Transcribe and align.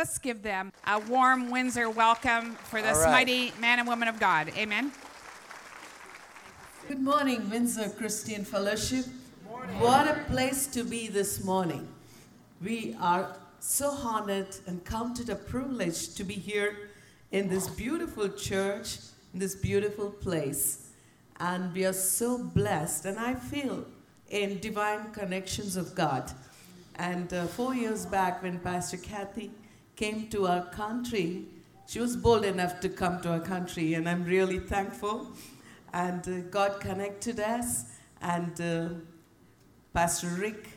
Let's 0.00 0.16
give 0.16 0.42
them 0.42 0.72
a 0.86 0.98
warm 0.98 1.50
Windsor 1.50 1.90
welcome 1.90 2.52
for 2.70 2.80
this 2.80 2.96
right. 2.96 3.10
mighty 3.10 3.52
man 3.60 3.80
and 3.80 3.86
woman 3.86 4.08
of 4.08 4.18
God. 4.18 4.50
Amen. 4.56 4.92
Good 6.88 7.02
morning, 7.02 7.50
Windsor 7.50 7.90
Christian 7.90 8.46
Fellowship. 8.46 9.04
What 9.78 10.08
a 10.08 10.24
place 10.30 10.66
to 10.68 10.84
be 10.84 11.08
this 11.08 11.44
morning. 11.44 11.86
We 12.62 12.96
are 12.98 13.36
so 13.58 13.90
honored 13.90 14.56
and 14.66 14.82
counted 14.86 15.28
a 15.28 15.34
privilege 15.34 16.14
to 16.14 16.24
be 16.24 16.32
here 16.32 16.88
in 17.30 17.50
this 17.50 17.68
beautiful 17.68 18.30
church, 18.30 18.96
in 19.34 19.40
this 19.40 19.54
beautiful 19.54 20.08
place. 20.08 20.88
And 21.40 21.74
we 21.74 21.84
are 21.84 21.92
so 21.92 22.38
blessed, 22.38 23.04
and 23.04 23.18
I 23.18 23.34
feel 23.34 23.84
in 24.30 24.60
divine 24.60 25.12
connections 25.12 25.76
of 25.76 25.94
God. 25.94 26.32
And 26.96 27.30
uh, 27.34 27.44
four 27.48 27.74
years 27.74 28.06
back, 28.06 28.42
when 28.42 28.60
Pastor 28.60 28.96
Kathy 28.96 29.50
came 30.00 30.28
to 30.28 30.46
our 30.46 30.64
country, 30.70 31.44
she 31.86 32.00
was 32.00 32.16
bold 32.16 32.42
enough 32.46 32.80
to 32.80 32.88
come 32.88 33.20
to 33.20 33.28
our 33.28 33.40
country, 33.54 33.92
and 33.92 34.08
I'm 34.08 34.24
really 34.24 34.58
thankful. 34.58 35.26
And 35.92 36.26
uh, 36.26 36.40
God 36.50 36.80
connected 36.80 37.38
us, 37.38 37.84
and 38.22 38.58
uh, 38.58 38.88
Pastor 39.92 40.28
Rick 40.28 40.68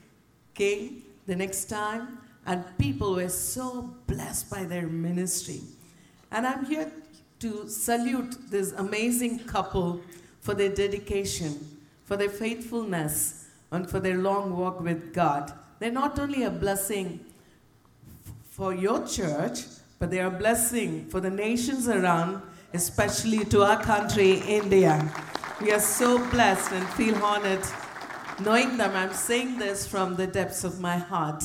came 0.54 1.04
the 1.26 1.38
next 1.38 1.66
time, 1.70 2.18
and 2.46 2.66
people 2.78 3.14
were 3.16 3.30
so 3.30 3.96
blessed 4.08 4.50
by 4.52 4.66
their 4.66 4.88
ministry. 4.88 5.62
And 6.30 6.46
I'm 6.46 6.66
here 6.66 6.92
to 7.40 7.70
salute 7.70 8.36
this 8.52 8.74
amazing 8.74 9.40
couple 9.46 10.02
for 10.42 10.54
their 10.54 10.74
dedication, 10.76 11.80
for 12.04 12.18
their 12.18 12.30
faithfulness, 12.44 13.48
and 13.72 13.90
for 13.90 14.02
their 14.02 14.18
long 14.18 14.58
walk 14.58 14.82
with 14.82 15.14
God. 15.14 15.54
They're 15.80 15.92
not 15.92 16.20
only 16.20 16.44
a 16.44 16.50
blessing 16.50 17.22
for 18.54 18.72
your 18.72 19.04
church, 19.08 19.62
but 19.98 20.12
they 20.12 20.20
are 20.20 20.28
a 20.28 20.38
blessing 20.38 21.08
for 21.10 21.20
the 21.20 21.30
nations 21.30 21.88
around, 21.88 22.40
especially 22.76 23.44
to 23.46 23.64
our 23.64 23.82
country, 23.82 24.44
India. 24.48 25.12
We 25.60 25.72
are 25.72 25.80
so 25.80 26.20
blessed 26.30 26.72
and 26.72 26.88
feel 26.90 27.16
honored 27.24 27.66
knowing 28.40 28.78
them. 28.78 28.96
I'm 28.96 29.12
saying 29.12 29.58
this 29.58 29.88
from 29.88 30.16
the 30.18 30.28
depths 30.28 30.64
of 30.64 30.80
my 30.80 30.98
heart. 30.98 31.44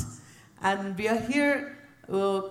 And 0.61 0.99
we 0.99 1.09
are 1.09 1.17
here. 1.17 1.79
Uh, 2.13 2.43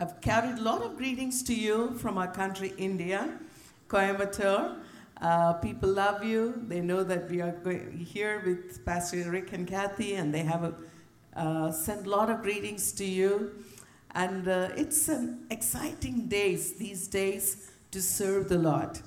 I've 0.00 0.20
carried 0.20 0.58
a 0.58 0.62
lot 0.62 0.82
of 0.82 0.96
greetings 0.96 1.44
to 1.44 1.54
you 1.54 1.96
from 1.98 2.18
our 2.18 2.32
country, 2.32 2.74
India, 2.78 3.38
Coimbatore. 3.86 4.78
Uh, 5.20 5.52
people 5.54 5.88
love 5.88 6.24
you. 6.24 6.60
They 6.66 6.80
know 6.80 7.04
that 7.04 7.30
we 7.30 7.40
are 7.40 7.54
here 7.96 8.42
with 8.44 8.84
Pastor 8.84 9.30
Rick 9.30 9.52
and 9.52 9.64
Kathy, 9.64 10.14
and 10.14 10.34
they 10.34 10.42
have 10.42 10.64
a, 10.64 10.74
uh, 11.36 11.70
sent 11.70 12.08
a 12.08 12.10
lot 12.10 12.30
of 12.30 12.42
greetings 12.42 12.90
to 12.94 13.04
you. 13.04 13.52
And 14.14 14.46
uh, 14.46 14.68
it's 14.76 15.08
an 15.08 15.46
exciting 15.50 16.28
days 16.28 16.74
these 16.74 17.08
days 17.08 17.70
to 17.90 18.02
serve 18.02 18.48
the 18.48 18.58
Lord. 18.58 18.98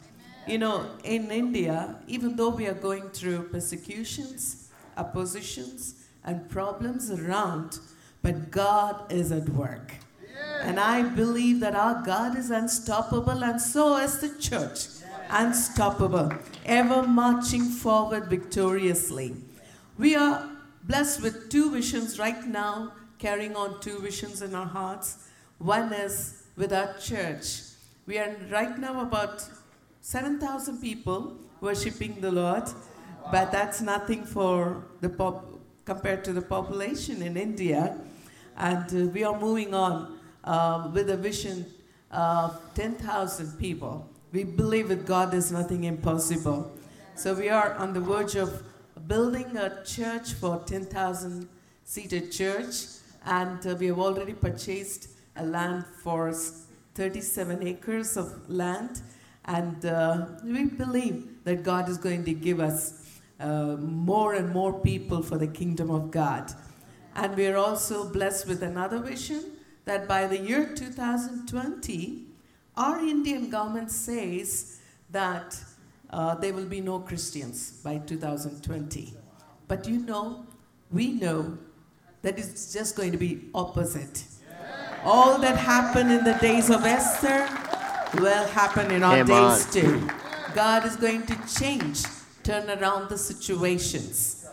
You 0.48 0.58
know, 0.58 0.86
in 1.04 1.32
India, 1.32 1.96
even 2.08 2.36
though 2.36 2.50
we 2.50 2.68
are 2.68 2.74
going 2.74 3.10
through 3.10 3.50
persecutions, 3.50 4.70
oppositions, 4.98 6.06
and 6.24 6.50
problems 6.50 7.12
around, 7.12 7.80
but 8.22 8.52
God 8.52 9.12
is 9.12 9.32
at 9.32 9.50
work. 9.50 9.94
And 10.62 10.80
I 10.80 11.04
believe 11.04 11.60
that 11.60 11.76
our 11.76 12.04
God 12.04 12.38
is 12.38 12.50
unstoppable, 12.50 13.44
and 13.44 13.62
so 13.62 13.98
is 13.98 14.20
the 14.20 14.30
church. 14.40 14.88
Unstoppable, 15.30 16.32
ever 16.66 17.04
marching 17.04 17.64
forward 17.64 18.28
victoriously. 18.28 19.36
We 19.98 20.16
are 20.16 20.50
blessed 20.84 21.22
with 21.22 21.50
two 21.50 21.72
visions 21.72 22.20
right 22.20 22.46
now, 22.46 22.94
carrying 23.20 23.56
on 23.56 23.80
two 23.80 24.00
visions 24.00 24.42
in 24.42 24.56
our 24.56 24.66
hearts. 24.66 25.30
One 25.58 25.94
is 25.94 26.44
with 26.56 26.74
our 26.74 26.94
church. 26.98 27.62
We 28.06 28.18
are 28.18 28.36
right 28.52 28.78
now 28.78 29.02
about 29.02 29.48
7,000 30.02 30.80
people 30.82 31.38
worshiping 31.62 32.22
the 32.22 32.32
Lord, 32.32 32.64
but 33.32 33.52
that's 33.52 33.82
nothing 33.82 34.24
for 34.24 34.84
the 35.02 35.10
pop 35.10 35.46
compared 35.86 36.24
to 36.26 36.34
the 36.34 36.42
population 36.42 37.22
in 37.22 37.38
India. 37.38 37.98
And 38.58 38.86
uh, 38.94 39.12
we 39.12 39.24
are 39.24 39.38
moving 39.40 39.74
on 39.74 40.18
uh, 40.44 40.90
with 40.94 41.10
a 41.10 41.18
vision 41.18 41.66
of 42.12 42.60
10,000 42.76 43.58
people. 43.60 44.08
We 44.32 44.44
believe 44.44 44.90
with 44.90 45.06
God 45.06 45.32
there's 45.32 45.52
nothing 45.52 45.86
impossible. 45.86 46.72
So 47.16 47.34
we 47.34 47.50
are 47.50 47.74
on 47.74 47.94
the 47.94 48.02
verge 48.02 48.36
of 48.36 48.64
building 49.08 49.58
a 49.58 49.84
church 49.84 50.34
for 50.34 50.62
10,000 50.66 51.48
seated 51.84 52.32
church, 52.32 52.86
and 53.26 53.66
uh, 53.66 53.76
we 53.76 53.88
have 53.88 54.00
already 54.00 54.34
purchased 54.34 55.10
a 55.36 55.46
land 55.46 55.86
for 56.04 56.34
37 56.94 57.68
acres 57.68 58.16
of 58.16 58.50
land, 58.50 59.02
and 59.46 59.86
uh, 59.86 60.28
we 60.44 60.66
believe 60.66 61.44
that 61.44 61.64
God 61.64 61.90
is 61.90 61.98
going 61.98 62.24
to 62.26 62.34
give 62.34 62.60
us 62.60 63.20
uh, 63.40 63.76
more 63.78 64.34
and 64.34 64.52
more 64.52 64.80
people 64.80 65.22
for 65.22 65.38
the 65.38 65.48
kingdom 65.48 65.90
of 65.92 66.12
God. 66.12 66.54
And 67.16 67.36
we 67.36 67.48
are 67.48 67.58
also 67.58 68.10
blessed 68.10 68.48
with 68.48 68.64
another 68.64 69.00
vision 69.00 69.44
that 69.86 70.08
by 70.08 70.28
the 70.28 70.38
year 70.38 70.74
2020, 70.74 72.26
our 72.78 73.00
Indian 73.00 73.50
government 73.50 73.92
says 73.92 74.80
that 75.12 75.58
uh, 76.10 76.36
there 76.36 76.54
will 76.54 76.66
be 76.66 76.82
no 76.82 77.00
Christians 77.00 77.72
by 77.84 77.98
2020. 77.98 79.14
But 79.68 79.88
you 79.88 80.00
know, 80.00 80.46
we 80.92 81.14
know 81.14 81.58
that 82.26 82.40
it's 82.40 82.74
just 82.74 82.96
going 82.96 83.12
to 83.12 83.20
be 83.20 83.50
opposite. 83.54 84.24
All 85.04 85.38
that 85.38 85.58
happened 85.58 86.12
in 86.12 86.24
the 86.24 86.34
days 86.42 86.72
of 86.72 86.84
Esther 86.84 87.48
will 88.20 88.48
happen 88.48 88.90
in 88.90 89.04
our 89.04 89.20
Come 89.20 89.32
on. 89.32 89.56
days 89.56 89.72
too. 89.72 90.10
God 90.56 90.88
is 90.88 90.96
going 90.96 91.28
to 91.28 91.36
change, 91.60 92.02
turn 92.42 92.68
around 92.80 93.10
the 93.10 93.18
situations. 93.20 94.48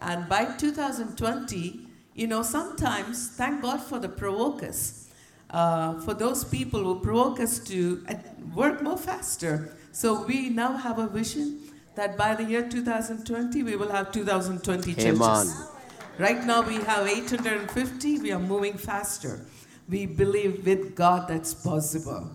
And 0.00 0.28
by 0.28 0.44
2020, 0.56 1.88
you 2.14 2.28
know, 2.28 2.44
sometimes, 2.44 3.30
thank 3.30 3.60
God 3.60 3.82
for 3.82 3.98
the 3.98 4.08
provokers, 4.08 5.08
uh, 5.50 5.98
for 6.02 6.14
those 6.14 6.44
people 6.44 6.84
who 6.84 7.00
provoke 7.00 7.40
us 7.40 7.58
to 7.70 8.04
uh, 8.08 8.14
work 8.54 8.82
more 8.82 8.96
faster. 8.96 9.74
So 9.90 10.24
we 10.24 10.50
now 10.50 10.76
have 10.76 11.00
a 11.00 11.08
vision 11.08 11.58
that 11.96 12.16
by 12.16 12.36
the 12.36 12.44
year 12.44 12.68
2020, 12.68 13.64
we 13.64 13.74
will 13.74 13.90
have 13.90 14.12
2020 14.12 14.94
churches. 14.94 15.20
On. 15.20 15.75
Right 16.18 16.42
now 16.46 16.62
we 16.62 16.76
have 16.76 17.06
850, 17.06 18.20
we 18.20 18.32
are 18.32 18.38
moving 18.38 18.78
faster. 18.78 19.44
We 19.86 20.06
believe 20.06 20.64
with 20.64 20.94
God 20.94 21.28
that's 21.28 21.52
possible. 21.52 22.30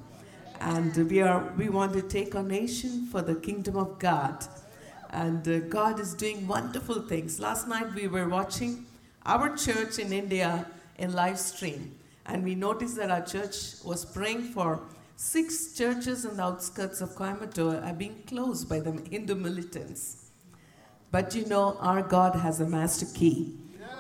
And 0.60 0.96
we 1.10 1.20
are 1.24 1.52
we 1.58 1.68
want 1.70 1.94
to 1.94 2.04
take 2.04 2.36
our 2.36 2.44
nation 2.44 3.08
for 3.08 3.24
the 3.24 3.34
kingdom 3.34 3.78
of 3.78 3.98
God. 3.98 4.46
And 5.10 5.48
uh, 5.48 5.62
God 5.62 6.00
is 6.00 6.14
doing 6.14 6.48
wonderful 6.48 7.02
things. 7.08 7.40
Last 7.40 7.68
night 7.68 7.92
we 7.96 8.08
were 8.08 8.30
watching 8.30 8.86
our 9.26 9.58
church 9.58 9.98
in 9.98 10.14
India 10.14 10.68
in 11.00 11.14
live 11.14 11.40
stream. 11.40 11.98
And 12.28 12.44
we 12.44 12.54
noticed 12.54 12.98
that 12.98 13.10
our 13.10 13.26
church 13.26 13.84
was 13.84 14.06
praying 14.06 14.44
for 14.54 14.80
six 15.16 15.74
churches 15.74 16.24
in 16.24 16.38
the 16.38 16.44
outskirts 16.44 17.02
of 17.02 17.16
Coimbatore 17.16 17.84
are 17.84 17.94
being 17.94 18.22
closed 18.28 18.70
by 18.70 18.80
the 18.80 18.92
Hindu 19.10 19.34
militants. 19.34 20.30
But 21.10 21.34
you 21.34 21.48
know, 21.48 21.78
our 21.80 22.04
God 22.04 22.36
has 22.36 22.60
a 22.62 22.68
master 22.68 23.08
key. 23.18 23.58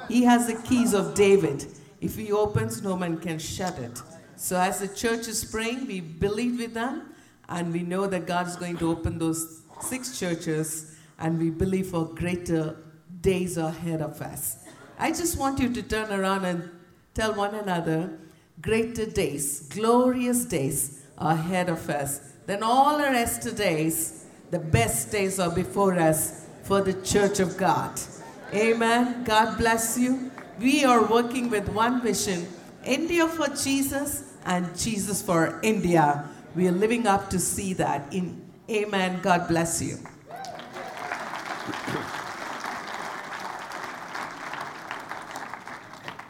He 0.07 0.23
has 0.23 0.47
the 0.47 0.55
keys 0.55 0.93
of 0.93 1.13
David. 1.13 1.65
If 1.99 2.15
he 2.15 2.31
opens, 2.31 2.81
no 2.81 2.97
man 2.97 3.17
can 3.19 3.39
shut 3.39 3.77
it. 3.79 4.01
So, 4.35 4.57
as 4.59 4.79
the 4.79 4.87
church 4.87 5.27
is 5.27 5.45
praying, 5.45 5.85
we 5.85 5.99
believe 5.99 6.57
with 6.57 6.73
them, 6.73 7.13
and 7.47 7.71
we 7.71 7.83
know 7.83 8.07
that 8.07 8.25
God 8.25 8.47
is 8.47 8.55
going 8.55 8.77
to 8.77 8.89
open 8.89 9.19
those 9.19 9.61
six 9.81 10.17
churches, 10.19 10.97
and 11.19 11.37
we 11.37 11.51
believe 11.51 11.87
for 11.87 12.05
greater 12.05 12.77
days 13.21 13.57
ahead 13.57 14.01
of 14.01 14.21
us. 14.21 14.65
I 14.97 15.09
just 15.11 15.37
want 15.37 15.59
you 15.59 15.71
to 15.73 15.81
turn 15.83 16.11
around 16.11 16.45
and 16.45 16.69
tell 17.13 17.33
one 17.33 17.53
another 17.53 18.17
greater 18.61 19.05
days, 19.05 19.67
glorious 19.69 20.45
days 20.45 21.03
ahead 21.17 21.69
of 21.69 21.89
us 21.89 22.33
than 22.45 22.63
all 22.63 22.97
the 22.97 23.03
rest 23.03 23.45
of 23.45 23.55
days. 23.55 24.25
The 24.49 24.59
best 24.59 25.11
days 25.11 25.39
are 25.39 25.51
before 25.51 25.97
us 25.97 26.47
for 26.63 26.81
the 26.81 26.93
church 27.01 27.39
of 27.39 27.57
God. 27.57 27.99
Amen. 28.53 29.23
God 29.23 29.57
bless 29.57 29.97
you. 29.97 30.29
We 30.59 30.83
are 30.83 31.05
working 31.05 31.49
with 31.49 31.69
one 31.69 32.01
vision 32.01 32.47
India 32.83 33.27
for 33.27 33.47
Jesus 33.47 34.33
and 34.45 34.77
Jesus 34.77 35.21
for 35.21 35.59
India. 35.63 36.27
we 36.55 36.67
are 36.67 36.73
living 36.73 37.07
up 37.07 37.29
to 37.29 37.39
see 37.39 37.73
that. 37.73 38.13
In 38.13 38.41
Amen. 38.69 39.19
God 39.21 39.47
bless 39.47 39.81
you. 39.81 39.97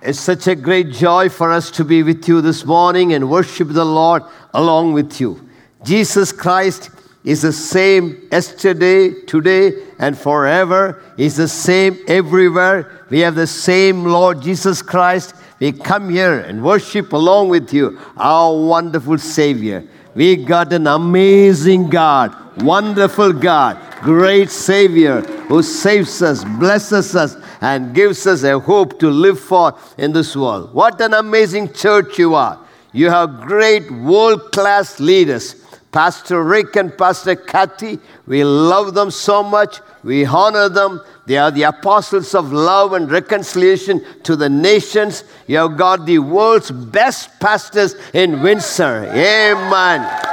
It's 0.04 0.20
such 0.20 0.48
a 0.48 0.56
great 0.56 0.92
joy 0.92 1.30
for 1.30 1.52
us 1.52 1.70
to 1.72 1.84
be 1.84 2.04
with 2.04 2.28
you 2.28 2.42
this 2.42 2.66
morning 2.66 3.14
and 3.14 3.30
worship 3.30 3.70
the 3.70 3.86
Lord 3.86 4.24
along 4.54 4.94
with 4.94 5.20
you. 5.20 5.48
Jesus 5.84 6.32
Christ 6.32 6.90
is 7.24 7.44
the 7.44 7.54
same 7.54 8.28
yesterday, 8.32 9.12
today, 9.26 9.74
and 10.00 10.18
forever. 10.18 11.02
He's 11.18 11.38
the 11.38 11.48
same 11.48 11.98
everywhere. 12.08 13.06
We 13.10 13.20
have 13.20 13.36
the 13.36 13.48
same 13.48 14.06
Lord 14.06 14.42
Jesus 14.42 14.82
Christ. 14.82 15.36
We 15.60 15.72
come 15.72 16.10
here 16.10 16.40
and 16.40 16.64
worship 16.64 17.14
along 17.14 17.50
with 17.50 17.72
you, 17.72 18.00
our 18.18 18.56
wonderful 18.56 19.20
Savior. 19.20 19.88
We 20.16 20.36
got 20.36 20.74
an 20.74 20.88
amazing 20.88 21.90
God, 21.90 22.36
wonderful 22.64 23.32
God, 23.34 23.80
great 24.02 24.50
Savior 24.50 25.22
who 25.22 25.62
saves 25.62 26.22
us, 26.22 26.44
blesses 26.44 27.16
us, 27.16 27.38
and 27.62 27.94
gives 27.94 28.26
us 28.26 28.44
a 28.44 28.60
hope 28.60 29.00
to 29.00 29.10
live 29.10 29.40
for 29.40 29.78
in 29.98 30.12
this 30.12 30.36
world. 30.36 30.74
What 30.74 31.00
an 31.00 31.14
amazing 31.14 31.74
church 31.74 32.18
you 32.18 32.34
are! 32.34 32.60
You 32.92 33.10
have 33.10 33.42
great 33.42 33.90
world 33.92 34.52
class 34.52 35.00
leaders. 35.00 35.61
Pastor 35.92 36.44
Rick 36.44 36.78
and 36.78 36.98
Pastor 36.98 37.36
Kathy, 37.36 38.00
we 38.26 38.44
love 38.44 38.94
them 38.94 39.12
so 39.12 39.44
much. 39.44 39.82
We 40.04 40.26
honor 40.26 40.70
them. 40.70 41.02
They 41.26 41.38
are 41.38 41.52
the 41.52 41.64
apostles 41.64 42.34
of 42.34 42.54
love 42.54 42.94
and 42.94 43.12
reconciliation 43.12 44.04
to 44.24 44.36
the 44.36 44.50
nations. 44.50 45.24
You 45.48 45.58
have 45.58 45.78
got 45.78 46.06
the 46.06 46.20
world's 46.20 46.72
best 46.72 47.40
pastors 47.40 47.96
in 48.14 48.42
Windsor. 48.42 49.06
Amen. 49.14 50.31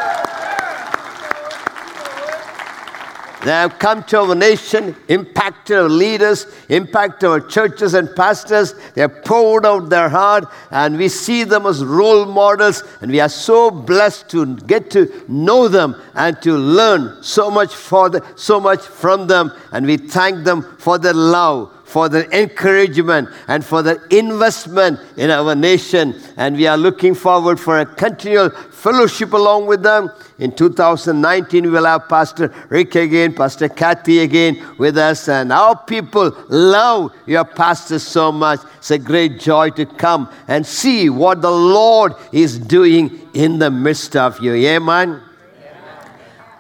They 3.45 3.53
have 3.53 3.79
come 3.79 4.03
to 4.05 4.21
our 4.21 4.35
nation, 4.35 4.97
impacted 5.07 5.77
our 5.77 5.89
leaders, 5.89 6.47
impacted 6.69 7.29
our 7.29 7.41
churches 7.41 7.95
and 7.95 8.15
pastors. 8.17 8.75
They 8.95 9.03
have 9.03 9.25
poured 9.25 9.65
out 9.65 9.89
their 9.89 10.09
heart, 10.09 10.47
and 10.71 10.99
we 10.99 11.09
see 11.09 11.45
them 11.45 11.65
as 11.65 11.85
role 11.85 12.27
models. 12.27 12.83
And 13.01 13.13
we 13.13 13.21
are 13.21 13.29
so 13.29 13.71
blessed 13.71 14.29
to 14.31 14.57
get 14.57 14.91
to 14.93 15.25
know 15.29 15.69
them 15.69 15.95
and 16.15 16.41
to 16.43 16.57
learn 16.57 17.23
so 17.23 17.49
much 17.51 17.75
for 17.75 18.11
the, 18.11 18.27
so 18.35 18.59
much 18.59 18.81
from 18.81 19.29
them. 19.29 19.53
And 19.71 19.87
we 19.87 19.99
thank 19.99 20.45
them 20.45 20.63
for 20.79 20.99
their 20.99 21.15
love 21.15 21.73
for 21.89 22.09
the 22.11 22.29
encouragement 22.39 23.31
and 23.49 23.65
for 23.65 23.83
the 23.83 23.99
investment 24.11 25.01
in 25.17 25.31
our 25.31 25.55
nation. 25.55 26.15
And 26.37 26.55
we 26.55 26.67
are 26.67 26.77
looking 26.77 27.15
forward 27.15 27.59
for 27.59 27.81
a 27.81 27.87
continual 27.87 28.51
fellowship 28.51 29.33
along 29.33 29.67
with 29.67 29.83
them. 29.83 30.11
In 30.39 30.53
2019, 30.53 31.65
we 31.65 31.71
will 31.71 31.87
have 31.87 32.07
Pastor 32.07 32.53
Rick 32.69 32.95
again, 32.95 33.35
Pastor 33.35 33.71
Kathy 33.71 34.19
again 34.19 34.63
with 34.77 34.99
us. 34.99 35.29
And 35.31 35.51
our 35.51 35.77
people 35.85 36.37
love 36.51 37.13
your 37.25 37.45
pastors 37.45 38.03
so 38.03 38.31
much. 38.31 38.61
It's 38.77 38.91
a 38.91 38.99
great 38.99 39.41
joy 39.41 39.71
to 39.71 39.87
come 39.87 40.31
and 40.47 40.67
see 40.67 41.09
what 41.09 41.41
the 41.41 41.51
Lord 41.51 42.13
is 42.33 42.59
doing 42.59 43.29
in 43.33 43.59
the 43.59 43.71
midst 43.71 44.15
of 44.15 44.41
you. 44.41 44.53
Amen. 44.53 45.23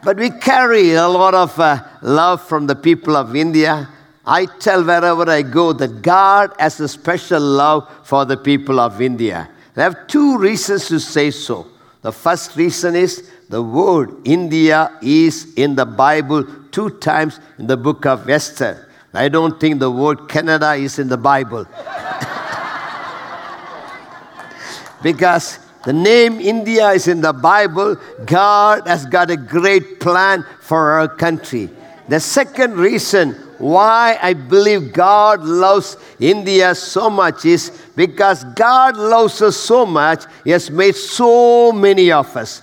But 0.03 0.17
we 0.17 0.31
carry 0.31 0.93
a 0.93 1.07
lot 1.07 1.35
of 1.35 1.59
uh, 1.61 1.85
love 2.01 2.41
from 2.41 2.67
the 2.67 2.77
people 2.77 3.15
of 3.15 3.37
India. 3.37 3.91
I 4.29 4.45
tell 4.45 4.85
wherever 4.85 5.29
I 5.31 5.41
go 5.41 5.73
that 5.73 6.03
God 6.03 6.53
has 6.59 6.79
a 6.81 6.89
special 6.89 7.41
love 7.41 7.89
for 8.05 8.27
the 8.27 8.37
people 8.37 8.79
of 8.79 9.01
India. 9.01 9.49
I 9.75 9.83
have 9.83 10.07
two 10.07 10.37
reasons 10.37 10.89
to 10.89 11.01
say 11.01 11.31
so. 11.31 11.67
The 12.03 12.13
first 12.13 12.55
reason 12.55 12.95
is 12.95 13.31
the 13.49 13.63
word 13.63 14.15
India 14.27 14.93
is 15.01 15.55
in 15.55 15.77
the 15.77 15.87
Bible 15.87 16.45
two 16.71 16.91
times 16.99 17.41
in 17.59 17.67
the 17.67 17.79
book 17.79 18.05
of 18.05 18.29
Esther. 18.29 18.87
I 19.15 19.31
don't 19.31 19.59
think 19.59 19.81
the 19.81 19.91
word 19.91 20.29
Canada 20.29 20.75
is 20.75 20.99
in 20.99 21.09
the 21.09 21.17
Bible. 21.17 21.65
because 25.03 25.59
the 25.87 25.95
name 25.95 26.39
India 26.39 26.91
is 26.91 27.09
in 27.09 27.23
the 27.23 27.33
Bible, 27.33 27.97
God 28.27 28.87
has 28.87 29.07
got 29.07 29.31
a 29.31 29.39
great 29.39 30.01
plan 30.01 30.45
for 30.61 30.91
our 30.93 31.09
country. 31.09 31.71
The 32.09 32.21
second 32.21 32.75
reason 32.75 33.48
why 33.59 34.19
I 34.23 34.35
believe 34.35 34.93
God 34.93 35.43
loves 35.43 35.97
India 36.21 36.75
so 36.75 37.11
much 37.11 37.45
is 37.45 37.71
because 37.97 38.45
God 38.45 38.97
loves 38.97 39.43
us 39.43 39.57
so 39.57 39.85
much, 39.85 40.25
He 40.45 40.51
has 40.51 40.71
made 40.71 40.95
so 40.95 41.73
many 41.73 42.13
of 42.13 42.37
us. 42.37 42.63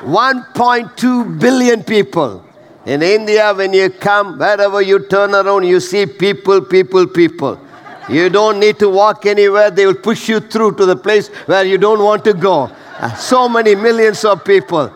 1.2 0.00 1.40
billion 1.40 1.82
people. 1.82 2.44
In 2.86 3.02
India, 3.02 3.52
when 3.52 3.72
you 3.72 3.90
come, 3.90 4.38
wherever 4.38 4.80
you 4.80 5.00
turn 5.00 5.34
around, 5.34 5.64
you 5.64 5.80
see 5.80 6.06
people, 6.06 6.60
people, 6.60 7.06
people. 7.06 7.60
You 8.08 8.30
don't 8.30 8.60
need 8.60 8.78
to 8.78 8.88
walk 8.88 9.26
anywhere, 9.26 9.72
they 9.72 9.84
will 9.84 9.96
push 9.96 10.28
you 10.28 10.38
through 10.38 10.76
to 10.76 10.86
the 10.86 10.94
place 10.94 11.28
where 11.46 11.64
you 11.64 11.76
don't 11.76 12.02
want 12.02 12.24
to 12.24 12.32
go. 12.32 12.70
Uh, 12.98 13.12
so 13.14 13.48
many 13.48 13.74
millions 13.74 14.24
of 14.24 14.44
people. 14.44 14.92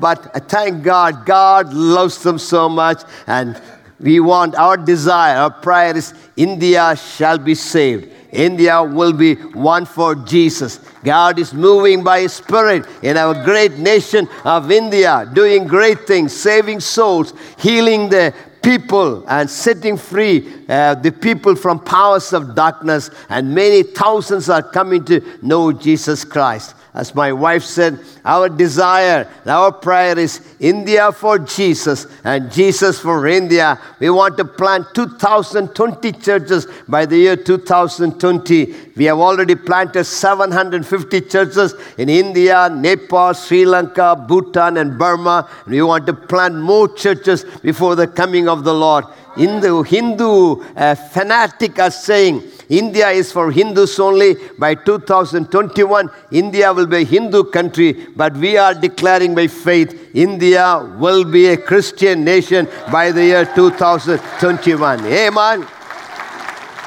But 0.00 0.48
thank 0.48 0.82
God, 0.82 1.26
God 1.26 1.72
loves 1.72 2.22
them 2.22 2.38
so 2.38 2.68
much. 2.68 3.02
And 3.26 3.60
we 4.00 4.20
want 4.20 4.54
our 4.54 4.76
desire, 4.76 5.36
our 5.36 5.50
prayer 5.50 5.96
is 5.96 6.14
India 6.36 6.94
shall 6.96 7.38
be 7.38 7.54
saved. 7.54 8.12
India 8.30 8.82
will 8.82 9.12
be 9.12 9.36
won 9.54 9.86
for 9.86 10.14
Jesus. 10.14 10.80
God 11.02 11.38
is 11.38 11.54
moving 11.54 12.04
by 12.04 12.20
His 12.20 12.34
Spirit 12.34 12.86
in 13.02 13.16
our 13.16 13.32
great 13.44 13.78
nation 13.78 14.28
of 14.44 14.70
India, 14.70 15.28
doing 15.32 15.66
great 15.66 16.06
things, 16.06 16.34
saving 16.34 16.80
souls, 16.80 17.32
healing 17.58 18.08
the 18.08 18.34
people 18.62 19.24
and 19.28 19.48
setting 19.48 19.96
free 19.96 20.64
uh, 20.68 20.94
the 20.96 21.12
people 21.12 21.56
from 21.56 21.80
powers 21.80 22.32
of 22.32 22.54
darkness. 22.54 23.10
And 23.30 23.54
many 23.54 23.82
thousands 23.82 24.50
are 24.50 24.62
coming 24.62 25.04
to 25.06 25.22
know 25.42 25.72
Jesus 25.72 26.24
Christ. 26.24 26.74
As 26.98 27.14
my 27.14 27.32
wife 27.32 27.62
said, 27.62 28.00
our 28.24 28.48
desire, 28.48 29.30
our 29.46 29.70
prayer 29.70 30.18
is 30.18 30.40
India 30.58 31.12
for 31.12 31.38
Jesus 31.38 32.08
and 32.24 32.50
Jesus 32.50 32.98
for 32.98 33.28
India. 33.28 33.80
We 34.00 34.10
want 34.10 34.36
to 34.38 34.44
plant 34.44 34.86
2020 34.96 36.10
churches 36.14 36.66
by 36.88 37.06
the 37.06 37.16
year 37.16 37.36
2020. 37.36 38.74
We 38.96 39.04
have 39.04 39.20
already 39.20 39.54
planted 39.54 40.06
750 40.06 41.20
churches 41.20 41.76
in 41.98 42.08
India, 42.08 42.68
Nepal, 42.68 43.32
Sri 43.32 43.64
Lanka, 43.64 44.16
Bhutan, 44.16 44.76
and 44.76 44.98
Burma. 44.98 45.48
And 45.66 45.74
we 45.74 45.82
want 45.82 46.04
to 46.08 46.14
plant 46.14 46.56
more 46.56 46.92
churches 46.92 47.44
before 47.62 47.94
the 47.94 48.08
coming 48.08 48.48
of 48.48 48.64
the 48.64 48.74
Lord. 48.74 49.04
In 49.38 49.60
the 49.60 49.82
Hindu 49.82 50.62
uh, 50.74 50.94
fanatic 50.94 51.78
are 51.78 51.90
saying, 51.90 52.42
India 52.68 53.08
is 53.10 53.32
for 53.32 53.50
Hindus 53.50 53.98
only. 53.98 54.34
By 54.58 54.74
2021, 54.74 56.10
India 56.32 56.72
will 56.72 56.86
be 56.86 56.98
a 56.98 57.04
Hindu 57.04 57.44
country, 57.44 58.08
but 58.14 58.36
we 58.36 58.56
are 58.56 58.74
declaring 58.74 59.34
by 59.34 59.46
faith 59.46 60.10
India 60.14 60.78
will 60.98 61.24
be 61.24 61.46
a 61.46 61.56
Christian 61.56 62.24
nation 62.24 62.68
by 62.90 63.12
the 63.12 63.24
year 63.24 63.44
2021. 63.54 65.06
Amen. 65.06 65.77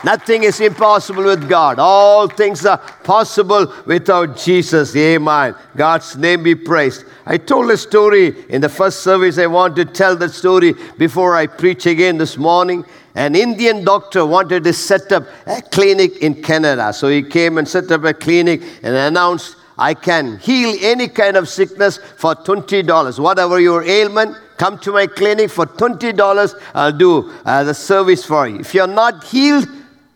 Nothing 0.03 0.43
is 0.43 0.59
impossible 0.59 1.25
with 1.25 1.47
God. 1.47 1.77
All 1.77 2.27
things 2.27 2.65
are 2.65 2.79
possible 3.03 3.71
without 3.85 4.35
Jesus. 4.35 4.95
Amen. 4.95 5.53
God's 5.75 6.17
name 6.17 6.41
be 6.43 6.55
praised. 6.55 7.05
I 7.25 7.37
told 7.37 7.69
a 7.69 7.77
story 7.77 8.33
in 8.49 8.61
the 8.61 8.69
first 8.69 9.01
service. 9.01 9.37
I 9.37 9.45
want 9.45 9.75
to 9.75 9.85
tell 9.85 10.15
that 10.15 10.31
story 10.31 10.73
before 10.97 11.35
I 11.35 11.45
preach 11.45 11.85
again 11.85 12.17
this 12.17 12.35
morning. 12.35 12.83
An 13.13 13.35
Indian 13.35 13.83
doctor 13.83 14.25
wanted 14.25 14.63
to 14.63 14.73
set 14.73 15.11
up 15.11 15.25
a 15.45 15.61
clinic 15.61 16.17
in 16.17 16.41
Canada. 16.41 16.93
So 16.93 17.07
he 17.07 17.21
came 17.21 17.59
and 17.59 17.67
set 17.67 17.91
up 17.91 18.03
a 18.03 18.13
clinic 18.13 18.61
and 18.81 18.95
announced, 18.95 19.57
I 19.77 19.93
can 19.93 20.39
heal 20.39 20.77
any 20.81 21.09
kind 21.09 21.37
of 21.37 21.47
sickness 21.47 21.99
for 22.17 22.33
$20. 22.35 23.19
Whatever 23.19 23.59
your 23.59 23.83
ailment, 23.83 24.37
come 24.57 24.79
to 24.79 24.91
my 24.91 25.07
clinic 25.07 25.51
for 25.51 25.65
$20. 25.65 26.61
I'll 26.73 26.91
do 26.91 27.31
uh, 27.45 27.63
the 27.63 27.73
service 27.73 28.25
for 28.25 28.47
you. 28.47 28.59
If 28.59 28.73
you're 28.73 28.87
not 28.87 29.23
healed, 29.23 29.67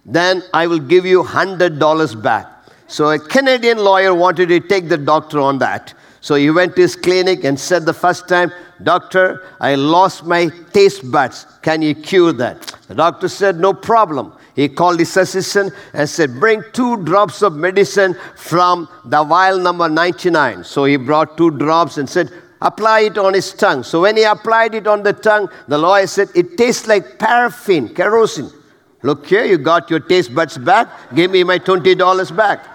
then 0.06 0.44
I 0.54 0.68
will 0.68 0.80
give 0.80 1.06
you 1.06 1.24
$100 1.24 2.22
back. 2.22 2.48
So 2.88 3.10
a 3.10 3.20
Canadian 3.20 3.80
lawyer 3.80 4.14
wanted 4.14 4.50
to 4.50 4.60
take 4.60 4.88
the 4.88 4.98
doctor 4.98 5.40
on 5.40 5.58
that. 5.60 5.94
So 6.22 6.36
he 6.36 6.50
went 6.50 6.76
to 6.76 6.82
his 6.82 6.96
clinic 6.96 7.44
and 7.44 7.60
said 7.60 7.86
the 7.86 7.94
first 7.94 8.28
time, 8.28 8.52
Doctor, 8.84 9.44
I 9.60 9.76
lost 9.76 10.26
my 10.26 10.50
taste 10.74 11.10
buds. 11.10 11.46
Can 11.62 11.82
you 11.82 11.96
cure 11.96 12.34
that? 12.34 12.62
The 12.88 12.96
doctor 12.96 13.28
said, 13.28 13.58
No 13.58 13.74
problem. 13.74 14.34
He 14.56 14.68
called 14.70 15.00
his 15.00 15.16
assistant 15.18 15.74
and 15.94 16.10
said, 16.10 16.40
Bring 16.40 16.64
two 16.74 16.98
drops 17.04 17.42
of 17.42 17.54
medicine 17.54 18.16
from 18.36 18.90
the 19.06 19.24
vial 19.24 19.60
number 19.60 19.88
99. 19.88 20.64
So 20.64 20.86
he 20.86 20.98
brought 20.98 21.38
two 21.38 21.52
drops 21.52 21.98
and 21.98 22.10
said, 22.10 22.32
Apply 22.62 23.02
it 23.02 23.18
on 23.18 23.34
his 23.34 23.54
tongue. 23.54 23.84
So 23.84 24.02
when 24.02 24.18
he 24.18 24.24
applied 24.24 24.76
it 24.76 24.88
on 24.88 25.04
the 25.04 25.14
tongue, 25.14 25.50
the 25.68 25.78
lawyer 25.78 26.08
said, 26.08 26.30
It 26.36 26.58
tastes 26.58 26.88
like 26.88 27.20
paraffin, 27.20 27.94
kerosene. 27.94 28.52
Look 29.06 29.28
here, 29.28 29.46
you 29.46 29.60
got 29.60 29.92
your 29.92 30.00
taste 30.00 30.34
buds 30.34 30.58
back. 30.58 30.90
Give 31.14 31.30
me 31.30 31.44
my 31.44 31.60
$20 31.60 32.36
back. 32.36 32.66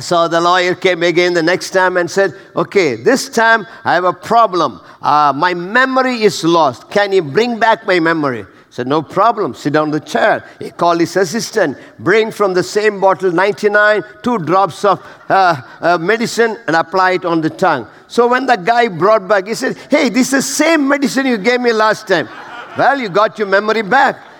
So 0.00 0.28
the 0.28 0.38
lawyer 0.38 0.74
came 0.74 1.02
again 1.02 1.32
the 1.32 1.42
next 1.42 1.70
time 1.70 1.96
and 1.96 2.10
said, 2.10 2.34
Okay, 2.54 2.96
this 2.96 3.30
time 3.30 3.66
I 3.84 3.94
have 3.94 4.04
a 4.04 4.12
problem. 4.12 4.82
Uh, 5.00 5.32
my 5.34 5.54
memory 5.54 6.22
is 6.22 6.44
lost. 6.44 6.90
Can 6.90 7.12
you 7.12 7.22
bring 7.22 7.58
back 7.58 7.86
my 7.86 7.98
memory? 8.00 8.44
said, 8.68 8.86
No 8.86 9.00
problem. 9.00 9.54
Sit 9.54 9.72
down 9.72 9.90
the 9.90 10.00
chair. 10.00 10.44
He 10.58 10.70
called 10.70 11.00
his 11.00 11.16
assistant, 11.16 11.78
bring 11.98 12.30
from 12.30 12.52
the 12.52 12.62
same 12.62 13.00
bottle 13.00 13.32
99, 13.32 14.02
two 14.22 14.38
drops 14.38 14.84
of 14.84 15.00
uh, 15.30 15.62
uh, 15.80 15.96
medicine 15.96 16.58
and 16.66 16.76
apply 16.76 17.12
it 17.12 17.24
on 17.24 17.40
the 17.40 17.50
tongue. 17.50 17.88
So 18.08 18.28
when 18.28 18.44
the 18.44 18.56
guy 18.56 18.88
brought 18.88 19.26
back, 19.26 19.46
he 19.46 19.54
said, 19.54 19.78
Hey, 19.88 20.10
this 20.10 20.26
is 20.26 20.30
the 20.32 20.42
same 20.42 20.86
medicine 20.86 21.24
you 21.24 21.38
gave 21.38 21.62
me 21.62 21.72
last 21.72 22.08
time. 22.08 22.28
well, 22.76 22.98
you 22.98 23.08
got 23.08 23.38
your 23.38 23.48
memory 23.48 23.82
back. 23.82 24.33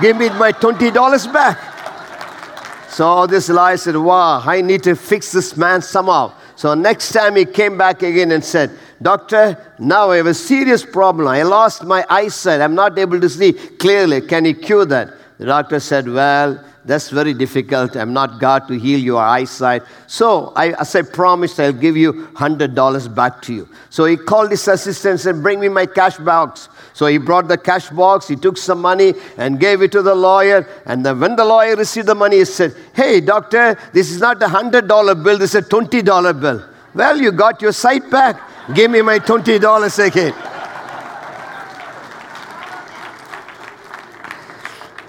Give 0.00 0.16
me 0.16 0.28
my 0.30 0.52
$20 0.52 1.32
back. 1.32 2.90
So 2.90 3.26
this 3.26 3.48
lawyer 3.48 3.76
said, 3.76 3.96
Wow, 3.96 4.42
I 4.44 4.60
need 4.60 4.82
to 4.84 4.94
fix 4.94 5.32
this 5.32 5.56
man 5.56 5.82
somehow. 5.82 6.32
So 6.56 6.74
next 6.74 7.12
time 7.12 7.36
he 7.36 7.44
came 7.44 7.76
back 7.76 8.02
again 8.02 8.30
and 8.32 8.44
said, 8.44 8.70
Doctor, 9.02 9.58
now 9.78 10.10
I 10.10 10.18
have 10.18 10.26
a 10.26 10.34
serious 10.34 10.84
problem. 10.84 11.28
I 11.28 11.42
lost 11.42 11.84
my 11.84 12.04
eyesight. 12.08 12.60
I'm 12.60 12.74
not 12.74 12.98
able 12.98 13.20
to 13.20 13.28
see 13.28 13.52
clearly. 13.52 14.20
Can 14.20 14.44
you 14.44 14.54
cure 14.54 14.84
that? 14.86 15.12
The 15.38 15.46
doctor 15.46 15.80
said, 15.80 16.08
Well, 16.08 16.64
that's 16.84 17.08
very 17.08 17.32
difficult. 17.32 17.96
I'm 17.96 18.12
not 18.12 18.40
God 18.40 18.68
to 18.68 18.78
heal 18.78 19.00
your 19.00 19.22
eyesight. 19.22 19.82
So, 20.06 20.52
I, 20.54 20.72
as 20.72 20.94
I 20.94 21.02
promised, 21.02 21.58
I'll 21.58 21.72
give 21.72 21.96
you 21.96 22.12
$100 22.34 23.14
back 23.14 23.40
to 23.42 23.54
you. 23.54 23.68
So 23.88 24.04
he 24.04 24.16
called 24.16 24.50
his 24.50 24.68
assistant 24.68 25.12
and 25.12 25.20
said, 25.20 25.42
Bring 25.42 25.60
me 25.60 25.68
my 25.68 25.86
cash 25.86 26.18
box. 26.18 26.68
So 26.92 27.06
he 27.06 27.18
brought 27.18 27.48
the 27.48 27.58
cash 27.58 27.88
box, 27.90 28.28
he 28.28 28.36
took 28.36 28.56
some 28.56 28.80
money 28.80 29.14
and 29.36 29.58
gave 29.58 29.82
it 29.82 29.92
to 29.92 30.02
the 30.02 30.14
lawyer. 30.14 30.68
And 30.86 31.04
then 31.04 31.18
when 31.20 31.36
the 31.36 31.44
lawyer 31.44 31.74
received 31.74 32.06
the 32.06 32.14
money, 32.14 32.38
he 32.38 32.44
said, 32.44 32.74
Hey, 32.94 33.20
doctor, 33.20 33.78
this 33.92 34.10
is 34.10 34.20
not 34.20 34.42
a 34.42 34.46
$100 34.46 35.24
bill, 35.24 35.38
this 35.38 35.54
is 35.54 35.66
a 35.66 35.68
$20 35.68 36.40
bill. 36.40 36.68
Well, 36.94 37.20
you 37.20 37.32
got 37.32 37.62
your 37.62 37.72
sight 37.72 38.08
back. 38.10 38.40
Give 38.74 38.90
me 38.90 39.02
my 39.02 39.18
$20 39.18 40.06
again. 40.06 40.53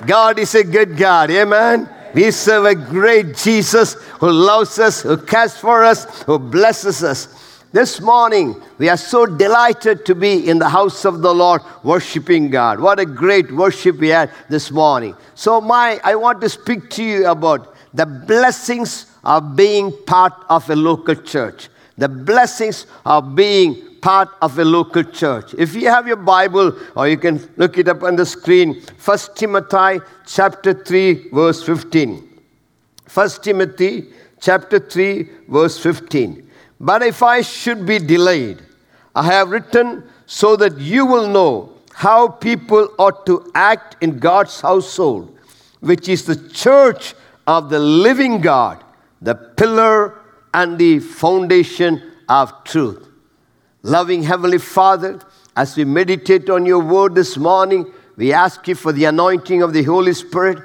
God 0.05 0.39
is 0.39 0.55
a 0.55 0.63
good 0.63 0.97
God. 0.97 1.31
Amen. 1.31 1.89
We 2.13 2.31
serve 2.31 2.65
a 2.65 2.75
great 2.75 3.35
Jesus 3.35 3.93
who 4.19 4.31
loves 4.31 4.79
us, 4.79 5.01
who 5.01 5.17
cares 5.17 5.57
for 5.57 5.83
us, 5.83 6.23
who 6.23 6.39
blesses 6.39 7.03
us. 7.03 7.27
This 7.71 7.99
morning, 7.99 8.55
we 8.77 8.87
are 8.87 8.97
so 8.97 9.25
delighted 9.25 10.05
to 10.05 10.15
be 10.15 10.47
in 10.47 10.59
the 10.59 10.69
house 10.69 11.03
of 11.03 11.21
the 11.21 11.35
Lord 11.35 11.61
worshiping 11.83 12.49
God. 12.49 12.79
What 12.79 13.01
a 13.01 13.05
great 13.05 13.51
worship 13.51 13.97
we 13.97 14.07
had 14.07 14.31
this 14.49 14.71
morning. 14.71 15.13
So, 15.33 15.59
my, 15.59 15.99
I 16.01 16.15
want 16.15 16.39
to 16.41 16.47
speak 16.47 16.89
to 16.91 17.03
you 17.03 17.27
about 17.27 17.75
the 17.93 18.05
blessings 18.05 19.11
of 19.25 19.57
being 19.57 19.91
part 20.05 20.33
of 20.49 20.69
a 20.69 20.75
local 20.75 21.15
church. 21.15 21.67
The 21.97 22.07
blessings 22.07 22.87
of 23.05 23.35
being 23.35 23.94
part 24.05 24.29
of 24.39 24.59
a 24.59 24.63
local 24.63 25.03
church. 25.03 25.55
If 25.57 25.73
you 25.73 25.89
have 25.89 26.05
your 26.05 26.17
Bible, 26.17 26.77
or 26.95 27.07
you 27.07 27.17
can 27.17 27.41
look 27.57 27.79
it 27.79 27.87
up 27.87 28.03
on 28.03 28.15
the 28.15 28.25
screen, 28.25 28.83
1 29.03 29.17
Timothy 29.35 29.99
chapter 30.27 30.73
3, 30.73 31.29
verse 31.29 31.63
15. 31.63 32.41
1 33.11 33.29
Timothy 33.41 34.09
chapter 34.39 34.77
3, 34.77 35.27
verse 35.47 35.79
15. 35.81 36.47
But 36.79 37.01
if 37.01 37.23
I 37.23 37.41
should 37.41 37.87
be 37.87 37.97
delayed, 37.97 38.61
I 39.15 39.23
have 39.23 39.49
written 39.49 40.03
so 40.27 40.55
that 40.57 40.77
you 40.77 41.07
will 41.07 41.27
know 41.27 41.73
how 41.91 42.27
people 42.27 42.89
ought 42.99 43.25
to 43.25 43.51
act 43.55 43.95
in 44.01 44.19
God's 44.19 44.61
household, 44.61 45.35
which 45.79 46.07
is 46.09 46.25
the 46.25 46.49
church 46.49 47.15
of 47.47 47.71
the 47.71 47.79
living 47.79 48.39
God, 48.39 48.83
the 49.19 49.33
pillar 49.33 50.21
and 50.53 50.77
the 50.77 50.99
foundation 50.99 52.03
of 52.29 52.53
truth. 52.65 53.14
Loving 53.85 54.23
Heavenly 54.23 54.57
Father, 54.57 55.19
as 55.55 55.77
we 55.77 55.85
meditate 55.85 56.49
on 56.49 56.65
your 56.65 56.79
word 56.79 57.13
this 57.13 57.37
morning, 57.37 57.93
we 58.17 58.33
ask 58.33 58.67
you 58.67 58.73
for 58.73 58.91
the 58.91 59.05
anointing 59.05 59.61
of 59.61 59.73
the 59.73 59.83
Holy 59.83 60.13
Spirit. 60.13 60.57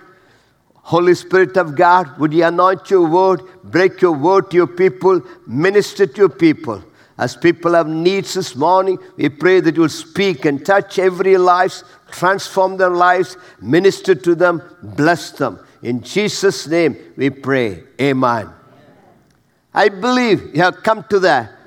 Holy 0.73 1.15
Spirit 1.15 1.59
of 1.59 1.77
God, 1.77 2.19
would 2.19 2.33
you 2.33 2.45
anoint 2.45 2.89
your 2.89 3.07
word, 3.07 3.43
break 3.62 4.00
your 4.00 4.12
word 4.12 4.50
to 4.50 4.57
your 4.57 4.67
people, 4.67 5.21
minister 5.47 6.07
to 6.07 6.17
your 6.17 6.31
people. 6.31 6.83
As 7.19 7.37
people 7.37 7.75
have 7.75 7.89
needs 7.89 8.33
this 8.33 8.57
morning, 8.57 8.99
we 9.19 9.29
pray 9.29 9.61
that 9.61 9.75
you 9.75 9.83
will 9.83 9.91
speak 9.91 10.47
and 10.47 10.65
touch 10.65 10.99
every 10.99 11.37
life, 11.37 11.83
transform 12.11 12.79
their 12.79 12.89
lives, 12.89 13.37
minister 13.61 14.15
to 14.15 14.35
them, 14.35 14.62
bless 14.83 15.33
them. 15.33 15.59
In 15.83 16.00
Jesus' 16.00 16.67
name 16.67 16.97
we 17.19 17.29
pray. 17.29 17.83
Amen. 18.00 18.49
I 19.75 19.91
believe 19.91 20.55
you 20.55 20.62
have 20.62 20.83
come 20.83 21.05
to 21.11 21.19
the 21.19 21.60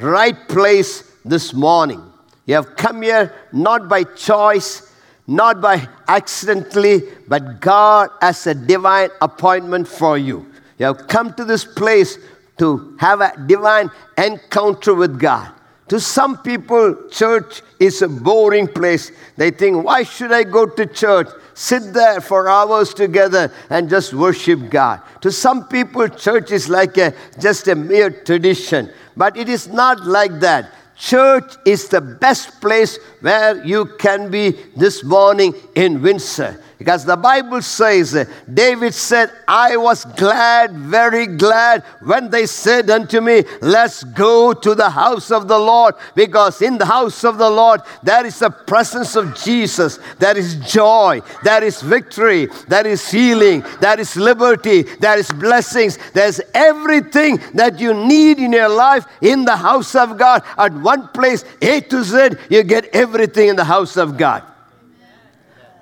right 0.00 0.48
place 0.48 1.02
this 1.24 1.52
morning. 1.52 2.02
You 2.46 2.54
have 2.54 2.76
come 2.76 3.02
here 3.02 3.32
not 3.52 3.88
by 3.88 4.04
choice, 4.04 4.92
not 5.26 5.60
by 5.60 5.86
accidentally, 6.08 7.02
but 7.28 7.60
God 7.60 8.10
has 8.20 8.46
a 8.46 8.54
divine 8.54 9.10
appointment 9.20 9.86
for 9.86 10.18
you. 10.18 10.50
You 10.78 10.86
have 10.86 11.06
come 11.06 11.34
to 11.34 11.44
this 11.44 11.64
place 11.64 12.18
to 12.58 12.96
have 12.98 13.20
a 13.20 13.32
divine 13.46 13.90
encounter 14.16 14.94
with 14.94 15.18
God. 15.18 15.52
To 15.90 15.98
some 15.98 16.38
people, 16.38 17.08
church 17.10 17.62
is 17.80 18.00
a 18.00 18.08
boring 18.08 18.68
place. 18.68 19.10
They 19.36 19.50
think, 19.50 19.84
why 19.84 20.04
should 20.04 20.30
I 20.30 20.44
go 20.44 20.64
to 20.64 20.86
church? 20.86 21.26
Sit 21.54 21.92
there 21.92 22.20
for 22.20 22.48
hours 22.48 22.94
together 22.94 23.52
and 23.70 23.90
just 23.90 24.14
worship 24.14 24.70
God. 24.70 25.00
To 25.22 25.32
some 25.32 25.66
people, 25.66 26.06
church 26.06 26.52
is 26.52 26.68
like 26.68 26.96
a, 26.96 27.12
just 27.40 27.66
a 27.66 27.74
mere 27.74 28.08
tradition. 28.08 28.88
But 29.16 29.36
it 29.36 29.48
is 29.48 29.66
not 29.66 30.06
like 30.06 30.38
that. 30.38 30.72
Church 30.96 31.54
is 31.66 31.88
the 31.88 32.00
best 32.00 32.60
place 32.60 32.96
where 33.20 33.60
you 33.66 33.86
can 33.98 34.30
be 34.30 34.52
this 34.76 35.02
morning 35.02 35.54
in 35.74 36.02
Windsor. 36.02 36.62
Because 36.80 37.04
the 37.04 37.14
Bible 37.14 37.60
says, 37.60 38.26
David 38.50 38.94
said, 38.94 39.30
I 39.46 39.76
was 39.76 40.06
glad, 40.16 40.72
very 40.72 41.26
glad, 41.26 41.82
when 42.00 42.30
they 42.30 42.46
said 42.46 42.88
unto 42.88 43.20
me, 43.20 43.44
Let's 43.60 44.02
go 44.02 44.54
to 44.54 44.74
the 44.74 44.88
house 44.88 45.30
of 45.30 45.46
the 45.46 45.58
Lord. 45.58 45.94
Because 46.14 46.62
in 46.62 46.78
the 46.78 46.86
house 46.86 47.22
of 47.22 47.36
the 47.36 47.50
Lord, 47.50 47.82
there 48.02 48.24
is 48.24 48.38
the 48.38 48.48
presence 48.48 49.14
of 49.14 49.36
Jesus. 49.36 49.98
There 50.18 50.34
is 50.38 50.54
joy. 50.60 51.20
There 51.44 51.62
is 51.62 51.82
victory. 51.82 52.48
There 52.68 52.86
is 52.86 53.10
healing. 53.10 53.62
There 53.82 54.00
is 54.00 54.16
liberty. 54.16 54.84
There 54.84 55.18
is 55.18 55.30
blessings. 55.32 55.98
There's 56.14 56.40
everything 56.54 57.40
that 57.52 57.78
you 57.78 57.92
need 57.92 58.38
in 58.38 58.54
your 58.54 58.70
life 58.70 59.04
in 59.20 59.44
the 59.44 59.56
house 59.56 59.94
of 59.94 60.16
God. 60.16 60.42
At 60.56 60.72
one 60.72 61.08
place, 61.08 61.44
A 61.60 61.82
to 61.82 62.02
Z, 62.02 62.38
you 62.48 62.62
get 62.62 62.86
everything 62.94 63.48
in 63.48 63.56
the 63.56 63.64
house 63.64 63.98
of 63.98 64.16
God. 64.16 64.44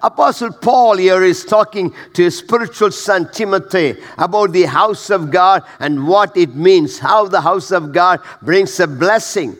Apostle 0.03 0.53
Paul 0.53 0.97
here 0.97 1.23
is 1.23 1.45
talking 1.45 1.95
to 2.15 2.23
his 2.23 2.39
spiritual 2.39 2.91
son 2.91 3.31
Timothy 3.33 3.97
about 4.17 4.53
the 4.53 4.65
house 4.65 5.11
of 5.11 5.31
God 5.31 5.65
and 5.81 6.07
what 6.07 6.37
it 6.37 6.55
means, 6.55 6.99
how 6.99 7.27
the 7.27 7.41
house 7.41 7.71
of 7.71 7.93
God 7.93 8.21
brings 8.43 8.79
a 8.81 8.87
blessing. 8.87 9.57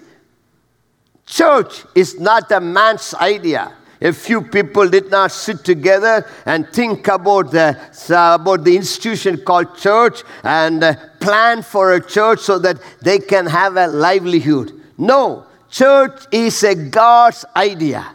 Church 1.27 1.85
is 1.95 2.19
not 2.19 2.51
a 2.53 2.61
man's 2.61 3.15
idea. 3.15 3.73
A 4.01 4.13
few 4.13 4.43
people 4.43 4.89
did 4.89 5.11
not 5.11 5.33
sit 5.33 5.65
together 5.65 6.25
and 6.47 6.69
think 6.69 7.09
about 7.09 7.51
the, 7.51 7.77
about 8.09 8.63
the 8.63 8.77
institution 8.77 9.39
called 9.39 9.77
church 9.77 10.23
and 10.45 10.85
uh, 10.85 10.95
plan 11.19 11.63
for 11.63 11.95
a 11.95 12.07
church 12.07 12.41
so 12.41 12.61
that 12.61 12.79
they 13.03 13.19
can 13.19 13.47
have 13.47 13.77
a 13.77 13.89
livelihood. 13.89 14.73
No, 14.97 15.47
church 15.69 16.27
is 16.31 16.63
a 16.63 16.77
God's 16.77 17.45
idea. 17.57 18.07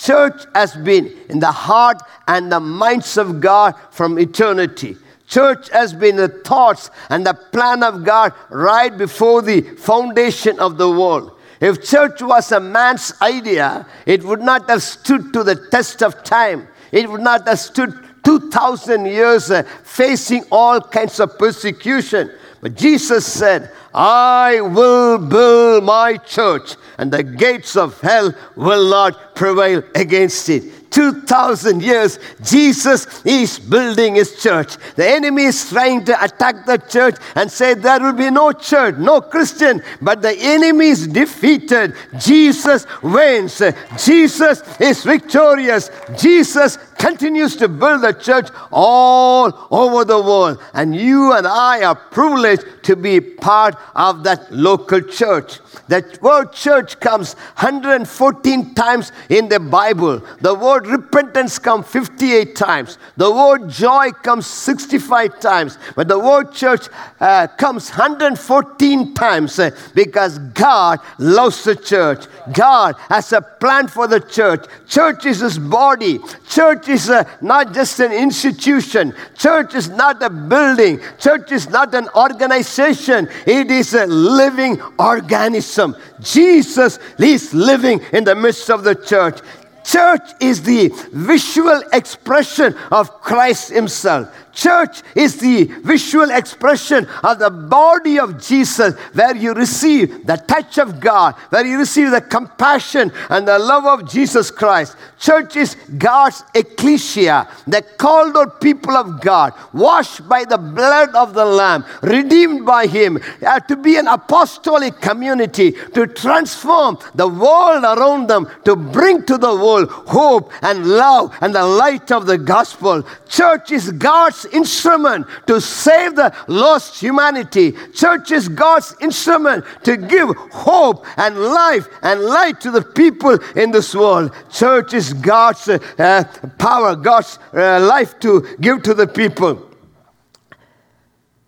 Church 0.00 0.44
has 0.54 0.74
been 0.76 1.14
in 1.28 1.40
the 1.40 1.52
heart 1.52 2.00
and 2.26 2.50
the 2.50 2.58
minds 2.58 3.18
of 3.18 3.38
God 3.38 3.74
from 3.90 4.18
eternity. 4.18 4.96
Church 5.26 5.68
has 5.70 5.92
been 5.92 6.16
the 6.16 6.28
thoughts 6.28 6.90
and 7.10 7.26
the 7.26 7.34
plan 7.34 7.82
of 7.82 8.02
God 8.02 8.32
right 8.48 8.96
before 8.96 9.42
the 9.42 9.60
foundation 9.60 10.58
of 10.58 10.78
the 10.78 10.90
world. 10.90 11.38
If 11.60 11.84
church 11.84 12.22
was 12.22 12.50
a 12.50 12.60
man's 12.60 13.12
idea, 13.20 13.86
it 14.06 14.24
would 14.24 14.40
not 14.40 14.70
have 14.70 14.82
stood 14.82 15.34
to 15.34 15.44
the 15.44 15.68
test 15.70 16.02
of 16.02 16.24
time. 16.24 16.66
It 16.92 17.08
would 17.10 17.20
not 17.20 17.46
have 17.46 17.58
stood 17.58 17.92
2,000 18.24 19.04
years 19.04 19.50
uh, 19.50 19.64
facing 19.84 20.44
all 20.50 20.80
kinds 20.80 21.20
of 21.20 21.38
persecution. 21.38 22.30
But 22.60 22.74
Jesus 22.76 23.24
said, 23.24 23.72
I 23.94 24.60
will 24.60 25.18
build 25.18 25.84
my 25.84 26.18
church, 26.18 26.76
and 26.98 27.10
the 27.10 27.22
gates 27.22 27.74
of 27.74 27.98
hell 28.00 28.34
will 28.54 28.90
not 28.90 29.34
prevail 29.34 29.82
against 29.94 30.48
it. 30.50 30.90
2000 30.90 31.82
years, 31.82 32.18
Jesus 32.42 33.24
is 33.24 33.58
building 33.58 34.16
his 34.16 34.42
church. 34.42 34.76
The 34.96 35.08
enemy 35.08 35.44
is 35.44 35.70
trying 35.70 36.04
to 36.04 36.24
attack 36.24 36.66
the 36.66 36.78
church 36.78 37.16
and 37.36 37.50
say 37.50 37.74
there 37.74 38.00
will 38.00 38.12
be 38.12 38.30
no 38.30 38.52
church, 38.52 38.96
no 38.98 39.20
Christian, 39.20 39.82
but 40.02 40.20
the 40.20 40.36
enemy 40.36 40.88
is 40.88 41.06
defeated. 41.06 41.94
Jesus 42.18 42.86
wins. 43.02 43.62
Jesus 43.98 44.62
is 44.80 45.04
victorious. 45.04 45.90
Jesus 46.18 46.76
continues 47.00 47.56
to 47.56 47.66
build 47.66 48.02
the 48.02 48.12
church 48.12 48.48
all 48.70 49.66
over 49.70 50.04
the 50.04 50.20
world. 50.20 50.62
And 50.74 50.94
you 50.94 51.32
and 51.32 51.46
I 51.46 51.82
are 51.82 51.94
privileged 51.94 52.64
to 52.84 52.94
be 52.94 53.20
part 53.20 53.74
of 53.96 54.22
that 54.24 54.52
local 54.52 55.00
church. 55.00 55.60
That 55.88 56.22
word 56.22 56.52
church 56.52 57.00
comes 57.00 57.34
114 57.34 58.74
times 58.74 59.12
in 59.28 59.48
the 59.48 59.58
Bible. 59.58 60.22
The 60.40 60.54
word 60.54 60.86
repentance 60.86 61.58
comes 61.58 61.86
58 61.86 62.54
times. 62.54 62.98
The 63.16 63.30
word 63.30 63.70
joy 63.70 64.10
comes 64.10 64.46
65 64.46 65.40
times. 65.40 65.78
But 65.96 66.08
the 66.08 66.18
word 66.18 66.52
church 66.52 66.88
uh, 67.18 67.46
comes 67.48 67.90
114 67.90 69.14
times 69.14 69.58
uh, 69.58 69.70
because 69.94 70.38
God 70.38 71.00
loves 71.18 71.64
the 71.64 71.76
church. 71.76 72.26
God 72.52 72.94
has 73.08 73.32
a 73.32 73.40
plan 73.40 73.88
for 73.88 74.06
the 74.06 74.20
church. 74.20 74.66
Church 74.86 75.24
is 75.26 75.40
his 75.40 75.58
body. 75.58 76.20
Church 76.48 76.88
is 76.90 77.08
uh, 77.08 77.24
not 77.40 77.72
just 77.72 77.98
an 78.00 78.12
institution. 78.12 79.14
Church 79.36 79.74
is 79.74 79.88
not 79.88 80.22
a 80.22 80.28
building. 80.28 81.00
Church 81.18 81.52
is 81.52 81.70
not 81.70 81.94
an 81.94 82.08
organization. 82.14 83.28
It 83.46 83.70
is 83.70 83.94
a 83.94 84.06
living 84.06 84.80
organism. 84.98 85.96
Jesus 86.20 86.98
is 87.18 87.54
living 87.54 88.00
in 88.12 88.24
the 88.24 88.34
midst 88.34 88.68
of 88.68 88.84
the 88.84 88.94
church. 88.94 89.40
Church 89.84 90.28
is 90.40 90.62
the 90.62 90.90
visual 91.12 91.82
expression 91.92 92.76
of 92.92 93.10
Christ 93.22 93.70
Himself. 93.70 94.28
Church 94.52 95.02
is 95.14 95.36
the 95.36 95.64
visual 95.64 96.30
expression 96.30 97.06
of 97.22 97.38
the 97.38 97.50
body 97.50 98.18
of 98.18 98.42
Jesus, 98.42 98.94
where 99.14 99.36
you 99.36 99.52
receive 99.52 100.26
the 100.26 100.36
touch 100.36 100.78
of 100.78 101.00
God, 101.00 101.34
where 101.50 101.66
you 101.66 101.78
receive 101.78 102.10
the 102.10 102.20
compassion 102.20 103.12
and 103.28 103.46
the 103.46 103.58
love 103.58 103.86
of 103.86 104.10
Jesus 104.10 104.50
Christ. 104.50 104.96
Church 105.18 105.56
is 105.56 105.76
God's 105.98 106.42
ecclesia, 106.54 107.48
the 107.66 107.82
called 107.82 108.36
out 108.36 108.60
people 108.60 108.96
of 108.96 109.20
God, 109.20 109.52
washed 109.72 110.28
by 110.28 110.44
the 110.44 110.58
blood 110.58 111.14
of 111.14 111.34
the 111.34 111.44
Lamb, 111.44 111.84
redeemed 112.02 112.64
by 112.64 112.86
Him, 112.86 113.18
uh, 113.46 113.60
to 113.60 113.76
be 113.76 113.96
an 113.96 114.08
apostolic 114.08 115.00
community, 115.00 115.72
to 115.94 116.06
transform 116.06 116.98
the 117.14 117.28
world 117.28 117.84
around 117.84 118.28
them, 118.28 118.48
to 118.64 118.76
bring 118.76 119.24
to 119.26 119.36
the 119.38 119.54
world 119.54 119.90
hope 119.90 120.52
and 120.62 120.86
love 120.86 121.36
and 121.40 121.54
the 121.54 121.66
light 121.66 122.10
of 122.10 122.26
the 122.26 122.38
gospel. 122.38 123.04
Church 123.28 123.70
is 123.70 123.90
God's 123.92 124.39
God's 124.40 124.54
instrument 124.54 125.26
to 125.46 125.60
save 125.60 126.16
the 126.16 126.34
lost 126.48 127.00
humanity. 127.00 127.72
Church 127.92 128.30
is 128.30 128.48
God's 128.48 128.94
instrument 129.00 129.64
to 129.84 129.96
give 129.96 130.30
hope 130.52 131.06
and 131.16 131.38
life 131.38 131.88
and 132.02 132.20
light 132.20 132.60
to 132.62 132.70
the 132.70 132.82
people 132.82 133.38
in 133.56 133.70
this 133.70 133.94
world. 133.94 134.32
Church 134.50 134.94
is 134.94 135.12
God's 135.12 135.68
uh, 135.68 136.24
power, 136.58 136.96
God's 136.96 137.38
uh, 137.52 137.80
life 137.80 138.18
to 138.20 138.46
give 138.60 138.82
to 138.84 138.94
the 138.94 139.06
people. 139.06 139.70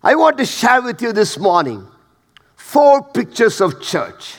I 0.03 0.15
want 0.15 0.37
to 0.37 0.45
share 0.45 0.81
with 0.81 1.01
you 1.01 1.13
this 1.13 1.37
morning 1.37 1.87
four 2.55 3.03
pictures 3.03 3.61
of 3.61 3.81
church. 3.81 4.35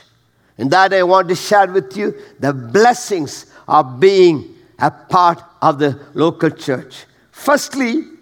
And 0.58 0.70
that 0.70 0.92
I 0.92 1.02
want 1.02 1.28
to 1.30 1.34
share 1.34 1.66
with 1.66 1.96
you 1.96 2.14
the 2.38 2.52
blessings 2.52 3.46
of 3.66 3.98
being 3.98 4.54
a 4.78 4.90
part 4.90 5.42
of 5.60 5.80
the 5.80 5.98
local 6.14 6.50
church. 6.50 7.06
Firstly, 7.32 8.13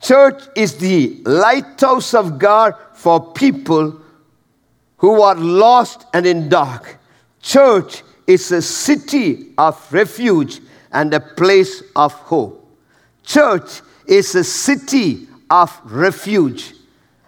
Church 0.00 0.42
is 0.54 0.76
the 0.76 1.20
lighthouse 1.24 2.14
of 2.14 2.38
God 2.38 2.74
for 2.94 3.32
people 3.32 4.00
who 4.98 5.22
are 5.22 5.34
lost 5.34 6.06
and 6.14 6.26
in 6.26 6.48
dark. 6.48 6.98
Church 7.40 8.02
is 8.26 8.52
a 8.52 8.62
city 8.62 9.52
of 9.58 9.92
refuge 9.92 10.60
and 10.92 11.12
a 11.14 11.20
place 11.20 11.82
of 11.96 12.12
hope. 12.12 12.64
Church 13.24 13.80
is 14.06 14.34
a 14.34 14.44
city 14.44 15.28
of 15.50 15.78
refuge 15.84 16.74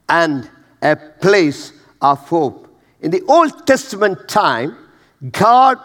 and 0.09 0.49
a 0.83 0.97
place 0.97 1.73
of 2.01 2.19
hope. 2.29 2.69
In 3.01 3.11
the 3.11 3.23
Old 3.29 3.67
Testament 3.67 4.29
time, 4.29 4.77
God 5.31 5.79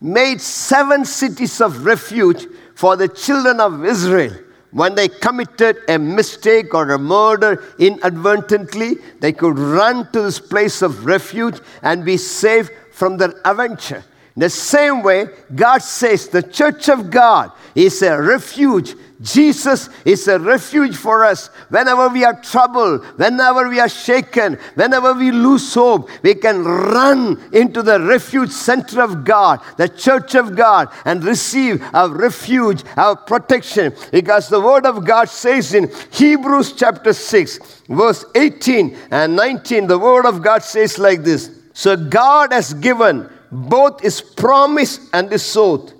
made 0.00 0.40
seven 0.40 1.04
cities 1.04 1.60
of 1.60 1.84
refuge 1.84 2.46
for 2.74 2.96
the 2.96 3.08
children 3.08 3.60
of 3.60 3.84
Israel 3.84 4.36
when 4.72 4.94
they 4.94 5.08
committed 5.08 5.76
a 5.88 5.98
mistake 5.98 6.74
or 6.74 6.90
a 6.90 6.98
murder 6.98 7.62
inadvertently, 7.78 8.96
they 9.20 9.32
could 9.32 9.58
run 9.58 10.10
to 10.12 10.22
this 10.22 10.40
place 10.40 10.82
of 10.82 11.04
refuge 11.04 11.60
and 11.82 12.04
be 12.04 12.16
safe 12.16 12.70
from 12.90 13.18
their 13.18 13.34
adventure. 13.44 14.02
The 14.36 14.48
same 14.48 15.02
way, 15.02 15.26
God 15.54 15.82
says 15.82 16.28
the 16.28 16.42
church 16.42 16.88
of 16.88 17.10
God 17.10 17.52
is 17.74 18.00
a 18.02 18.20
refuge. 18.20 18.94
Jesus 19.20 19.88
is 20.04 20.26
a 20.26 20.38
refuge 20.38 20.96
for 20.96 21.24
us. 21.24 21.48
Whenever 21.68 22.08
we 22.08 22.24
are 22.24 22.40
troubled, 22.40 23.04
whenever 23.18 23.68
we 23.68 23.78
are 23.78 23.88
shaken, 23.88 24.58
whenever 24.74 25.12
we 25.14 25.30
lose 25.30 25.72
hope, 25.74 26.10
we 26.22 26.34
can 26.34 26.64
run 26.64 27.40
into 27.52 27.82
the 27.82 28.00
refuge 28.00 28.50
center 28.50 29.00
of 29.00 29.24
God, 29.24 29.60
the 29.76 29.88
church 29.88 30.34
of 30.34 30.56
God, 30.56 30.88
and 31.04 31.22
receive 31.22 31.82
our 31.94 32.08
refuge, 32.08 32.82
our 32.96 33.14
protection. 33.14 33.94
Because 34.10 34.48
the 34.48 34.60
word 34.60 34.86
of 34.86 35.04
God 35.04 35.28
says 35.28 35.72
in 35.72 35.90
Hebrews 36.10 36.72
chapter 36.72 37.12
6, 37.12 37.82
verse 37.88 38.24
18 38.34 38.96
and 39.10 39.36
19, 39.36 39.86
the 39.86 39.98
word 39.98 40.26
of 40.26 40.42
God 40.42 40.64
says 40.64 40.98
like 40.98 41.22
this 41.22 41.50
So 41.74 41.96
God 41.96 42.52
has 42.52 42.74
given 42.74 43.30
both 43.52 44.02
is 44.02 44.22
promise 44.22 44.98
and 45.12 45.30
is 45.30 45.56
oath. 45.56 45.92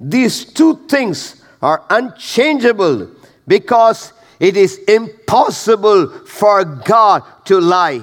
These 0.00 0.52
two 0.52 0.86
things 0.88 1.42
are 1.62 1.84
unchangeable 1.88 3.08
because 3.46 4.12
it 4.40 4.56
is 4.56 4.78
impossible 4.88 6.08
for 6.26 6.64
God 6.64 7.22
to 7.46 7.60
lie. 7.60 8.02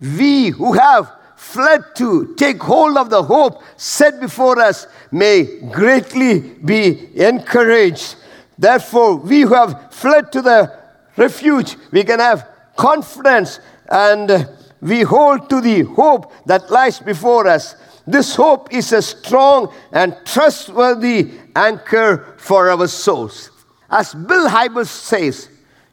We 0.00 0.48
who 0.48 0.72
have 0.72 1.12
fled 1.36 1.84
to 1.96 2.34
take 2.36 2.62
hold 2.62 2.96
of 2.96 3.10
the 3.10 3.22
hope 3.22 3.62
set 3.76 4.20
before 4.20 4.60
us 4.60 4.86
may 5.10 5.60
greatly 5.72 6.40
be 6.40 7.10
encouraged. 7.20 8.14
Therefore, 8.56 9.16
we 9.16 9.40
who 9.40 9.54
have 9.54 9.92
fled 9.92 10.30
to 10.32 10.42
the 10.42 10.72
refuge, 11.16 11.76
we 11.90 12.04
can 12.04 12.20
have 12.20 12.46
confidence 12.76 13.58
and 13.88 14.48
we 14.80 15.02
hold 15.02 15.50
to 15.50 15.60
the 15.60 15.82
hope 15.82 16.32
that 16.46 16.70
lies 16.70 17.00
before 17.00 17.46
us. 17.46 17.74
This 18.06 18.34
hope 18.34 18.72
is 18.72 18.92
a 18.92 19.02
strong 19.02 19.72
and 19.92 20.16
trustworthy 20.24 21.32
anchor 21.54 22.34
for 22.38 22.70
our 22.70 22.86
souls. 22.86 23.50
As 23.90 24.14
Bill 24.14 24.48
Hybels 24.48 24.86
says, 24.86 25.48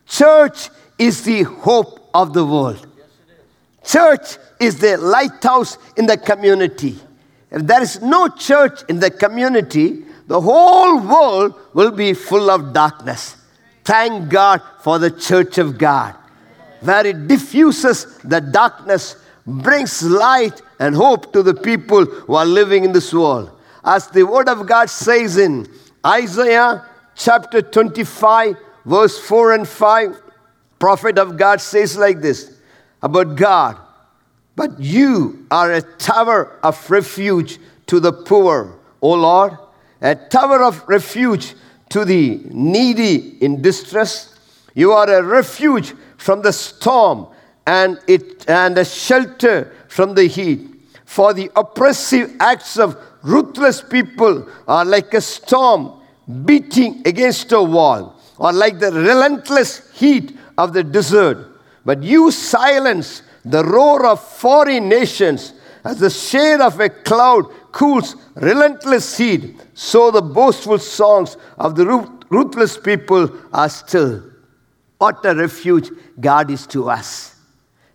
church 0.06 0.70
is 0.98 1.24
the 1.24 1.44
hope 1.44 2.10
of 2.14 2.34
the 2.34 2.46
world. 2.46 2.86
Church 3.84 4.38
is 4.60 4.80
the 4.80 4.98
lighthouse 4.98 5.78
in 5.96 6.06
the 6.06 6.18
community. 6.18 7.00
If 7.52 7.66
there 7.66 7.82
is 7.82 8.02
no 8.02 8.28
church 8.28 8.82
in 8.90 9.00
the 9.00 9.10
community, 9.10 10.04
the 10.28 10.42
whole 10.42 11.00
world 11.00 11.56
will 11.74 11.92
be 11.92 12.14
full 12.14 12.50
of 12.50 12.74
darkness. 12.74 13.38
Thank 13.86 14.30
God 14.30 14.62
for 14.82 15.00
the 15.00 15.10
church 15.10 15.58
of 15.58 15.78
God, 15.78 16.14
where 16.82 17.06
it 17.08 17.28
diffuses 17.28 18.18
the 18.20 18.42
darkness, 18.42 19.16
brings 19.46 20.04
light 20.04 20.62
and 20.80 20.96
hope 20.96 21.34
to 21.34 21.44
the 21.44 21.54
people 21.54 22.06
who 22.06 22.36
are 22.36 22.46
living 22.46 22.84
in 22.84 22.92
this 22.92 23.14
world. 23.14 23.52
As 23.84 24.08
the 24.08 24.24
word 24.24 24.50
of 24.50 24.68
God 24.68 24.90
says 24.90 25.38
in 25.38 25.68
Isaiah 26.06 26.86
chapter 27.16 27.62
25, 27.62 28.58
verse 28.86 29.20
4 29.20 29.54
and 29.54 29.68
5, 29.68 30.22
prophet 30.80 31.18
of 31.18 31.38
God 31.38 31.62
says 31.62 31.98
like 31.98 32.22
this 32.22 32.60
about 33.02 33.36
God. 33.36 33.78
But 34.56 34.80
you 34.80 35.46
are 35.52 35.72
a 35.72 35.82
tower 35.82 36.60
of 36.64 36.90
refuge 36.90 37.60
to 37.88 38.00
the 38.00 38.12
poor, 38.12 38.78
O 39.02 39.14
Lord, 39.14 39.58
a 40.02 40.16
tower 40.16 40.64
of 40.64 40.88
refuge 40.88 41.54
to 41.90 42.04
the 42.04 42.42
needy 42.50 43.38
in 43.40 43.62
distress. 43.62 44.36
You 44.74 44.92
are 44.94 45.10
a 45.10 45.24
refuge 45.24 45.94
from 46.18 46.42
the 46.42 46.52
storm 46.52 47.28
and, 47.66 48.00
it, 48.08 48.50
and 48.50 48.78
a 48.78 48.86
shelter 48.86 49.74
from 49.90 50.14
the 50.14 50.26
heat. 50.26 50.68
For 51.06 51.34
the 51.34 51.50
oppressive 51.56 52.36
acts 52.40 52.78
of 52.78 52.98
ruthless 53.22 53.82
people 53.82 54.48
are 54.68 54.86
like 54.86 55.14
a 55.14 55.22
storm 55.22 55.94
beating 56.46 57.02
against 57.06 57.52
a 57.54 57.62
wall, 57.62 58.20
or 58.38 58.52
like 58.52 58.80
the 58.80 58.92
relentless 58.92 59.90
heat 59.94 60.38
of 60.58 60.74
the 60.74 60.84
desert. 60.84 61.48
But 61.86 62.04
you 62.04 62.32
silence 62.32 63.22
the 63.46 63.64
roar 63.64 64.06
of 64.06 64.22
foreign 64.22 64.90
nations 64.90 65.54
as 65.86 66.00
the 66.00 66.10
shade 66.10 66.60
of 66.60 66.80
a 66.82 66.90
cloud 66.90 67.46
cools 67.72 68.16
relentless 68.36 69.18
heat, 69.18 69.56
so 69.74 70.12
the 70.12 70.22
boastful 70.22 70.80
songs 70.80 71.38
of 71.58 71.76
the 71.76 71.86
ruthless 72.30 72.78
people 72.78 73.32
are 73.54 73.70
still. 73.70 74.24
What 74.98 75.24
a 75.26 75.34
refuge 75.34 75.92
God 76.20 76.52
is 76.52 76.68
to 76.68 76.90
us 76.90 77.36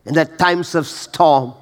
in 0.07 0.15
the 0.15 0.25
times 0.25 0.75
of 0.75 0.87
storm, 0.87 1.55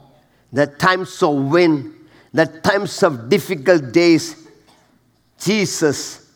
the 0.52 0.66
times 0.66 1.22
of 1.22 1.34
wind, 1.50 1.94
the 2.32 2.46
times 2.46 3.02
of 3.02 3.28
difficult 3.28 3.92
days. 3.92 4.48
Jesus 5.38 6.30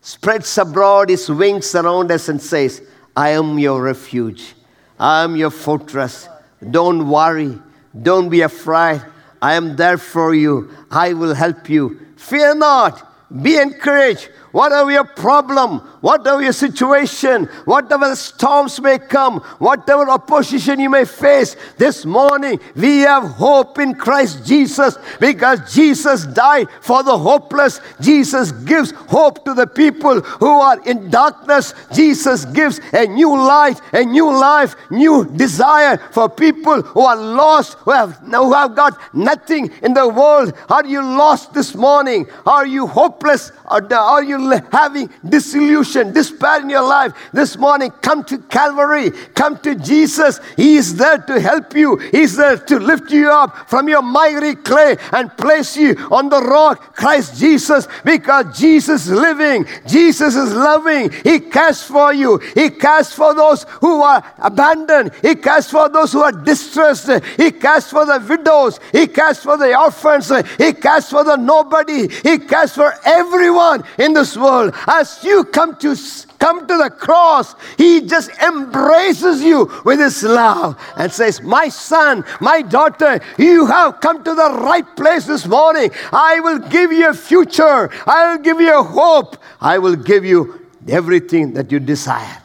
spreads 0.00 0.58
abroad 0.58 1.08
his 1.08 1.28
wings 1.28 1.74
around 1.74 2.10
us 2.10 2.28
and 2.28 2.40
says, 2.40 2.82
I 3.16 3.30
am 3.30 3.58
your 3.58 3.82
refuge. 3.82 4.54
I 4.98 5.24
am 5.24 5.36
your 5.36 5.50
fortress. 5.50 6.28
Don't 6.70 7.08
worry. 7.08 7.58
Don't 8.00 8.28
be 8.28 8.42
afraid. 8.42 9.02
I 9.40 9.54
am 9.54 9.76
there 9.76 9.98
for 9.98 10.34
you. 10.34 10.70
I 10.90 11.12
will 11.12 11.34
help 11.34 11.68
you. 11.68 12.00
Fear 12.16 12.54
not. 12.56 13.08
Be 13.42 13.58
encouraged. 13.58 14.30
Whatever 14.52 14.90
your 14.90 15.04
problem, 15.04 15.80
whatever 16.02 16.42
your 16.42 16.52
situation, 16.52 17.46
whatever 17.64 18.14
storms 18.14 18.80
may 18.80 18.98
come, 18.98 19.40
whatever 19.58 20.08
opposition 20.10 20.78
you 20.78 20.90
may 20.90 21.04
face, 21.04 21.56
this 21.78 22.04
morning 22.04 22.60
we 22.76 22.98
have 22.98 23.24
hope 23.24 23.78
in 23.78 23.94
Christ 23.94 24.44
Jesus 24.46 24.98
because 25.18 25.72
Jesus 25.72 26.26
died 26.26 26.68
for 26.80 27.02
the 27.02 27.16
hopeless. 27.16 27.80
Jesus 28.00 28.52
gives 28.52 28.90
hope 28.90 29.44
to 29.44 29.54
the 29.54 29.66
people 29.66 30.20
who 30.20 30.60
are 30.60 30.80
in 30.86 31.08
darkness. 31.10 31.74
Jesus 31.94 32.44
gives 32.44 32.80
a 32.92 33.06
new 33.06 33.30
light, 33.30 33.80
a 33.92 34.04
new 34.04 34.30
life, 34.30 34.74
new 34.90 35.24
desire 35.24 35.96
for 36.12 36.28
people 36.28 36.82
who 36.82 37.00
are 37.00 37.16
lost, 37.16 37.78
who 37.78 37.92
have, 37.92 38.16
who 38.18 38.52
have 38.52 38.74
got 38.76 38.98
nothing 39.14 39.70
in 39.82 39.94
the 39.94 40.06
world. 40.08 40.52
Are 40.68 40.84
you 40.84 41.00
lost 41.00 41.54
this 41.54 41.74
morning? 41.74 42.26
Are 42.46 42.66
you 42.66 42.86
hopeless? 42.86 43.50
Are 43.66 44.22
you 44.22 44.41
having 44.72 45.10
disillusion, 45.28 46.12
despair 46.12 46.60
in 46.60 46.70
your 46.70 46.82
life 46.82 47.12
this 47.32 47.56
morning? 47.56 47.90
Come 48.02 48.24
to 48.24 48.38
Calvary. 48.38 49.10
Come 49.34 49.58
to 49.58 49.74
Jesus. 49.74 50.40
He 50.56 50.76
is 50.76 50.96
there 50.96 51.18
to 51.18 51.40
help 51.40 51.74
you. 51.74 51.96
He 51.96 52.22
is 52.22 52.36
there 52.36 52.56
to 52.56 52.78
lift 52.78 53.10
you 53.10 53.30
up 53.30 53.68
from 53.68 53.88
your 53.88 54.02
miry 54.02 54.54
clay 54.56 54.96
and 55.12 55.36
place 55.36 55.76
you 55.76 55.94
on 56.10 56.28
the 56.28 56.40
rock, 56.40 56.96
Christ 56.96 57.38
Jesus, 57.38 57.88
because 58.04 58.58
Jesus 58.58 59.06
is 59.06 59.12
living. 59.12 59.66
Jesus 59.86 60.34
is 60.34 60.52
loving. 60.52 61.10
He 61.24 61.40
cares 61.40 61.82
for 61.82 62.12
you. 62.12 62.38
He 62.54 62.70
cares 62.70 63.12
for 63.12 63.34
those 63.34 63.64
who 63.80 64.02
are 64.02 64.24
abandoned. 64.38 65.12
He 65.22 65.34
cares 65.34 65.70
for 65.70 65.88
those 65.88 66.12
who 66.12 66.22
are 66.22 66.32
distressed. 66.32 67.10
He 67.36 67.50
cares 67.50 67.88
for 67.88 68.04
the 68.06 68.24
widows. 68.28 68.80
He 68.92 69.06
cares 69.06 69.38
for 69.38 69.56
the 69.56 69.78
orphans. 69.78 70.30
He 70.58 70.72
cares 70.72 71.08
for 71.08 71.24
the 71.24 71.36
nobody. 71.36 72.08
He 72.08 72.38
cares 72.38 72.74
for 72.74 72.92
everyone 73.04 73.84
in 73.98 74.12
this 74.12 74.31
world. 74.36 74.74
As 74.86 75.22
you 75.22 75.44
come 75.44 75.76
to 75.76 75.96
come 76.38 76.66
to 76.66 76.76
the 76.76 76.90
cross, 76.90 77.54
he 77.78 78.00
just 78.00 78.30
embraces 78.42 79.42
you 79.42 79.70
with 79.84 80.00
his 80.00 80.22
love 80.22 80.80
and 80.96 81.12
says, 81.12 81.40
My 81.40 81.68
son, 81.68 82.24
my 82.40 82.62
daughter, 82.62 83.20
you 83.38 83.66
have 83.66 84.00
come 84.00 84.24
to 84.24 84.34
the 84.34 84.50
right 84.60 84.96
place 84.96 85.26
this 85.26 85.46
morning. 85.46 85.90
I 86.12 86.40
will 86.40 86.58
give 86.58 86.92
you 86.92 87.10
a 87.10 87.14
future. 87.14 87.90
I 88.06 88.32
will 88.32 88.42
give 88.42 88.60
you 88.60 88.78
a 88.78 88.82
hope. 88.82 89.36
I 89.60 89.78
will 89.78 89.96
give 89.96 90.24
you 90.24 90.66
everything 90.88 91.52
that 91.54 91.70
you 91.70 91.78
desire. 91.78 92.42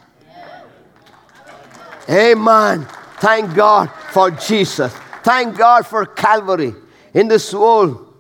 Amen. 2.09 2.87
Thank 3.19 3.55
God 3.55 3.91
for 4.11 4.31
Jesus. 4.31 4.93
Thank 5.23 5.57
God 5.57 5.85
for 5.85 6.05
Calvary. 6.05 6.73
In 7.13 7.27
this 7.27 7.53
world, 7.53 8.13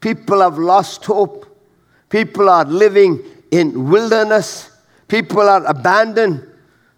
people 0.00 0.40
have 0.40 0.58
lost 0.58 1.04
hope. 1.04 1.46
People 2.12 2.50
are 2.50 2.66
living 2.66 3.24
in 3.50 3.88
wilderness. 3.88 4.70
People 5.08 5.48
are 5.48 5.64
abandoned. 5.64 6.46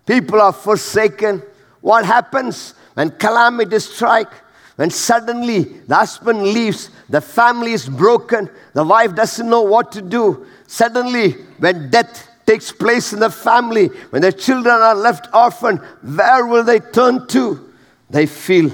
People 0.04 0.40
are 0.40 0.52
forsaken. 0.52 1.40
What 1.80 2.04
happens 2.04 2.74
when 2.94 3.10
calamities 3.12 3.84
strike? 3.84 4.32
When 4.74 4.90
suddenly 4.90 5.62
the 5.86 5.94
husband 5.94 6.42
leaves, 6.42 6.90
the 7.08 7.20
family 7.20 7.74
is 7.74 7.88
broken, 7.88 8.50
the 8.72 8.82
wife 8.82 9.14
doesn't 9.14 9.48
know 9.48 9.62
what 9.62 9.92
to 9.92 10.02
do. 10.02 10.46
Suddenly, 10.66 11.34
when 11.58 11.90
death 11.90 12.28
takes 12.44 12.72
place 12.72 13.12
in 13.12 13.20
the 13.20 13.30
family, 13.30 13.86
when 14.10 14.22
the 14.22 14.32
children 14.32 14.74
are 14.74 14.96
left 14.96 15.28
orphaned, 15.32 15.78
where 16.02 16.44
will 16.44 16.64
they 16.64 16.80
turn 16.80 17.28
to? 17.28 17.72
They 18.10 18.26
feel 18.26 18.72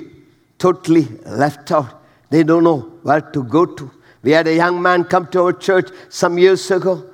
totally 0.58 1.06
left 1.26 1.70
out. 1.70 2.02
They 2.30 2.44
don't 2.44 2.64
know 2.64 2.80
where 3.02 3.20
to 3.20 3.44
go 3.44 3.66
to. 3.66 3.90
We 4.22 4.32
had 4.32 4.46
a 4.46 4.54
young 4.54 4.80
man 4.82 5.04
come 5.04 5.26
to 5.28 5.42
our 5.44 5.52
church 5.52 5.90
some 6.08 6.38
years 6.38 6.70
ago. 6.70 7.04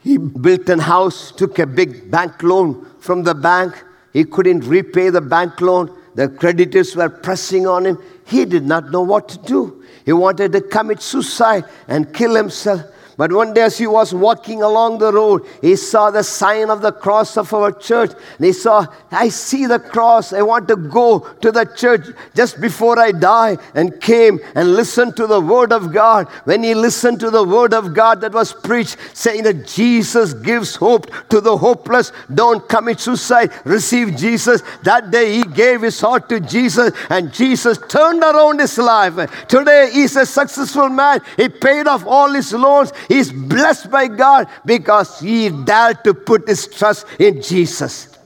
He 0.00 0.18
built 0.18 0.68
a 0.68 0.80
house, 0.80 1.32
took 1.32 1.58
a 1.58 1.66
big 1.66 2.10
bank 2.10 2.42
loan 2.42 2.86
from 3.00 3.22
the 3.24 3.34
bank. 3.34 3.82
He 4.12 4.24
couldn't 4.24 4.60
repay 4.60 5.10
the 5.10 5.20
bank 5.20 5.60
loan. 5.60 5.96
The 6.14 6.28
creditors 6.28 6.94
were 6.94 7.08
pressing 7.08 7.66
on 7.66 7.86
him. 7.86 7.98
He 8.26 8.44
did 8.44 8.64
not 8.64 8.90
know 8.90 9.02
what 9.02 9.28
to 9.30 9.38
do. 9.38 9.82
He 10.04 10.12
wanted 10.12 10.52
to 10.52 10.60
commit 10.60 11.02
suicide 11.02 11.64
and 11.88 12.12
kill 12.12 12.34
himself. 12.34 12.82
But 13.16 13.32
one 13.32 13.54
day, 13.54 13.62
as 13.62 13.78
he 13.78 13.86
was 13.86 14.12
walking 14.12 14.62
along 14.62 14.98
the 14.98 15.12
road, 15.12 15.46
he 15.60 15.76
saw 15.76 16.10
the 16.10 16.24
sign 16.24 16.70
of 16.70 16.82
the 16.82 16.92
cross 16.92 17.36
of 17.36 17.52
our 17.54 17.70
church. 17.70 18.10
And 18.38 18.46
he 18.46 18.52
saw, 18.52 18.86
I 19.10 19.28
see 19.28 19.66
the 19.66 19.78
cross. 19.78 20.32
I 20.32 20.42
want 20.42 20.68
to 20.68 20.76
go 20.76 21.20
to 21.40 21.52
the 21.52 21.64
church 21.64 22.06
just 22.34 22.60
before 22.60 22.98
I 22.98 23.12
die. 23.12 23.56
And 23.74 24.00
came 24.00 24.40
and 24.54 24.74
listened 24.74 25.16
to 25.16 25.26
the 25.26 25.40
word 25.40 25.72
of 25.72 25.92
God. 25.92 26.28
When 26.44 26.62
he 26.62 26.74
listened 26.74 27.20
to 27.20 27.30
the 27.30 27.44
word 27.44 27.72
of 27.72 27.94
God 27.94 28.20
that 28.22 28.32
was 28.32 28.52
preached, 28.52 28.96
saying 29.12 29.44
that 29.44 29.66
Jesus 29.66 30.34
gives 30.34 30.76
hope 30.76 31.10
to 31.28 31.40
the 31.40 31.56
hopeless, 31.56 32.12
don't 32.34 32.68
commit 32.68 33.00
suicide, 33.00 33.52
receive 33.64 34.16
Jesus. 34.16 34.62
That 34.82 35.10
day, 35.10 35.36
he 35.36 35.44
gave 35.44 35.82
his 35.82 36.00
heart 36.00 36.28
to 36.28 36.40
Jesus, 36.40 36.92
and 37.10 37.32
Jesus 37.32 37.78
turned 37.88 38.22
around 38.22 38.60
his 38.60 38.76
life. 38.78 39.14
Today, 39.48 39.90
he's 39.92 40.16
a 40.16 40.26
successful 40.26 40.88
man. 40.88 41.20
He 41.36 41.48
paid 41.48 41.86
off 41.86 42.04
all 42.06 42.32
his 42.32 42.52
loans. 42.52 42.92
He's 43.08 43.32
blessed 43.32 43.90
by 43.90 44.08
God 44.08 44.48
because 44.64 45.20
he 45.20 45.50
dared 45.50 46.04
to 46.04 46.14
put 46.14 46.48
his 46.48 46.66
trust 46.66 47.06
in 47.18 47.42
Jesus. 47.42 48.16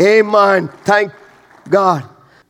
Amen. 0.00 0.68
Thank 0.84 1.12
God. 1.68 2.04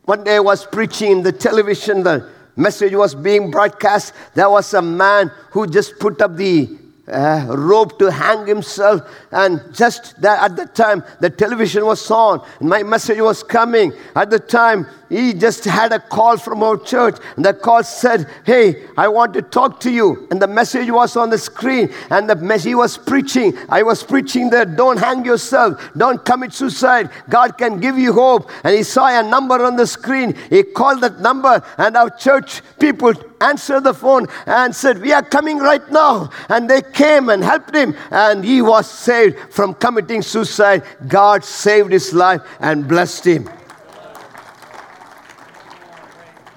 One 0.05 0.23
day 0.23 0.37
I 0.37 0.39
was 0.39 0.65
preaching 0.65 1.11
in 1.11 1.23
the 1.23 1.31
television, 1.31 2.03
the 2.03 2.29
message 2.55 2.93
was 2.93 3.15
being 3.15 3.51
broadcast. 3.51 4.13
There 4.33 4.49
was 4.49 4.73
a 4.73 4.81
man 4.81 5.31
who 5.51 5.67
just 5.67 5.99
put 5.99 6.21
up 6.21 6.35
the 6.35 6.77
uh, 7.07 7.45
rope 7.49 7.99
to 7.99 8.09
hang 8.11 8.47
himself. 8.47 9.01
And 9.31 9.61
just 9.73 10.21
that 10.21 10.51
at 10.51 10.55
the 10.55 10.65
time, 10.65 11.03
the 11.19 11.29
television 11.29 11.85
was 11.85 12.09
on, 12.09 12.45
and 12.59 12.69
my 12.69 12.83
message 12.83 13.19
was 13.19 13.43
coming. 13.43 13.93
At 14.15 14.29
the 14.29 14.39
time, 14.39 14.87
he 15.09 15.33
just 15.33 15.65
had 15.65 15.91
a 15.91 15.99
call 15.99 16.37
from 16.37 16.63
our 16.63 16.77
church, 16.77 17.17
and 17.35 17.45
the 17.45 17.53
call 17.53 17.83
said, 17.83 18.29
Hey, 18.45 18.87
I 18.97 19.09
want 19.09 19.33
to 19.33 19.41
talk 19.41 19.79
to 19.81 19.91
you. 19.91 20.27
And 20.31 20.41
the 20.41 20.47
message 20.47 20.89
was 20.89 21.15
on 21.17 21.29
the 21.29 21.37
screen, 21.37 21.93
and 22.09 22.29
the 22.29 22.35
message 22.35 22.69
he 22.69 22.75
was 22.75 22.97
preaching. 22.97 23.57
I 23.69 23.83
was 23.83 24.01
preaching 24.03 24.49
there, 24.49 24.65
don't 24.65 24.97
hang 24.97 25.25
yourself, 25.25 25.91
don't 25.97 26.23
commit 26.23 26.53
suicide. 26.53 27.09
God 27.29 27.57
can 27.57 27.79
give 27.79 27.97
you 27.97 28.13
hope. 28.13 28.49
And 28.63 28.75
he 28.75 28.83
saw 28.83 29.07
a 29.07 29.23
number 29.23 29.63
on 29.63 29.75
the 29.75 29.85
screen. 29.85 30.35
He 30.49 30.63
called 30.63 31.01
that 31.01 31.19
number, 31.19 31.61
and 31.77 31.97
our 31.97 32.09
church 32.09 32.61
people 32.79 33.13
answered 33.43 33.83
the 33.83 33.93
phone 33.93 34.27
and 34.45 34.75
said, 34.75 35.01
We 35.01 35.11
are 35.11 35.23
coming 35.23 35.59
right 35.59 35.91
now. 35.91 36.29
And 36.49 36.69
they 36.69 36.81
came 36.81 37.29
and 37.29 37.43
helped 37.43 37.75
him, 37.75 37.95
and 38.11 38.43
he 38.43 38.61
was 38.61 38.89
saved 38.89 39.37
from 39.53 39.73
committing 39.75 40.21
suicide. 40.21 40.83
God 41.07 41.43
saved 41.43 41.91
his 41.91 42.13
life 42.13 42.41
and 42.59 42.87
blessed 42.87 43.25
him. 43.25 43.49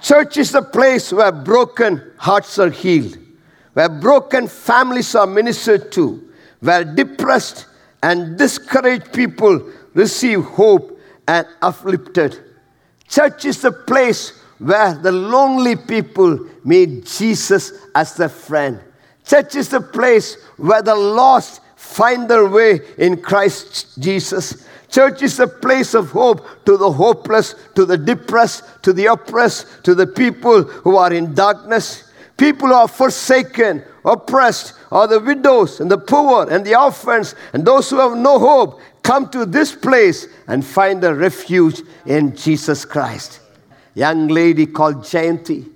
Church 0.00 0.36
is 0.36 0.52
the 0.52 0.62
place 0.62 1.12
where 1.12 1.32
broken 1.32 2.00
hearts 2.16 2.60
are 2.60 2.70
healed, 2.70 3.18
where 3.72 3.88
broken 3.88 4.46
families 4.46 5.14
are 5.16 5.26
ministered 5.26 5.90
to, 5.92 6.22
where 6.60 6.84
depressed 6.84 7.66
and 8.02 8.38
discouraged 8.38 9.12
people 9.12 9.68
receive 9.94 10.44
hope 10.44 11.00
and 11.26 11.44
uplifted. 11.60 12.38
Church 13.08 13.44
is 13.46 13.62
the 13.62 13.72
place 13.72 14.35
where 14.58 14.94
the 14.94 15.12
lonely 15.12 15.76
people 15.76 16.38
meet 16.64 17.06
Jesus 17.06 17.72
as 17.94 18.14
their 18.14 18.28
friend. 18.28 18.80
Church 19.24 19.56
is 19.56 19.68
the 19.68 19.80
place 19.80 20.36
where 20.56 20.82
the 20.82 20.94
lost 20.94 21.60
find 21.76 22.28
their 22.28 22.48
way 22.48 22.80
in 22.98 23.20
Christ 23.20 24.00
Jesus. 24.00 24.66
Church 24.88 25.22
is 25.22 25.40
a 25.40 25.48
place 25.48 25.94
of 25.94 26.10
hope 26.10 26.46
to 26.64 26.76
the 26.76 26.90
hopeless, 26.90 27.54
to 27.74 27.84
the 27.84 27.98
depressed, 27.98 28.64
to 28.82 28.92
the 28.92 29.06
oppressed, 29.06 29.84
to 29.84 29.94
the 29.94 30.06
people 30.06 30.62
who 30.62 30.96
are 30.96 31.12
in 31.12 31.34
darkness. 31.34 32.04
People 32.36 32.68
who 32.68 32.74
are 32.74 32.88
forsaken, 32.88 33.82
oppressed, 34.04 34.74
are 34.92 35.08
the 35.08 35.18
widows 35.18 35.80
and 35.80 35.90
the 35.90 35.98
poor 35.98 36.48
and 36.50 36.64
the 36.64 36.78
orphans 36.78 37.34
and 37.52 37.64
those 37.64 37.90
who 37.90 37.98
have 37.98 38.16
no 38.16 38.38
hope 38.38 38.80
come 39.02 39.28
to 39.30 39.46
this 39.46 39.74
place 39.74 40.28
and 40.46 40.64
find 40.64 41.02
a 41.02 41.14
refuge 41.14 41.80
in 42.04 42.36
Jesus 42.36 42.84
Christ 42.84 43.40
young 43.96 44.28
lady 44.28 44.66
called 44.66 44.96
Jayanti. 44.96 45.66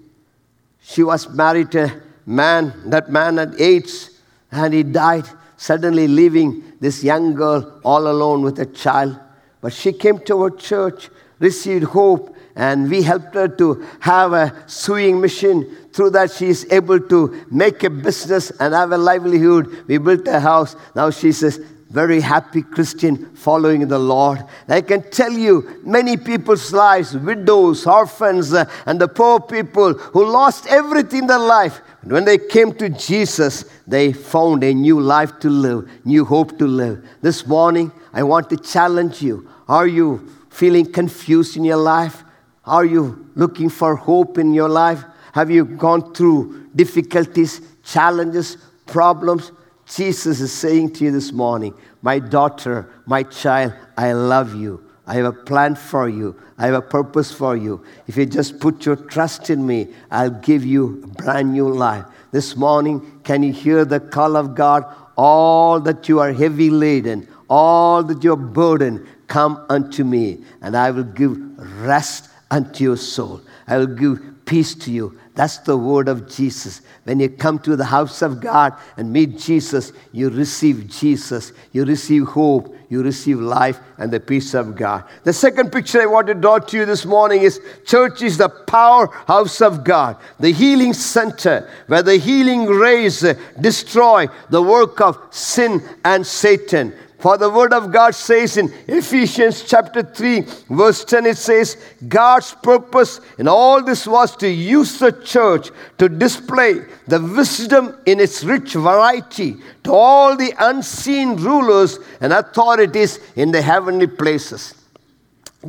She 0.82 1.02
was 1.02 1.28
married 1.30 1.72
to 1.72 1.84
a 1.84 2.00
man. 2.26 2.90
That 2.90 3.10
man 3.10 3.38
had 3.38 3.58
AIDS 3.58 4.20
and 4.52 4.74
he 4.74 4.82
died, 4.82 5.24
suddenly 5.56 6.06
leaving 6.06 6.62
this 6.80 7.02
young 7.02 7.34
girl 7.34 7.80
all 7.82 8.06
alone 8.06 8.42
with 8.42 8.58
a 8.60 8.66
child. 8.66 9.18
But 9.62 9.72
she 9.72 9.92
came 9.92 10.18
to 10.26 10.42
our 10.42 10.50
church 10.50 11.08
received 11.38 11.84
hope, 11.84 12.36
and 12.54 12.90
we 12.90 13.02
helped 13.02 13.34
her 13.34 13.48
to 13.48 13.86
have 14.00 14.34
a 14.34 14.64
sewing 14.66 15.20
machine. 15.20 15.64
Through 15.92 16.10
that, 16.10 16.30
she 16.30 16.48
is 16.48 16.66
able 16.70 17.00
to 17.00 17.46
make 17.50 17.82
a 17.82 17.90
business 17.90 18.50
and 18.60 18.74
have 18.74 18.92
a 18.92 18.98
livelihood. 18.98 19.84
We 19.88 19.96
built 19.96 20.28
a 20.28 20.40
house. 20.40 20.76
Now 20.94 21.10
she 21.10 21.32
says, 21.32 21.64
very 21.90 22.20
happy 22.20 22.62
Christian 22.62 23.34
following 23.34 23.88
the 23.88 23.98
Lord. 23.98 24.44
I 24.68 24.80
can 24.80 25.02
tell 25.10 25.32
you 25.32 25.80
many 25.84 26.16
people's 26.16 26.72
lives, 26.72 27.16
widows, 27.16 27.84
orphans, 27.84 28.54
uh, 28.54 28.70
and 28.86 29.00
the 29.00 29.08
poor 29.08 29.40
people 29.40 29.94
who 29.94 30.24
lost 30.24 30.68
everything 30.68 31.20
in 31.22 31.26
their 31.26 31.40
life. 31.40 31.80
When 32.04 32.24
they 32.24 32.38
came 32.38 32.72
to 32.74 32.88
Jesus, 32.88 33.64
they 33.88 34.12
found 34.12 34.62
a 34.62 34.72
new 34.72 35.00
life 35.00 35.40
to 35.40 35.50
live, 35.50 35.90
new 36.04 36.24
hope 36.24 36.58
to 36.58 36.66
live. 36.66 37.04
This 37.22 37.44
morning, 37.44 37.90
I 38.12 38.22
want 38.22 38.48
to 38.50 38.56
challenge 38.56 39.20
you. 39.20 39.50
Are 39.68 39.88
you 39.88 40.30
feeling 40.48 40.92
confused 40.92 41.56
in 41.56 41.64
your 41.64 41.76
life? 41.76 42.22
Are 42.64 42.84
you 42.84 43.28
looking 43.34 43.68
for 43.68 43.96
hope 43.96 44.38
in 44.38 44.54
your 44.54 44.68
life? 44.68 45.02
Have 45.32 45.50
you 45.50 45.64
gone 45.64 46.14
through 46.14 46.68
difficulties, 46.76 47.60
challenges, 47.82 48.58
problems? 48.86 49.50
Jesus 49.94 50.40
is 50.40 50.52
saying 50.52 50.92
to 50.94 51.04
you 51.04 51.10
this 51.10 51.32
morning, 51.32 51.74
My 52.00 52.20
daughter, 52.20 52.88
my 53.06 53.24
child, 53.24 53.74
I 53.96 54.12
love 54.12 54.54
you. 54.54 54.84
I 55.06 55.14
have 55.14 55.24
a 55.24 55.32
plan 55.32 55.74
for 55.74 56.08
you. 56.08 56.40
I 56.56 56.66
have 56.66 56.74
a 56.74 56.82
purpose 56.82 57.32
for 57.32 57.56
you. 57.56 57.84
If 58.06 58.16
you 58.16 58.26
just 58.26 58.60
put 58.60 58.86
your 58.86 58.94
trust 58.94 59.50
in 59.50 59.66
me, 59.66 59.88
I'll 60.10 60.30
give 60.30 60.64
you 60.64 61.02
a 61.02 61.06
brand 61.08 61.52
new 61.52 61.68
life. 61.68 62.04
This 62.30 62.56
morning, 62.56 63.20
can 63.24 63.42
you 63.42 63.52
hear 63.52 63.84
the 63.84 63.98
call 63.98 64.36
of 64.36 64.54
God? 64.54 64.84
All 65.16 65.80
that 65.80 66.08
you 66.08 66.20
are 66.20 66.32
heavy 66.32 66.70
laden, 66.70 67.26
all 67.48 68.04
that 68.04 68.22
you 68.22 68.32
are 68.32 68.36
burdened, 68.36 69.04
come 69.26 69.64
unto 69.68 70.04
me, 70.04 70.44
and 70.62 70.76
I 70.76 70.92
will 70.92 71.02
give 71.02 71.36
rest 71.82 72.28
unto 72.50 72.84
your 72.84 72.96
soul. 72.96 73.40
I 73.66 73.78
will 73.78 73.86
give 73.86 74.44
peace 74.44 74.74
to 74.76 74.92
you. 74.92 75.18
That's 75.40 75.56
the 75.56 75.74
word 75.74 76.08
of 76.08 76.28
Jesus. 76.28 76.82
When 77.04 77.18
you 77.18 77.30
come 77.30 77.60
to 77.60 77.74
the 77.74 77.86
house 77.86 78.20
of 78.20 78.42
God 78.42 78.74
and 78.98 79.10
meet 79.10 79.38
Jesus, 79.38 79.94
you 80.12 80.28
receive 80.28 80.86
Jesus, 80.86 81.54
you 81.72 81.86
receive 81.86 82.26
hope, 82.26 82.76
you 82.90 83.02
receive 83.02 83.40
life 83.40 83.80
and 83.96 84.12
the 84.12 84.20
peace 84.20 84.52
of 84.52 84.76
God. 84.76 85.04
The 85.24 85.32
second 85.32 85.72
picture 85.72 86.02
I 86.02 86.04
want 86.04 86.26
to 86.26 86.34
draw 86.34 86.58
to 86.58 86.76
you 86.76 86.84
this 86.84 87.06
morning 87.06 87.40
is 87.40 87.58
church 87.86 88.20
is 88.20 88.36
the 88.36 88.50
powerhouse 88.50 89.62
of 89.62 89.82
God, 89.82 90.18
the 90.38 90.52
healing 90.52 90.92
center 90.92 91.70
where 91.86 92.02
the 92.02 92.18
healing 92.18 92.66
rays 92.66 93.24
destroy 93.58 94.26
the 94.50 94.60
work 94.60 95.00
of 95.00 95.16
sin 95.30 95.82
and 96.04 96.26
Satan. 96.26 96.92
For 97.20 97.36
the 97.36 97.50
word 97.50 97.74
of 97.74 97.92
God 97.92 98.14
says 98.14 98.56
in 98.56 98.72
Ephesians 98.88 99.62
chapter 99.62 100.02
3, 100.02 100.40
verse 100.70 101.04
10, 101.04 101.26
it 101.26 101.36
says, 101.36 101.76
God's 102.08 102.54
purpose 102.62 103.20
in 103.38 103.46
all 103.46 103.84
this 103.84 104.06
was 104.06 104.34
to 104.36 104.48
use 104.48 104.98
the 104.98 105.12
church 105.12 105.68
to 105.98 106.08
display 106.08 106.80
the 107.06 107.20
wisdom 107.20 107.98
in 108.06 108.20
its 108.20 108.42
rich 108.42 108.72
variety 108.72 109.56
to 109.84 109.92
all 109.92 110.34
the 110.34 110.54
unseen 110.58 111.36
rulers 111.36 111.98
and 112.22 112.32
authorities 112.32 113.18
in 113.36 113.50
the 113.50 113.60
heavenly 113.60 114.06
places. 114.06 114.74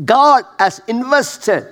God 0.05 0.45
has 0.57 0.79
invested 0.87 1.67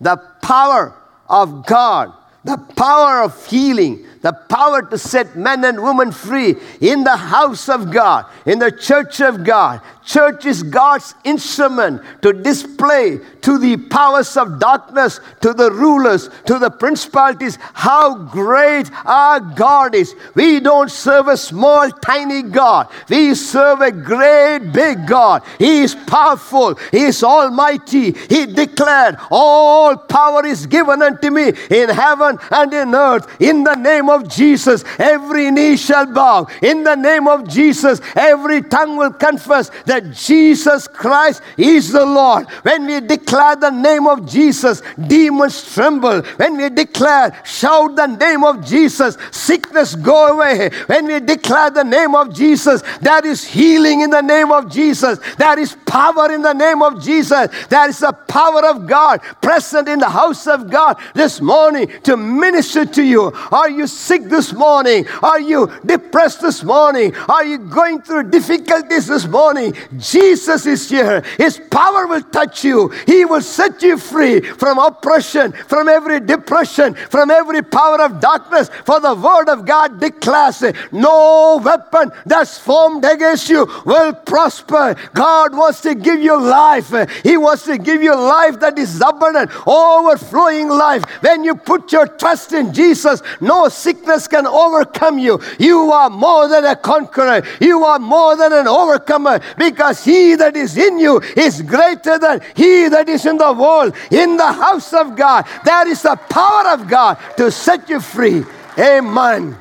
the 0.00 0.16
power 0.42 0.94
of 1.28 1.66
God, 1.66 2.12
the 2.44 2.58
power 2.76 3.22
of 3.22 3.46
healing, 3.46 4.06
the 4.24 4.32
power 4.32 4.80
to 4.80 4.96
set 4.96 5.36
men 5.36 5.62
and 5.64 5.82
women 5.82 6.10
free 6.10 6.56
in 6.80 7.04
the 7.04 7.14
house 7.14 7.68
of 7.68 7.92
God, 7.92 8.24
in 8.46 8.58
the 8.58 8.72
church 8.72 9.20
of 9.20 9.44
God. 9.44 9.82
Church 10.02 10.46
is 10.46 10.62
God's 10.62 11.14
instrument 11.24 12.02
to 12.22 12.32
display 12.32 13.20
to 13.42 13.58
the 13.58 13.76
powers 13.76 14.36
of 14.36 14.58
darkness, 14.58 15.20
to 15.40 15.52
the 15.52 15.70
rulers, 15.70 16.30
to 16.46 16.58
the 16.58 16.70
principalities, 16.70 17.58
how 17.72 18.14
great 18.14 18.90
our 19.04 19.40
God 19.40 19.94
is. 19.94 20.14
We 20.34 20.60
don't 20.60 20.90
serve 20.90 21.28
a 21.28 21.36
small, 21.36 21.90
tiny 21.90 22.42
God. 22.42 22.88
We 23.08 23.34
serve 23.34 23.80
a 23.80 23.92
great, 23.92 24.72
big 24.72 25.06
God. 25.06 25.42
He 25.58 25.82
is 25.82 25.94
powerful. 25.94 26.76
He 26.90 27.04
is 27.04 27.22
almighty. 27.22 28.12
He 28.12 28.46
declared, 28.46 29.16
All 29.30 29.96
power 29.96 30.46
is 30.46 30.66
given 30.66 31.02
unto 31.02 31.30
me 31.30 31.52
in 31.70 31.88
heaven 31.88 32.38
and 32.50 32.72
in 32.72 32.94
earth. 32.94 33.40
In 33.40 33.64
the 33.64 33.74
name 33.74 34.10
of 34.10 34.13
Jesus, 34.22 34.84
every 34.98 35.50
knee 35.50 35.76
shall 35.76 36.06
bow. 36.06 36.46
In 36.62 36.84
the 36.84 36.94
name 36.94 37.26
of 37.26 37.48
Jesus, 37.48 38.00
every 38.14 38.62
tongue 38.62 38.96
will 38.96 39.12
confess 39.12 39.70
that 39.86 40.12
Jesus 40.12 40.86
Christ 40.86 41.42
is 41.56 41.90
the 41.90 42.04
Lord. 42.04 42.48
When 42.62 42.86
we 42.86 43.00
declare 43.00 43.56
the 43.56 43.70
name 43.70 44.06
of 44.06 44.28
Jesus, 44.28 44.82
demons 45.08 45.74
tremble. 45.74 46.22
When 46.36 46.56
we 46.56 46.68
declare, 46.70 47.40
shout 47.44 47.96
the 47.96 48.06
name 48.06 48.44
of 48.44 48.64
Jesus, 48.64 49.18
sickness 49.32 49.96
go 49.96 50.28
away. 50.28 50.70
When 50.86 51.06
we 51.06 51.18
declare 51.20 51.70
the 51.70 51.84
name 51.84 52.14
of 52.14 52.32
Jesus, 52.32 52.82
there 53.00 53.26
is 53.26 53.44
healing 53.44 54.02
in 54.02 54.10
the 54.10 54.22
name 54.22 54.52
of 54.52 54.70
Jesus. 54.70 55.18
There 55.36 55.58
is 55.58 55.76
power 55.86 56.30
in 56.32 56.42
the 56.42 56.52
name 56.52 56.82
of 56.82 57.02
Jesus. 57.02 57.48
There 57.68 57.88
is 57.88 57.98
the 57.98 58.12
power 58.12 58.64
of 58.66 58.86
God 58.86 59.20
present 59.42 59.88
in 59.88 59.98
the 59.98 60.08
house 60.08 60.46
of 60.46 60.70
God 60.70 60.96
this 61.14 61.40
morning 61.40 61.88
to 62.02 62.16
minister 62.16 62.84
to 62.84 63.02
you. 63.02 63.32
Are 63.50 63.70
you 63.70 63.86
sick 64.04 64.24
this 64.24 64.52
morning? 64.52 65.06
Are 65.22 65.40
you 65.40 65.72
depressed 65.84 66.42
this 66.42 66.62
morning? 66.62 67.14
Are 67.28 67.44
you 67.44 67.58
going 67.58 68.02
through 68.02 68.30
difficulties 68.30 69.06
this 69.06 69.26
morning? 69.26 69.74
Jesus 69.98 70.66
is 70.66 70.88
here. 70.88 71.22
His 71.38 71.60
power 71.70 72.06
will 72.06 72.22
touch 72.22 72.64
you. 72.64 72.90
He 73.06 73.24
will 73.24 73.40
set 73.40 73.82
you 73.82 73.96
free 73.96 74.40
from 74.40 74.78
oppression, 74.78 75.52
from 75.52 75.88
every 75.88 76.20
depression, 76.20 76.94
from 76.94 77.30
every 77.30 77.62
power 77.62 78.02
of 78.02 78.20
darkness. 78.20 78.68
For 78.84 79.00
the 79.00 79.14
word 79.14 79.48
of 79.48 79.64
God 79.64 80.00
declares 80.00 80.62
it. 80.62 80.76
no 80.92 81.60
weapon 81.64 82.12
that's 82.26 82.58
formed 82.58 83.04
against 83.04 83.48
you 83.48 83.66
will 83.86 84.12
prosper. 84.12 84.94
God 85.14 85.56
wants 85.56 85.80
to 85.82 85.94
give 85.94 86.20
you 86.20 86.38
life. 86.40 86.92
He 87.22 87.36
wants 87.36 87.64
to 87.64 87.78
give 87.78 88.02
you 88.02 88.14
life 88.14 88.60
that 88.60 88.78
is 88.78 89.00
abundant, 89.00 89.50
overflowing 89.66 90.68
life. 90.68 91.04
When 91.22 91.44
you 91.44 91.54
put 91.54 91.90
your 91.92 92.06
trust 92.06 92.52
in 92.52 92.72
Jesus, 92.72 93.22
no 93.40 93.68
sickness 93.68 93.93
can 94.28 94.46
overcome 94.46 95.18
you. 95.18 95.40
You 95.58 95.92
are 95.92 96.10
more 96.10 96.48
than 96.48 96.64
a 96.64 96.76
conqueror. 96.76 97.42
You 97.60 97.84
are 97.84 97.98
more 97.98 98.36
than 98.36 98.52
an 98.52 98.66
overcomer 98.66 99.40
because 99.58 100.04
he 100.04 100.34
that 100.36 100.56
is 100.56 100.76
in 100.76 100.98
you 100.98 101.20
is 101.36 101.62
greater 101.62 102.18
than 102.18 102.40
he 102.54 102.88
that 102.88 103.08
is 103.08 103.26
in 103.26 103.38
the 103.38 103.52
world. 103.52 103.94
In 104.10 104.36
the 104.36 104.52
house 104.52 104.92
of 104.92 105.16
God, 105.16 105.46
there 105.64 105.88
is 105.88 106.02
the 106.02 106.16
power 106.28 106.68
of 106.68 106.88
God 106.88 107.18
to 107.36 107.50
set 107.50 107.88
you 107.88 108.00
free. 108.00 108.44
Amen. 108.78 109.56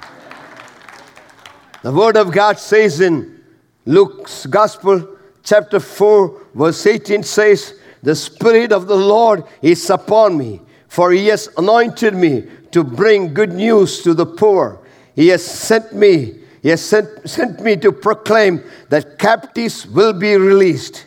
The 1.83 1.91
word 1.91 2.17
of 2.17 2.31
God 2.31 2.57
says 2.59 3.01
in 3.01 3.43
Luke's 3.85 4.45
Gospel, 4.45 5.17
chapter 5.43 5.79
4, 5.79 6.41
verse 6.55 6.85
18 6.85 7.23
says, 7.23 7.77
The 8.01 8.15
Spirit 8.15 8.71
of 8.71 8.87
the 8.87 8.95
Lord 8.95 9.43
is 9.61 9.89
upon 9.89 10.37
me, 10.37 10.61
for 10.87 11.11
he 11.11 11.27
has 11.27 11.49
anointed 11.57 12.13
me 12.13 12.47
to 12.73 12.83
bring 12.83 13.33
good 13.33 13.53
news 13.53 14.01
to 14.01 14.13
the 14.13 14.25
poor. 14.25 14.79
He 15.15 15.29
has 15.29 15.45
sent 15.45 15.93
me, 15.93 16.39
he 16.61 16.69
has 16.69 16.81
sent, 16.83 17.29
sent 17.29 17.61
me 17.61 17.75
to 17.77 17.91
proclaim 17.91 18.63
that 18.89 19.17
captives 19.19 19.87
will 19.87 20.13
be 20.13 20.35
released, 20.35 21.05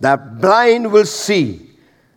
that 0.00 0.40
blind 0.40 0.92
will 0.92 1.04
see, 1.04 1.70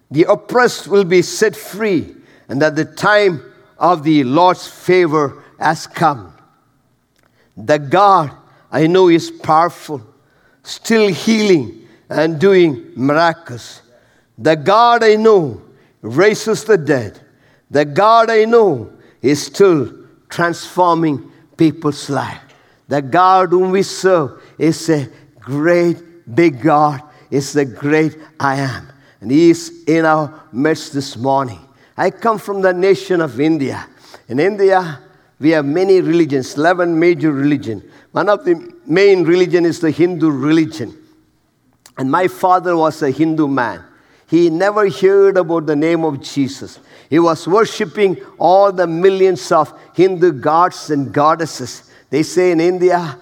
the 0.10 0.24
oppressed 0.26 0.88
will 0.88 1.04
be 1.04 1.22
set 1.22 1.56
free, 1.56 2.16
and 2.48 2.62
that 2.62 2.76
the 2.76 2.86
time 2.86 3.44
of 3.78 4.04
the 4.04 4.24
Lord's 4.24 4.68
favor 4.68 5.42
has 5.60 5.88
come. 5.88 6.34
The 7.58 7.80
God 7.80 8.32
I 8.72 8.88
know 8.88 9.10
is 9.10 9.32
powerful, 9.32 10.02
still 10.64 11.08
healing 11.08 11.88
and 12.10 12.40
doing 12.40 12.92
miracles. 12.96 13.82
The 14.38 14.56
God 14.56 15.04
I 15.04 15.16
know 15.16 15.62
raises 16.02 16.64
the 16.66 16.78
dead. 16.78 17.21
The 17.72 17.86
God 17.86 18.30
I 18.30 18.44
know 18.44 18.92
is 19.22 19.46
still 19.46 19.92
transforming 20.28 21.32
people's 21.56 22.10
life. 22.10 22.42
The 22.90 23.02
God 23.02 23.50
whom 23.50 23.72
we 23.72 23.82
serve 23.84 24.42
is 24.58 24.90
a 24.90 25.10
great 25.40 26.36
big 26.36 26.62
God, 26.62 27.02
is 27.30 27.54
the 27.54 27.64
great 27.64 28.18
I 28.38 28.58
am. 28.58 28.92
And 29.22 29.32
He 29.32 29.52
is 29.52 29.84
in 29.88 30.04
our 30.04 30.44
midst 30.52 30.94
this 30.94 31.16
morning. 31.16 31.60
I 31.96 32.10
come 32.10 32.38
from 32.38 32.62
the 32.62 32.74
nation 32.74 33.22
of 33.22 33.40
India. 33.40 33.88
In 34.28 34.40
India, 34.40 35.00
we 35.40 35.52
have 35.52 35.66
many 35.66 36.02
religions, 36.02 36.56
11 36.58 37.00
major 37.00 37.32
religions. 37.32 37.84
One 38.12 38.28
of 38.28 38.44
the 38.44 38.74
main 38.86 39.24
religion 39.24 39.66
is 39.66 39.80
the 39.80 39.92
Hindu 39.92 40.30
religion. 40.30 40.98
And 41.98 42.12
my 42.12 42.28
father 42.28 42.76
was 42.76 43.02
a 43.02 43.12
Hindu 43.12 43.48
man. 43.48 43.84
He 44.32 44.50
never 44.50 44.90
heard 44.90 45.36
about 45.36 45.66
the 45.66 45.76
name 45.76 46.06
of 46.06 46.22
Jesus. 46.22 46.80
He 47.10 47.20
was 47.20 47.46
worshiping 47.50 48.16
all 48.40 48.72
the 48.72 48.88
millions 48.88 49.52
of 49.52 49.78
Hindu 49.94 50.32
gods 50.32 50.90
and 50.90 51.14
goddesses. 51.14 51.92
They 52.10 52.24
say 52.24 52.54
in 52.54 52.62
India, 52.62 53.18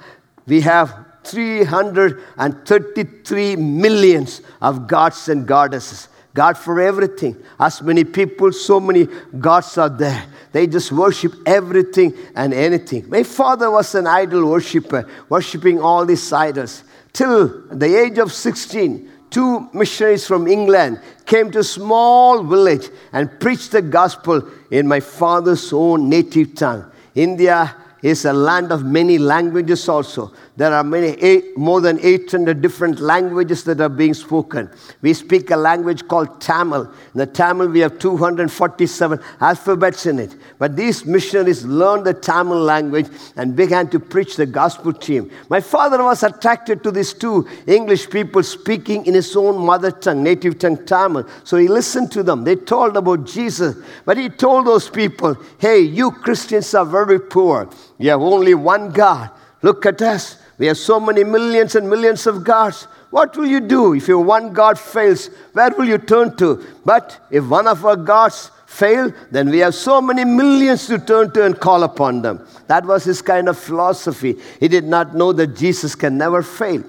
we 0.46 0.62
have 0.62 0.94
333 1.24 3.56
millions 3.56 4.44
of 4.62 4.86
gods 4.86 5.30
and 5.30 5.48
goddesses. 5.48 6.10
God 6.36 6.60
for 6.60 6.80
everything. 6.80 7.38
As 7.60 7.82
many 7.82 8.04
people, 8.04 8.52
so 8.52 8.80
many 8.80 9.08
gods 9.40 9.80
are 9.80 9.90
there. 9.90 10.26
They 10.52 10.68
just 10.68 10.92
worship 10.92 11.34
everything 11.44 12.14
and 12.36 12.54
anything. 12.54 13.10
My 13.10 13.24
father 13.24 13.72
was 13.72 13.96
an 13.96 14.06
idol 14.06 14.48
worshiper, 14.48 15.10
worshiping 15.28 15.82
all 15.82 16.06
these 16.06 16.32
idols. 16.32 16.84
Till 17.14 17.64
the 17.72 17.98
age 17.98 18.20
of 18.20 18.32
16, 18.32 19.09
two 19.30 19.70
missionaries 19.74 20.26
from 20.26 20.48
England 20.48 21.02
came 21.26 21.52
to 21.52 21.60
a 21.60 21.64
small 21.64 22.44
village 22.44 22.90
and 23.14 23.40
preached 23.40 23.72
the 23.72 23.82
gospel 23.82 24.42
in 24.72 24.88
my 24.88 25.00
father's 25.00 25.72
own 25.74 26.10
native 26.10 26.56
tongue. 26.56 26.90
India 27.16 27.76
is 28.02 28.26
a 28.26 28.34
land 28.34 28.72
of 28.72 28.86
many 28.86 29.18
languages 29.18 29.88
also. 29.90 30.32
There 30.60 30.74
are 30.74 30.84
many, 30.84 31.12
eight, 31.22 31.58
more 31.58 31.80
than 31.80 32.02
800 32.02 32.62
different 32.62 33.00
languages 33.00 33.64
that 33.64 33.80
are 33.80 33.88
being 33.88 34.14
spoken. 34.14 34.70
We 35.02 35.14
speak 35.14 35.52
a 35.52 35.56
language 35.56 36.06
called 36.06 36.42
Tamil. 36.42 36.82
In 36.82 36.92
the 37.16 37.28
Tamil, 37.28 37.70
we 37.70 37.80
have 37.80 37.98
247 37.98 39.22
alphabets 39.40 40.06
in 40.06 40.20
it. 40.20 40.36
But 40.58 40.76
these 40.76 41.06
missionaries 41.06 41.64
learned 41.64 42.04
the 42.04 42.14
Tamil 42.14 42.60
language 42.60 43.08
and 43.38 43.56
began 43.56 43.90
to 43.92 44.02
preach 44.02 44.36
the 44.36 44.46
gospel 44.46 44.92
to 44.92 45.14
him. 45.14 45.32
My 45.48 45.62
father 45.62 46.04
was 46.04 46.24
attracted 46.24 46.84
to 46.84 46.92
these 46.92 47.14
two 47.14 47.48
English 47.66 48.10
people 48.10 48.44
speaking 48.44 49.06
in 49.06 49.14
his 49.14 49.34
own 49.38 49.66
mother 49.66 49.92
tongue, 49.92 50.24
native 50.24 50.60
tongue 50.60 50.86
Tamil. 50.86 51.26
So 51.46 51.56
he 51.56 51.70
listened 51.70 52.12
to 52.12 52.22
them. 52.22 52.44
They 52.44 52.58
told 52.58 52.98
about 52.98 53.26
Jesus. 53.26 53.78
But 54.04 54.18
he 54.18 54.28
told 54.28 54.68
those 54.68 54.90
people, 54.90 55.38
hey, 55.58 55.80
you 55.80 56.12
Christians 56.12 56.74
are 56.74 56.86
very 56.86 57.22
poor. 57.22 57.70
You 57.98 58.10
have 58.10 58.20
only 58.20 58.56
one 58.56 58.92
God. 58.92 59.32
Look 59.62 59.86
at 59.86 60.02
us. 60.02 60.36
We 60.60 60.68
have 60.68 60.78
so 60.78 61.00
many 61.00 61.24
millions 61.24 61.76
and 61.76 61.90
millions 61.90 62.28
of 62.28 62.44
gods. 62.44 62.84
What 63.10 63.36
will 63.36 63.48
you 63.48 63.62
do 63.62 63.96
if 63.96 64.08
your 64.08 64.24
one 64.24 64.54
God 64.54 64.78
fails? 64.78 65.28
Where 65.54 65.72
will 65.72 65.86
you 65.86 65.98
turn 65.98 66.36
to? 66.38 66.64
But 66.86 67.20
if 67.32 67.48
one 67.48 67.66
of 67.66 67.84
our 67.86 67.96
gods 67.96 68.52
fail, 68.68 69.12
then 69.32 69.50
we 69.50 69.60
have 69.60 69.74
so 69.74 70.02
many 70.02 70.26
millions 70.26 70.86
to 70.88 71.00
turn 71.00 71.32
to 71.32 71.46
and 71.46 71.60
call 71.60 71.84
upon 71.84 72.22
them. 72.22 72.46
That 72.68 72.86
was 72.86 73.06
his 73.06 73.22
kind 73.22 73.48
of 73.48 73.58
philosophy. 73.58 74.36
He 74.60 74.68
did 74.68 74.84
not 74.84 75.16
know 75.16 75.32
that 75.34 75.56
Jesus 75.56 75.96
can 75.96 76.18
never 76.18 76.44
fail. 76.44 76.84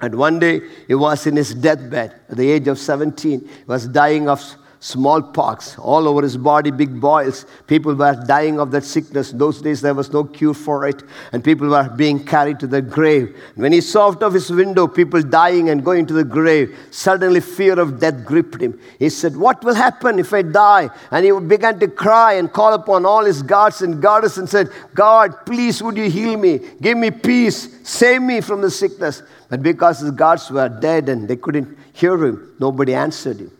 And 0.00 0.16
one 0.16 0.40
day 0.40 0.60
he 0.88 0.96
was 0.96 1.26
in 1.28 1.36
his 1.36 1.54
deathbed 1.54 2.12
at 2.28 2.36
the 2.36 2.50
age 2.50 2.66
of 2.66 2.78
17. 2.78 3.40
He 3.40 3.48
was 3.68 3.86
dying 3.86 4.28
of 4.28 4.40
smallpox 4.82 5.78
all 5.78 6.08
over 6.08 6.22
his 6.22 6.36
body, 6.36 6.72
big 6.72 7.00
boils. 7.00 7.46
People 7.68 7.94
were 7.94 8.16
dying 8.26 8.58
of 8.58 8.72
that 8.72 8.82
sickness. 8.82 9.30
Those 9.30 9.62
days, 9.62 9.80
there 9.80 9.94
was 9.94 10.12
no 10.12 10.24
cure 10.24 10.54
for 10.54 10.88
it, 10.88 11.04
and 11.30 11.42
people 11.42 11.68
were 11.68 11.88
being 11.88 12.24
carried 12.24 12.58
to 12.60 12.66
the 12.66 12.82
grave. 12.82 13.36
When 13.54 13.72
he 13.72 13.80
saw 13.80 14.08
out 14.08 14.24
of 14.24 14.34
his 14.34 14.50
window 14.50 14.88
people 14.88 15.22
dying 15.22 15.70
and 15.70 15.84
going 15.84 16.06
to 16.06 16.12
the 16.12 16.24
grave, 16.24 16.76
suddenly 16.90 17.40
fear 17.40 17.78
of 17.78 18.00
death 18.00 18.24
gripped 18.24 18.60
him. 18.60 18.78
He 18.98 19.08
said, 19.08 19.36
What 19.36 19.62
will 19.62 19.74
happen 19.74 20.18
if 20.18 20.34
I 20.34 20.42
die? 20.42 20.90
And 21.12 21.24
he 21.24 21.30
began 21.30 21.78
to 21.78 21.86
cry 21.86 22.32
and 22.32 22.52
call 22.52 22.74
upon 22.74 23.06
all 23.06 23.24
his 23.24 23.40
gods 23.40 23.82
and 23.82 24.02
goddesses 24.02 24.38
and 24.38 24.48
said, 24.48 24.68
God, 24.94 25.46
please 25.46 25.80
would 25.80 25.96
you 25.96 26.10
heal 26.10 26.36
me? 26.36 26.58
Give 26.80 26.98
me 26.98 27.12
peace. 27.12 27.68
Save 27.88 28.22
me 28.22 28.40
from 28.40 28.60
the 28.60 28.70
sickness. 28.70 29.22
But 29.48 29.62
because 29.62 30.00
his 30.00 30.10
gods 30.10 30.50
were 30.50 30.68
dead 30.68 31.08
and 31.08 31.28
they 31.28 31.36
couldn't 31.36 31.78
hear 31.92 32.16
him, 32.24 32.56
nobody 32.58 32.94
answered 32.94 33.38
him 33.38 33.52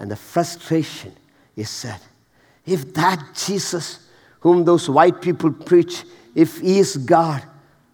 and 0.00 0.10
the 0.10 0.16
frustration 0.16 1.12
is 1.54 1.68
said, 1.68 2.00
if 2.64 2.92
that 2.94 3.22
Jesus, 3.34 4.08
whom 4.40 4.64
those 4.64 4.88
white 4.88 5.20
people 5.20 5.52
preach, 5.52 6.04
if 6.34 6.60
he 6.60 6.78
is 6.78 6.96
God, 6.96 7.42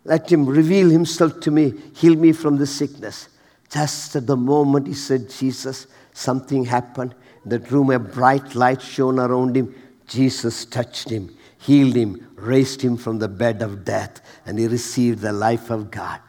let 0.04 0.30
him 0.30 0.46
reveal 0.46 0.88
himself 0.88 1.40
to 1.40 1.50
me, 1.50 1.74
heal 1.94 2.14
me 2.14 2.32
from 2.32 2.58
the 2.58 2.66
sickness. 2.66 3.28
Just 3.68 4.14
at 4.14 4.28
the 4.28 4.36
moment 4.36 4.86
he 4.86 4.94
said, 4.94 5.28
Jesus, 5.28 5.88
something 6.12 6.64
happened. 6.64 7.12
In 7.44 7.50
that 7.50 7.70
room, 7.72 7.90
a 7.90 7.98
bright 7.98 8.54
light 8.54 8.80
shone 8.80 9.18
around 9.18 9.56
him. 9.56 9.74
Jesus 10.06 10.64
touched 10.64 11.10
him, 11.10 11.36
healed 11.58 11.96
him, 11.96 12.24
raised 12.36 12.82
him 12.82 12.96
from 12.96 13.18
the 13.18 13.28
bed 13.28 13.62
of 13.62 13.84
death, 13.84 14.20
and 14.46 14.60
he 14.60 14.68
received 14.68 15.20
the 15.20 15.32
life 15.32 15.70
of 15.70 15.90
God. 15.90 16.20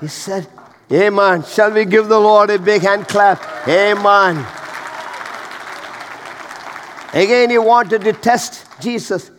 He 0.00 0.08
said, 0.08 0.48
Amen. 0.90 1.42
Shall 1.44 1.72
we 1.72 1.84
give 1.84 2.08
the 2.08 2.18
Lord 2.18 2.48
a 2.48 2.58
big 2.58 2.80
hand 2.80 3.06
clap? 3.06 3.68
Amen. 3.68 4.65
Again, 7.16 7.48
he 7.48 7.56
wanted 7.56 8.02
to 8.02 8.12
test 8.12 8.66
Jesus 8.78 9.30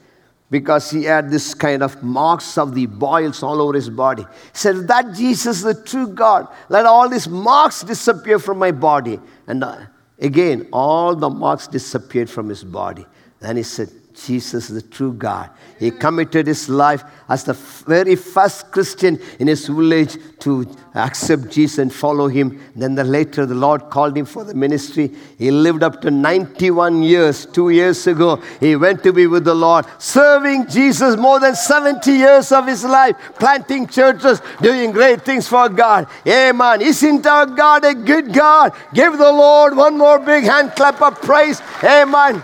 because 0.50 0.90
he 0.90 1.04
had 1.04 1.30
this 1.30 1.54
kind 1.54 1.84
of 1.84 2.02
marks 2.02 2.58
of 2.58 2.74
the 2.74 2.88
boils 2.88 3.44
all 3.44 3.62
over 3.62 3.74
his 3.74 3.88
body. 3.88 4.24
He 4.24 4.58
said, 4.58 4.88
That 4.88 5.14
Jesus, 5.14 5.62
the 5.62 5.76
true 5.76 6.08
God, 6.08 6.48
let 6.70 6.88
all 6.88 7.08
these 7.08 7.28
marks 7.28 7.84
disappear 7.84 8.40
from 8.40 8.58
my 8.58 8.72
body. 8.72 9.20
And 9.46 9.64
uh, 9.64 9.78
again, 10.18 10.68
all 10.74 11.16
the 11.16 11.30
marks 11.30 11.68
disappeared 11.68 12.32
from 12.32 12.50
his 12.50 12.64
body. 12.64 13.06
Then 13.42 13.58
he 13.58 13.64
said, 13.64 13.92
Jesus, 14.26 14.70
is 14.70 14.84
the 14.84 14.90
true 14.90 15.14
God. 15.14 15.50
He 15.80 15.92
committed 15.92 16.48
his 16.48 16.70
life 16.70 17.04
as 17.30 17.44
the 17.44 17.54
very 17.54 18.16
first 18.16 18.72
Christian 18.72 19.20
in 19.40 19.48
his 19.48 19.68
village 19.68 20.18
to 20.40 20.66
accept 20.96 21.50
Jesus 21.52 21.78
and 21.78 21.94
follow 21.94 22.28
him. 22.28 22.60
Then 22.76 22.96
the 22.96 23.04
later 23.04 23.46
the 23.46 23.54
Lord 23.56 23.90
called 23.90 24.18
him 24.18 24.26
for 24.26 24.44
the 24.44 24.56
ministry. 24.56 25.14
He 25.38 25.52
lived 25.52 25.84
up 25.84 26.02
to 26.02 26.10
91 26.10 27.04
years. 27.04 27.46
Two 27.46 27.70
years 27.70 28.08
ago, 28.08 28.42
he 28.60 28.76
went 28.76 29.04
to 29.04 29.14
be 29.14 29.28
with 29.28 29.46
the 29.46 29.54
Lord, 29.54 29.86
serving 30.00 30.68
Jesus 30.68 31.16
more 31.16 31.40
than 31.40 31.56
70 31.56 32.12
years 32.12 32.52
of 32.52 32.66
his 32.66 32.84
life, 32.84 33.16
planting 33.38 33.88
churches, 33.88 34.42
doing 34.62 34.92
great 34.92 35.22
things 35.22 35.48
for 35.48 35.70
God. 35.70 36.08
Amen. 36.26 36.82
Isn't 36.82 37.26
our 37.26 37.46
God 37.46 37.86
a 37.86 37.94
good 37.94 38.34
God? 38.34 38.74
Give 38.94 39.16
the 39.16 39.32
Lord 39.32 39.76
one 39.76 39.98
more 39.98 40.18
big 40.18 40.44
hand 40.44 40.72
clap 40.76 41.02
of 41.02 41.22
praise. 41.22 41.62
Amen. 41.84 42.44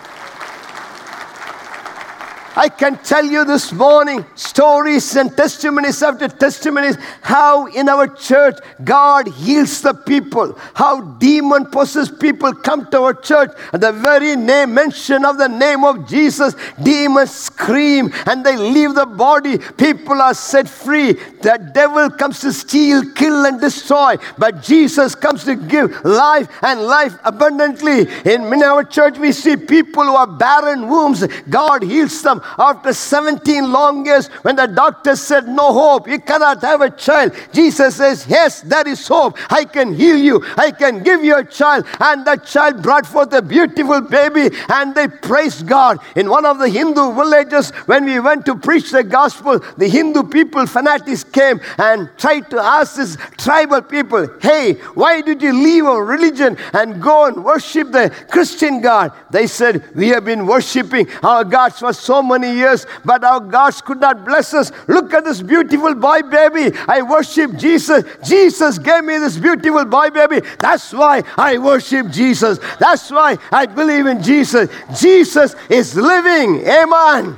I 2.55 2.69
can 2.69 2.97
tell 2.97 3.25
you 3.25 3.45
this 3.45 3.71
morning 3.73 4.25
stories 4.35 5.15
and 5.15 5.35
testimonies 5.35 6.03
after 6.03 6.27
testimonies 6.27 6.97
how 7.21 7.65
in 7.67 7.89
our 7.89 8.07
church 8.07 8.57
God 8.83 9.27
heals 9.27 9.81
the 9.81 9.93
people, 9.93 10.57
how 10.75 11.01
demon 11.01 11.65
possessed 11.65 12.19
people 12.19 12.53
come 12.53 12.89
to 12.91 13.01
our 13.01 13.13
church 13.15 13.51
at 13.73 13.81
the 13.81 13.91
very 13.91 14.35
name 14.35 14.75
mention 14.75 15.25
of 15.25 15.39
the 15.39 15.47
name 15.47 15.83
of 15.83 16.07
Jesus. 16.07 16.53
Demons 16.81 17.31
scream 17.31 18.11
and 18.27 18.45
they 18.45 18.55
leave 18.55 18.93
the 18.93 19.07
body. 19.07 19.57
People 19.57 20.21
are 20.21 20.35
set 20.35 20.69
free. 20.69 21.13
The 21.13 21.71
devil 21.73 22.11
comes 22.11 22.39
to 22.41 22.53
steal, 22.53 23.03
kill, 23.13 23.45
and 23.45 23.59
destroy, 23.59 24.17
but 24.37 24.61
Jesus 24.61 25.15
comes 25.15 25.43
to 25.45 25.55
give 25.55 26.05
life 26.05 26.47
and 26.61 26.81
life 26.81 27.15
abundantly. 27.23 28.07
In 28.25 28.53
our 28.61 28.83
church, 28.83 29.17
we 29.17 29.31
see 29.31 29.57
people 29.57 30.03
who 30.03 30.15
are 30.15 30.27
barren 30.27 30.87
wombs, 30.87 31.25
God 31.49 31.81
heals 31.81 32.21
them 32.21 32.41
after 32.57 32.93
17 32.93 33.71
long 33.71 34.05
years, 34.05 34.27
when 34.43 34.55
the 34.55 34.67
doctor 34.67 35.15
said, 35.15 35.47
No 35.47 35.73
hope, 35.73 36.07
you 36.07 36.19
cannot 36.19 36.61
have 36.61 36.81
a 36.81 36.89
child, 36.89 37.33
Jesus 37.51 37.95
says, 37.95 38.25
Yes, 38.27 38.61
there 38.61 38.87
is 38.87 39.07
hope. 39.07 39.37
I 39.51 39.65
can 39.65 39.93
heal 39.93 40.17
you, 40.17 40.43
I 40.57 40.71
can 40.71 41.03
give 41.03 41.23
you 41.23 41.37
a 41.37 41.43
child. 41.43 41.85
And 41.99 42.25
that 42.25 42.45
child 42.45 42.81
brought 42.81 43.05
forth 43.05 43.33
a 43.33 43.41
beautiful 43.41 44.01
baby, 44.01 44.55
and 44.69 44.95
they 44.95 45.07
praised 45.07 45.67
God. 45.67 45.99
In 46.15 46.29
one 46.29 46.45
of 46.45 46.59
the 46.59 46.69
Hindu 46.69 47.13
villages, 47.13 47.71
when 47.85 48.05
we 48.05 48.19
went 48.19 48.45
to 48.45 48.55
preach 48.55 48.91
the 48.91 49.03
gospel, 49.03 49.59
the 49.77 49.87
Hindu 49.87 50.23
people, 50.23 50.65
fanatics, 50.65 51.23
came 51.23 51.59
and 51.77 52.09
tried 52.17 52.49
to 52.49 52.59
ask 52.59 52.95
this 52.95 53.17
tribal 53.37 53.81
people, 53.81 54.27
Hey, 54.41 54.73
why 54.93 55.21
did 55.21 55.41
you 55.41 55.53
leave 55.53 55.85
our 55.85 56.03
religion 56.03 56.57
and 56.73 57.01
go 57.01 57.25
and 57.25 57.43
worship 57.43 57.91
the 57.91 58.09
Christian 58.29 58.81
God? 58.81 59.11
They 59.31 59.47
said, 59.47 59.83
We 59.95 60.09
have 60.09 60.25
been 60.25 60.45
worshiping 60.45 61.07
our 61.21 61.43
gods 61.43 61.79
for 61.79 61.93
so 61.93 62.21
many 62.37 62.55
years, 62.55 62.85
but 63.05 63.23
our 63.23 63.39
gods 63.39 63.81
could 63.81 63.99
not 63.99 64.25
bless 64.25 64.53
us. 64.53 64.71
Look 64.87 65.13
at 65.13 65.23
this 65.23 65.41
beautiful 65.41 65.95
boy 65.95 66.21
baby. 66.23 66.75
I 66.87 67.01
worship 67.01 67.55
Jesus. 67.57 68.03
Jesus 68.27 68.77
gave 68.77 69.03
me 69.03 69.17
this 69.17 69.37
beautiful 69.37 69.85
boy 69.85 70.09
baby. 70.09 70.41
That's 70.59 70.91
why 70.93 71.23
I 71.37 71.57
worship 71.57 72.09
Jesus. 72.09 72.59
That's 72.79 73.09
why 73.11 73.37
I 73.51 73.65
believe 73.65 74.05
in 74.07 74.21
Jesus. 74.21 74.69
Jesus 74.99 75.55
is 75.69 75.95
living. 75.95 76.65
Amen. 76.67 77.37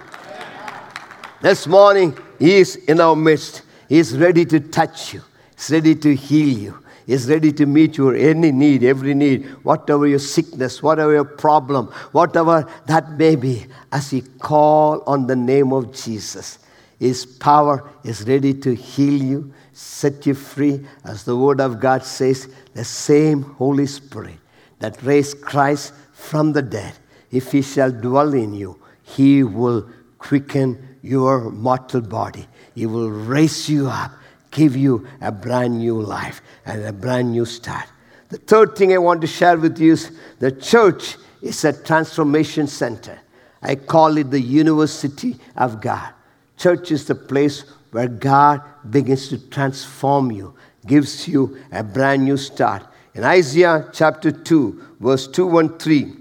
This 1.41 1.67
morning, 1.67 2.17
He 2.39 2.55
is 2.55 2.75
in 2.75 2.99
our 2.99 3.15
midst. 3.15 3.63
He 3.87 3.99
is 3.99 4.17
ready 4.17 4.45
to 4.45 4.59
touch 4.59 5.13
you, 5.13 5.21
He's 5.55 5.69
ready 5.69 5.95
to 5.95 6.15
heal 6.15 6.57
you 6.57 6.84
is 7.07 7.29
ready 7.29 7.51
to 7.51 7.65
meet 7.65 7.97
your 7.97 8.15
any 8.15 8.51
need, 8.51 8.83
every 8.83 9.13
need, 9.13 9.45
whatever 9.63 10.07
your 10.07 10.19
sickness, 10.19 10.81
whatever 10.81 11.13
your 11.13 11.25
problem, 11.25 11.87
whatever 12.11 12.67
that 12.87 13.11
may 13.11 13.35
be, 13.35 13.65
as 13.91 14.11
you 14.11 14.21
call 14.39 15.03
on 15.05 15.27
the 15.27 15.35
name 15.35 15.71
of 15.71 15.93
Jesus. 15.93 16.59
His 16.99 17.25
power 17.25 17.89
is 18.03 18.27
ready 18.27 18.53
to 18.55 18.73
heal 18.73 19.21
you, 19.21 19.53
set 19.73 20.25
you 20.25 20.33
free, 20.33 20.85
as 21.03 21.23
the 21.25 21.35
Word 21.35 21.59
of 21.59 21.79
God 21.79 22.03
says, 22.03 22.49
the 22.73 22.85
same 22.85 23.41
Holy 23.41 23.85
Spirit 23.85 24.37
that 24.79 25.01
raised 25.03 25.41
Christ 25.41 25.93
from 26.13 26.53
the 26.53 26.61
dead, 26.61 26.93
if 27.31 27.51
He 27.51 27.61
shall 27.61 27.91
dwell 27.91 28.33
in 28.33 28.53
you, 28.53 28.79
He 29.03 29.43
will 29.43 29.89
quicken 30.17 30.97
your 31.01 31.51
mortal 31.51 32.01
body. 32.01 32.47
He 32.73 32.85
will 32.85 33.11
raise 33.11 33.69
you 33.69 33.87
up 33.87 34.11
give 34.55 34.75
you 34.75 35.05
a 35.19 35.31
brand 35.31 35.77
new 35.77 36.01
life 36.01 36.41
and 36.65 36.83
a 36.85 36.93
brand 36.93 37.31
new 37.31 37.45
start. 37.45 37.85
The 38.29 38.37
third 38.37 38.75
thing 38.75 38.93
I 38.93 38.97
want 38.97 39.21
to 39.21 39.27
share 39.27 39.57
with 39.57 39.77
you 39.77 39.91
is 39.91 40.17
the 40.39 40.51
church 40.51 41.17
is 41.41 41.63
a 41.65 41.73
transformation 41.83 42.65
center. 42.65 43.19
I 43.61 43.75
call 43.75 44.17
it 44.17 44.31
the 44.31 44.39
university 44.39 45.37
of 45.57 45.81
God. 45.81 46.13
Church 46.57 46.91
is 46.91 47.05
the 47.05 47.15
place 47.15 47.65
where 47.91 48.07
God 48.07 48.61
begins 48.89 49.27
to 49.29 49.37
transform 49.49 50.31
you, 50.31 50.55
gives 50.87 51.27
you 51.27 51.57
a 51.71 51.83
brand 51.83 52.23
new 52.23 52.37
start. 52.37 52.83
In 53.13 53.23
Isaiah 53.23 53.89
chapter 53.93 54.31
2, 54.31 54.95
verse 54.99 55.27
2 55.27 55.59
and 55.59 55.79
3, 55.79 56.13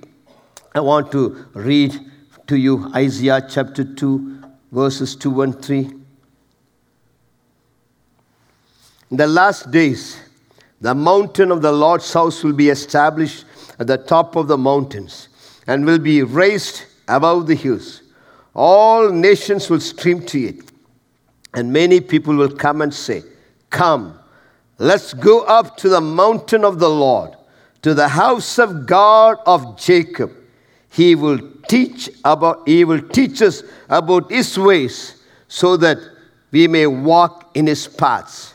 I 0.74 0.80
want 0.80 1.12
to 1.12 1.46
read 1.54 1.94
to 2.48 2.56
you 2.56 2.90
Isaiah 2.94 3.46
chapter 3.48 3.84
2, 3.84 4.42
verses 4.72 5.14
2 5.16 5.42
and 5.42 5.62
3. 5.62 6.03
In 9.14 9.18
the 9.18 9.28
last 9.28 9.70
days, 9.70 10.18
the 10.80 10.92
mountain 10.92 11.52
of 11.52 11.62
the 11.62 11.70
Lord's 11.70 12.12
house 12.12 12.42
will 12.42 12.52
be 12.52 12.68
established 12.68 13.44
at 13.78 13.86
the 13.86 13.96
top 13.96 14.34
of 14.34 14.48
the 14.48 14.58
mountains 14.58 15.28
and 15.68 15.86
will 15.86 16.00
be 16.00 16.24
raised 16.24 16.82
above 17.06 17.46
the 17.46 17.54
hills. 17.54 18.02
All 18.56 19.10
nations 19.10 19.70
will 19.70 19.78
stream 19.78 20.26
to 20.26 20.40
it, 20.40 20.64
and 21.54 21.72
many 21.72 22.00
people 22.00 22.34
will 22.34 22.50
come 22.50 22.82
and 22.82 22.92
say, 22.92 23.22
Come, 23.70 24.18
let's 24.78 25.14
go 25.14 25.42
up 25.42 25.76
to 25.76 25.88
the 25.88 26.00
mountain 26.00 26.64
of 26.64 26.80
the 26.80 26.90
Lord, 26.90 27.36
to 27.82 27.94
the 27.94 28.08
house 28.08 28.58
of 28.58 28.84
God 28.84 29.36
of 29.46 29.78
Jacob. 29.78 30.32
He 30.90 31.14
will 31.14 31.38
teach 31.68 32.10
about 32.24 32.66
he 32.66 32.84
will 32.84 33.00
teach 33.10 33.42
us 33.42 33.62
about 33.88 34.32
his 34.32 34.58
ways 34.58 35.22
so 35.46 35.76
that 35.76 35.98
we 36.50 36.66
may 36.66 36.88
walk 36.88 37.52
in 37.54 37.68
his 37.68 37.86
paths. 37.86 38.53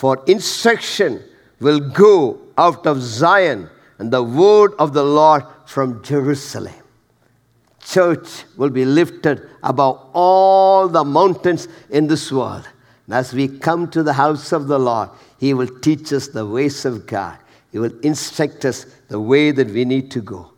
For 0.00 0.24
instruction 0.26 1.22
will 1.60 1.78
go 1.78 2.40
out 2.56 2.86
of 2.86 3.02
Zion 3.02 3.68
and 3.98 4.10
the 4.10 4.22
word 4.22 4.72
of 4.78 4.94
the 4.94 5.04
Lord 5.04 5.42
from 5.66 6.02
Jerusalem. 6.02 6.72
Church 7.84 8.44
will 8.56 8.70
be 8.70 8.86
lifted 8.86 9.46
above 9.62 10.00
all 10.14 10.88
the 10.88 11.04
mountains 11.04 11.68
in 11.90 12.06
this 12.06 12.32
world. 12.32 12.66
And 13.04 13.14
as 13.14 13.34
we 13.34 13.46
come 13.46 13.90
to 13.90 14.02
the 14.02 14.14
house 14.14 14.52
of 14.52 14.68
the 14.68 14.78
Lord, 14.78 15.10
He 15.38 15.52
will 15.52 15.68
teach 15.80 16.14
us 16.14 16.28
the 16.28 16.46
ways 16.46 16.86
of 16.86 17.06
God. 17.06 17.36
He 17.70 17.78
will 17.78 17.92
instruct 18.00 18.64
us 18.64 18.86
the 19.08 19.20
way 19.20 19.50
that 19.50 19.68
we 19.68 19.84
need 19.84 20.10
to 20.12 20.22
go. 20.22 20.50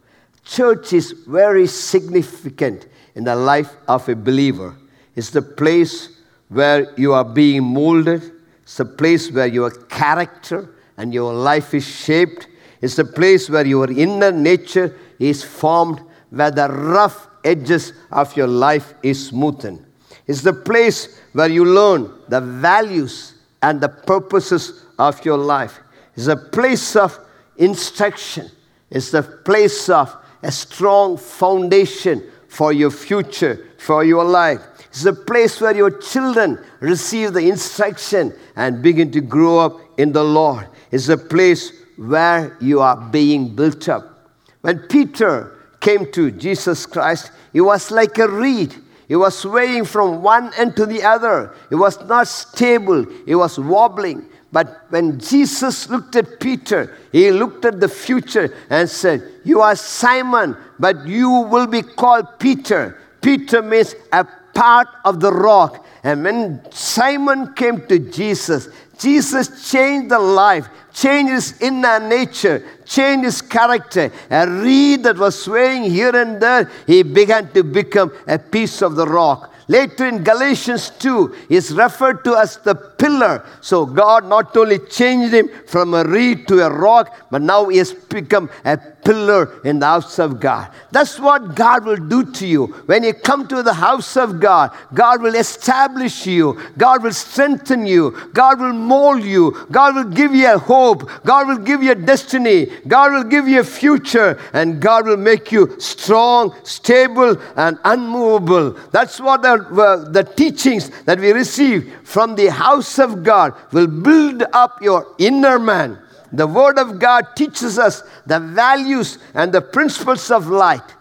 Church 0.45 0.93
is 0.93 1.11
very 1.27 1.67
significant 1.67 2.87
in 3.17 3.25
the 3.25 3.35
life 3.35 3.75
of 3.89 4.09
a 4.09 4.15
believer. 4.15 4.77
It's 5.17 5.31
the 5.31 5.43
place 5.43 6.17
where 6.49 6.95
you 6.97 7.13
are 7.13 7.25
being 7.25 7.65
molded, 7.65 8.31
it's 8.73 8.81
a 8.81 8.87
place 8.87 9.31
where 9.31 9.49
your 9.49 9.71
character 9.71 10.75
and 10.97 11.13
your 11.13 11.35
life 11.35 11.75
is 11.75 11.87
shaped. 11.87 12.49
It's 12.81 12.99
a 12.99 13.05
place 13.05 13.51
where 13.51 13.67
your 13.67 13.93
inner 13.93 14.33
nature 14.33 14.99
is 15.19 15.45
formed, 15.45 16.01
where 16.31 16.51
the 16.51 16.71
rough 16.71 17.29
edges 17.45 17.93
of 18.11 18.35
your 18.35 18.47
life 18.47 18.95
is 19.03 19.31
smoothened. 19.31 19.85
It's 20.27 20.41
the 20.41 20.55
place 20.55 21.21
where 21.35 21.51
you 21.51 21.67
learn 21.67 22.15
the 22.29 22.41
values 22.41 23.35
and 23.61 23.79
the 23.79 23.91
purposes 23.91 24.87
of 24.99 25.23
your 25.23 25.37
life. 25.37 25.79
It's 26.17 26.29
a 26.29 26.37
place 26.37 26.97
of 26.97 27.21
instruction. 27.59 28.51
It's 28.89 29.11
the 29.11 29.23
place 29.23 29.91
of 29.91 30.17
a 30.43 30.51
strong 30.51 31.19
foundation 31.19 32.23
for 32.49 32.73
your 32.73 32.91
future, 32.91 33.69
for 33.77 34.03
your 34.03 34.25
life. 34.25 34.63
It's 34.93 35.07
a 35.07 35.15
place 35.15 35.59
where 35.59 35.75
your 35.75 35.91
children 35.91 36.63
receive 36.81 37.33
the 37.33 37.49
instruction 37.49 38.35
and 38.57 38.83
begin 38.83 39.11
to 39.13 39.23
grow 39.23 39.59
up 39.59 39.81
in 39.97 40.13
the 40.13 40.23
Lord. 40.23 40.69
It's 40.91 41.09
a 41.09 41.17
place 41.17 41.73
where 41.97 42.55
you 42.61 42.81
are 42.81 42.97
being 42.97 43.57
built 43.57 43.89
up. 43.89 44.29
When 44.61 44.81
Peter 44.81 45.59
came 45.81 46.13
to 46.13 46.31
Jesus 46.31 46.85
Christ, 46.85 47.33
he 47.55 47.63
was 47.63 47.91
like 47.91 48.19
a 48.19 48.29
reed. 48.29 48.75
He 49.09 49.17
was 49.17 49.39
swaying 49.39 49.87
from 49.87 50.23
one 50.23 50.53
end 50.59 50.77
to 50.77 50.85
the 50.85 51.03
other. 51.03 51.55
He 51.71 51.75
was 51.75 51.99
not 52.05 52.29
stable, 52.29 53.07
he 53.25 53.35
was 53.35 53.59
wobbling. 53.59 54.27
But 54.53 54.85
when 54.91 55.19
Jesus 55.19 55.89
looked 55.89 56.17
at 56.17 56.39
Peter, 56.39 56.95
he 57.13 57.31
looked 57.31 57.65
at 57.65 57.81
the 57.81 57.89
future 57.89 58.55
and 58.69 58.91
said, 58.91 59.23
You 59.43 59.63
are 59.63 59.75
Simon, 59.75 60.55
but 60.79 61.07
you 61.07 61.31
will 61.31 61.67
be 61.67 61.81
called 61.81 62.27
Peter. 62.39 63.01
Peter 63.23 63.63
means 63.63 63.95
a 64.13 64.27
part 64.55 64.89
of 65.05 65.21
the 65.21 65.33
rock. 65.33 65.87
And 66.05 66.25
when 66.25 66.73
Simon 66.73 67.55
came 67.55 67.87
to 67.87 67.99
Jesus, 67.99 68.69
Jesus 68.99 69.71
changed 69.71 70.11
the 70.11 70.19
life, 70.19 70.69
changed 70.93 71.33
his 71.33 71.61
inner 71.61 71.99
nature, 72.01 72.65
changed 72.85 73.25
his 73.25 73.43
character. 73.43 74.13
A 74.31 74.49
reed 74.49 75.05
that 75.05 75.17
was 75.17 75.43
swaying 75.43 75.91
here 75.91 76.15
and 76.15 76.41
there, 76.41 76.71
he 76.87 77.03
began 77.03 77.51
to 77.53 77.63
become 77.63 78.13
a 78.27 78.39
piece 78.39 78.83
of 78.83 78.95
the 78.95 79.07
rock. 79.07 79.52
Later 79.69 80.07
in 80.07 80.25
Galatians 80.25 80.91
2, 80.99 81.35
is 81.49 81.73
referred 81.73 82.25
to 82.25 82.37
as 82.37 82.57
the 82.59 82.75
pillar. 82.75 83.45
So 83.61 83.87
God 83.87 84.25
not 84.27 84.57
only 84.57 84.79
changed 84.79 85.35
him 85.35 85.51
from 85.67 85.95
a 85.95 86.05
reed 86.05 86.49
to 86.49 86.61
a 86.61 86.71
rock, 86.71 87.15
but 87.31 87.43
now 87.43 87.69
he 87.69 87.79
has 87.79 87.93
become 87.93 88.51
a 88.65 88.77
pillar 89.05 89.61
in 89.65 89.79
the 89.79 89.87
house 89.87 90.19
of 90.19 90.41
God. 90.41 90.71
That's 90.91 91.19
what 91.19 91.55
God 91.55 91.85
will 91.85 91.97
do 91.97 92.25
to 92.33 92.47
you. 92.47 92.67
When 92.87 93.03
you 93.03 93.15
come 93.15 93.49
to 93.49 93.63
the 93.63 93.75
house 93.75 94.17
of 94.17 94.41
God, 94.41 94.71
God 94.95 95.23
will 95.23 95.35
establish 95.35 96.27
you, 96.27 96.61
God 96.79 97.03
will 97.03 97.13
strengthen 97.13 97.87
you, 97.87 98.17
God 98.33 98.61
will 98.61 98.73
mold 98.73 99.25
you, 99.25 99.67
God 99.71 99.95
will 99.97 100.13
give 100.13 100.35
you 100.35 100.55
a 100.55 100.59
hope, 100.59 101.11
God 101.25 101.49
will 101.49 101.59
give 101.59 101.83
you 101.83 101.93
a 101.93 101.97
destiny, 101.97 102.67
God 102.87 103.13
will 103.13 103.25
give 103.25 103.49
you 103.49 103.61
a 103.61 103.65
future, 103.65 104.39
and 104.53 104.81
God 104.81 105.07
will 105.07 105.17
make 105.17 105.51
you 105.51 105.77
strong, 105.81 106.55
stable, 106.63 107.37
and 107.57 107.79
unmovable. 107.85 108.73
That's 108.93 109.21
what 109.21 109.43
the, 109.43 109.52
the 109.59 110.31
teachings 110.37 110.91
that 111.05 111.19
we 111.19 111.33
receive 111.33 111.93
from 112.05 112.35
the 112.35 112.51
house 112.51 112.99
of 112.99 113.23
God 113.23 113.55
will 113.73 113.87
build 113.87 114.45
up 114.53 114.83
your 114.83 115.15
inner 115.19 115.59
man. 115.59 115.99
The 116.33 116.47
Word 116.47 116.79
of 116.79 116.99
God 116.99 117.27
teaches 117.37 117.79
us 117.79 118.03
the 118.27 118.41
values 118.41 119.19
and 119.35 119.53
the 119.53 119.61
principles 119.61 120.31
of 120.31 120.49
light. 120.49 120.95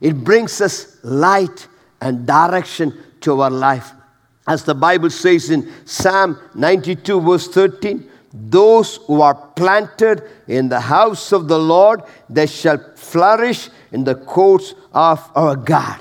It 0.00 0.24
brings 0.24 0.60
us 0.60 0.98
light 1.04 1.68
and 2.00 2.26
direction 2.26 2.92
to 3.20 3.40
our 3.42 3.50
life. 3.50 3.92
As 4.46 4.64
the 4.64 4.74
Bible 4.74 5.10
says 5.10 5.50
in 5.50 5.70
Psalm 5.84 6.36
92, 6.54 7.20
verse 7.20 7.46
13, 7.46 8.08
those 8.34 8.96
who 9.06 9.20
are 9.20 9.34
planted 9.34 10.22
in 10.48 10.68
the 10.68 10.80
house 10.80 11.32
of 11.32 11.46
the 11.48 11.58
Lord, 11.58 12.02
they 12.28 12.46
shall 12.46 12.78
flourish 12.96 13.68
in 13.92 14.04
the 14.04 14.16
courts 14.16 14.74
of 14.92 15.30
our 15.36 15.54
God. 15.54 16.00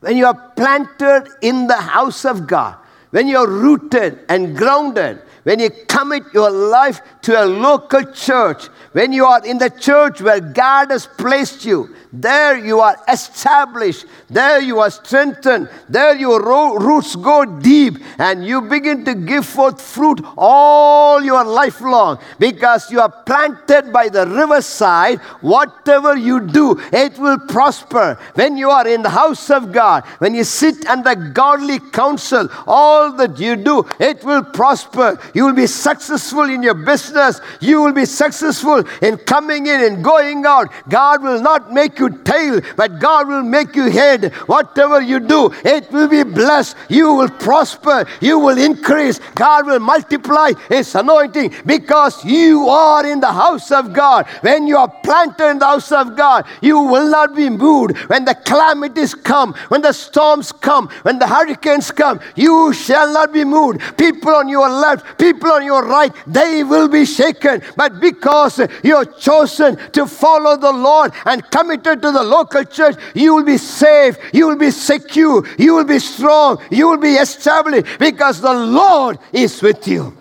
When 0.00 0.16
you 0.16 0.26
are 0.26 0.52
planted 0.56 1.28
in 1.42 1.66
the 1.66 1.76
house 1.76 2.24
of 2.24 2.46
God, 2.46 2.76
when 3.10 3.26
you 3.26 3.38
are 3.38 3.48
rooted 3.48 4.20
and 4.28 4.56
grounded, 4.56 5.22
when 5.48 5.60
you 5.60 5.70
commit 5.70 6.24
your 6.34 6.50
life 6.50 7.00
to 7.22 7.42
a 7.42 7.46
local 7.46 8.04
church, 8.12 8.66
when 8.92 9.14
you 9.14 9.24
are 9.24 9.42
in 9.46 9.56
the 9.56 9.70
church 9.70 10.20
where 10.20 10.40
God 10.40 10.90
has 10.90 11.06
placed 11.06 11.64
you, 11.64 11.96
there 12.12 12.56
you 12.56 12.80
are 12.80 12.96
established. 13.08 14.06
There 14.30 14.60
you 14.60 14.80
are 14.80 14.90
strengthened. 14.90 15.68
There 15.88 16.16
your 16.16 16.42
roots 16.42 17.16
go 17.16 17.44
deep 17.44 17.98
and 18.18 18.46
you 18.46 18.62
begin 18.62 19.04
to 19.04 19.14
give 19.14 19.44
forth 19.44 19.80
fruit 19.80 20.20
all 20.36 21.22
your 21.22 21.44
life 21.44 21.80
long 21.80 22.18
because 22.38 22.90
you 22.90 23.00
are 23.00 23.10
planted 23.10 23.92
by 23.92 24.08
the 24.08 24.26
riverside. 24.26 25.18
Whatever 25.42 26.16
you 26.16 26.40
do, 26.40 26.80
it 26.92 27.18
will 27.18 27.38
prosper. 27.38 28.18
When 28.34 28.56
you 28.56 28.70
are 28.70 28.88
in 28.88 29.02
the 29.02 29.10
house 29.10 29.50
of 29.50 29.72
God, 29.72 30.04
when 30.18 30.34
you 30.34 30.44
sit 30.44 30.86
under 30.86 31.14
godly 31.14 31.78
counsel, 31.78 32.48
all 32.66 33.12
that 33.12 33.38
you 33.38 33.56
do, 33.56 33.86
it 34.00 34.24
will 34.24 34.44
prosper. 34.44 35.18
You 35.38 35.44
will 35.44 35.54
be 35.54 35.68
successful 35.68 36.50
in 36.50 36.64
your 36.64 36.74
business. 36.74 37.40
You 37.60 37.80
will 37.80 37.92
be 37.92 38.06
successful 38.06 38.82
in 39.00 39.18
coming 39.18 39.68
in 39.68 39.80
and 39.84 40.02
going 40.02 40.44
out. 40.44 40.72
God 40.88 41.22
will 41.22 41.40
not 41.40 41.72
make 41.72 42.00
you 42.00 42.08
tail, 42.24 42.60
but 42.74 42.98
God 42.98 43.28
will 43.28 43.44
make 43.44 43.76
you 43.76 43.88
head. 43.88 44.32
Whatever 44.48 45.00
you 45.00 45.20
do, 45.20 45.52
it 45.64 45.92
will 45.92 46.08
be 46.08 46.24
blessed. 46.24 46.76
You 46.88 47.14
will 47.14 47.28
prosper. 47.28 48.04
You 48.20 48.40
will 48.40 48.58
increase. 48.58 49.20
God 49.36 49.66
will 49.66 49.78
multiply 49.78 50.54
His 50.68 50.92
anointing 50.96 51.54
because 51.64 52.24
you 52.24 52.68
are 52.68 53.06
in 53.06 53.20
the 53.20 53.32
house 53.32 53.70
of 53.70 53.92
God. 53.92 54.26
When 54.40 54.66
you 54.66 54.76
are 54.76 54.92
planted 55.04 55.50
in 55.50 55.60
the 55.60 55.66
house 55.66 55.92
of 55.92 56.16
God, 56.16 56.48
you 56.60 56.80
will 56.80 57.08
not 57.08 57.36
be 57.36 57.48
moved. 57.48 57.96
When 58.10 58.24
the 58.24 58.34
calamities 58.34 59.14
come, 59.14 59.54
when 59.68 59.82
the 59.82 59.92
storms 59.92 60.50
come, 60.50 60.88
when 61.02 61.20
the 61.20 61.28
hurricanes 61.28 61.92
come, 61.92 62.18
you 62.34 62.72
shall 62.72 63.12
not 63.12 63.32
be 63.32 63.44
moved. 63.44 63.96
People 63.96 64.34
on 64.34 64.48
your 64.48 64.68
left, 64.68 65.17
people 65.18 65.50
on 65.52 65.64
your 65.64 65.84
right, 65.84 66.12
they 66.26 66.64
will 66.64 66.88
be 66.88 67.04
shaken. 67.04 67.62
But 67.76 68.00
because 68.00 68.60
you 68.82 68.96
are 68.96 69.04
chosen 69.04 69.76
to 69.92 70.06
follow 70.06 70.56
the 70.56 70.72
Lord 70.72 71.12
and 71.24 71.48
committed 71.50 72.00
to 72.02 72.10
the 72.12 72.22
local 72.22 72.64
church, 72.64 72.96
you 73.14 73.34
will 73.34 73.44
be 73.44 73.58
safe, 73.58 74.16
you 74.32 74.46
will 74.46 74.56
be 74.56 74.70
secure, 74.70 75.46
you 75.58 75.74
will 75.74 75.84
be 75.84 75.98
strong, 75.98 76.62
you 76.70 76.88
will 76.88 76.98
be 76.98 77.14
established 77.14 77.98
because 77.98 78.40
the 78.40 78.54
Lord 78.54 79.18
is 79.32 79.60
with 79.62 79.86
you. 79.88 80.16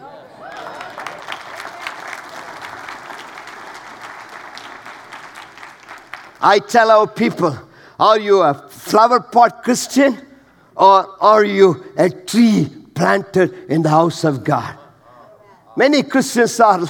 I 6.40 6.60
tell 6.60 6.92
our 6.92 7.08
people, 7.08 7.58
are 8.00 8.20
you 8.20 8.42
a 8.42 8.54
flower 8.54 9.20
pot 9.20 9.64
Christian 9.64 10.18
or 10.76 11.16
are 11.22 11.44
you 11.44 11.84
a 11.98 12.10
tree 12.10 12.70
planted 12.94 13.54
in 13.70 13.82
the 13.82 13.90
house 13.90 14.24
of 14.24 14.44
God? 14.44 14.78
Many 15.78 16.02
Christians 16.02 16.60
are 16.60 16.84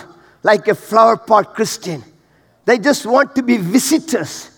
like 0.43 0.69
a 0.69 0.73
flower 0.73 1.17
pot 1.17 1.53
Christian. 1.53 2.01
They 2.63 2.79
just 2.79 3.05
want 3.05 3.35
to 3.35 3.43
be 3.43 3.57
visitors. 3.57 4.49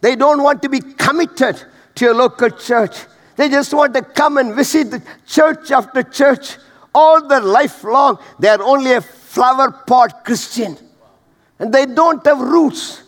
They 0.00 0.16
don't 0.16 0.42
want 0.42 0.62
to 0.62 0.70
be 0.70 0.80
committed 0.80 1.62
to 1.96 2.10
a 2.10 2.14
local 2.14 2.48
church. 2.48 2.96
They 3.36 3.50
just 3.50 3.74
want 3.74 3.92
to 3.92 4.00
come 4.00 4.38
and 4.38 4.54
visit 4.54 5.02
church 5.26 5.70
after 5.70 6.02
church 6.02 6.56
all 6.94 7.28
their 7.28 7.42
life 7.42 7.84
long. 7.84 8.18
They 8.38 8.48
are 8.48 8.62
only 8.62 8.92
a 8.92 9.02
flower 9.02 9.70
pot 9.70 10.24
Christian. 10.24 10.78
And 11.58 11.70
they 11.70 11.84
don't 11.84 12.24
have 12.24 12.40
roots. 12.40 13.02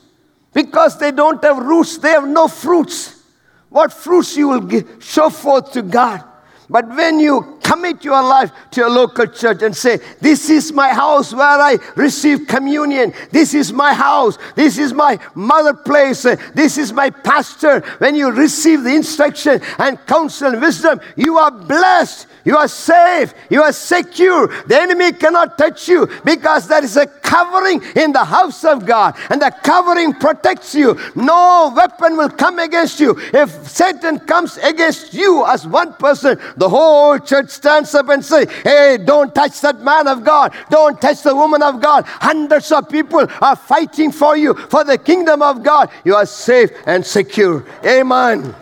Because 0.52 0.98
they 0.98 1.10
don't 1.10 1.42
have 1.42 1.56
roots, 1.56 1.96
they 1.96 2.10
have 2.10 2.28
no 2.28 2.48
fruits. 2.48 3.22
What 3.70 3.94
fruits 3.94 4.36
you 4.36 4.48
will 4.48 4.60
give, 4.60 4.98
show 4.98 5.30
forth 5.30 5.72
to 5.72 5.80
God? 5.80 6.22
But 6.70 6.88
when 6.88 7.18
you 7.18 7.58
commit 7.64 8.04
your 8.04 8.22
life 8.22 8.52
to 8.70 8.86
a 8.86 8.88
local 8.88 9.26
church 9.26 9.62
and 9.62 9.76
say, 9.76 9.98
This 10.20 10.48
is 10.50 10.72
my 10.72 10.90
house 10.90 11.34
where 11.34 11.42
I 11.42 11.78
receive 11.96 12.46
communion. 12.46 13.12
This 13.32 13.54
is 13.54 13.72
my 13.72 13.92
house. 13.92 14.38
This 14.54 14.78
is 14.78 14.92
my 14.92 15.18
mother 15.34 15.74
place. 15.74 16.22
This 16.54 16.78
is 16.78 16.92
my 16.92 17.10
pastor. 17.10 17.80
When 17.98 18.14
you 18.14 18.30
receive 18.30 18.84
the 18.84 18.94
instruction 18.94 19.60
and 19.78 19.98
counsel 20.06 20.52
and 20.52 20.62
wisdom, 20.62 21.00
you 21.16 21.38
are 21.38 21.50
blessed. 21.50 22.28
You 22.44 22.56
are 22.56 22.68
safe. 22.68 23.34
You 23.50 23.62
are 23.62 23.72
secure. 23.72 24.46
The 24.66 24.80
enemy 24.80 25.12
cannot 25.12 25.58
touch 25.58 25.88
you 25.88 26.08
because 26.24 26.68
there 26.68 26.84
is 26.84 26.96
a 26.96 27.06
covering 27.06 27.82
in 27.94 28.12
the 28.12 28.24
house 28.24 28.64
of 28.64 28.84
God, 28.84 29.16
and 29.30 29.40
the 29.40 29.54
covering 29.62 30.12
protects 30.14 30.74
you. 30.74 30.98
No 31.14 31.72
weapon 31.76 32.16
will 32.16 32.28
come 32.28 32.58
against 32.58 32.98
you. 32.98 33.16
If 33.32 33.68
Satan 33.68 34.18
comes 34.20 34.56
against 34.58 35.14
you 35.14 35.46
as 35.46 35.66
one 35.66 35.94
person, 35.94 36.40
the 36.60 36.68
whole 36.68 37.18
church 37.18 37.48
stands 37.48 37.94
up 37.94 38.10
and 38.10 38.22
say, 38.22 38.44
"Hey, 38.62 38.98
don't 38.98 39.34
touch 39.34 39.62
that 39.62 39.80
man 39.80 40.06
of 40.06 40.22
God. 40.22 40.52
Don't 40.68 41.00
touch 41.00 41.22
the 41.22 41.34
woman 41.34 41.62
of 41.62 41.80
God." 41.80 42.04
Hundreds 42.06 42.70
of 42.70 42.86
people 42.90 43.26
are 43.40 43.56
fighting 43.56 44.12
for 44.12 44.36
you 44.36 44.52
for 44.68 44.84
the 44.84 44.98
kingdom 44.98 45.40
of 45.40 45.62
God. 45.62 45.88
You 46.04 46.16
are 46.16 46.26
safe 46.26 46.70
and 46.84 47.04
secure. 47.04 47.64
Amen. 47.82 48.54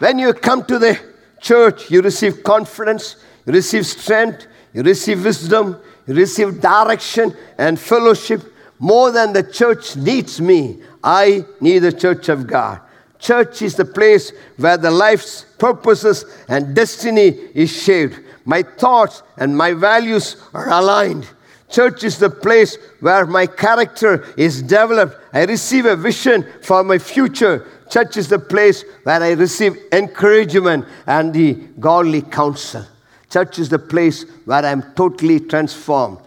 When 0.00 0.18
you 0.18 0.32
come 0.32 0.64
to 0.64 0.80
the 0.80 0.98
church, 1.40 1.92
you 1.92 2.02
receive 2.02 2.42
confidence, 2.42 3.14
you 3.46 3.52
receive 3.52 3.86
strength, 3.86 4.48
you 4.72 4.82
receive 4.82 5.24
wisdom, 5.24 5.76
you 6.08 6.14
receive 6.14 6.60
direction 6.60 7.36
and 7.56 7.78
fellowship. 7.78 8.42
More 8.80 9.12
than 9.12 9.32
the 9.32 9.44
church 9.44 9.94
needs 9.94 10.40
me, 10.40 10.82
I 11.04 11.44
need 11.60 11.80
the 11.80 11.92
church 11.92 12.28
of 12.28 12.48
God. 12.48 12.80
Church 13.18 13.62
is 13.62 13.74
the 13.74 13.84
place 13.84 14.32
where 14.56 14.76
the 14.76 14.90
life's 14.90 15.44
purposes 15.58 16.24
and 16.48 16.74
destiny 16.74 17.28
is 17.54 17.70
shaped. 17.70 18.20
My 18.44 18.62
thoughts 18.62 19.22
and 19.36 19.56
my 19.56 19.72
values 19.72 20.36
are 20.54 20.70
aligned. 20.70 21.28
Church 21.68 22.04
is 22.04 22.18
the 22.18 22.30
place 22.30 22.78
where 23.00 23.26
my 23.26 23.46
character 23.46 24.24
is 24.36 24.62
developed. 24.62 25.16
I 25.32 25.44
receive 25.44 25.84
a 25.84 25.96
vision 25.96 26.46
for 26.62 26.82
my 26.82 26.98
future. 26.98 27.66
Church 27.90 28.16
is 28.16 28.28
the 28.28 28.38
place 28.38 28.84
where 29.02 29.22
I 29.22 29.32
receive 29.32 29.76
encouragement 29.92 30.86
and 31.06 31.34
the 31.34 31.54
godly 31.78 32.22
counsel. 32.22 32.86
Church 33.30 33.58
is 33.58 33.68
the 33.68 33.78
place 33.78 34.24
where 34.46 34.64
I'm 34.64 34.94
totally 34.94 35.40
transformed. 35.40 36.18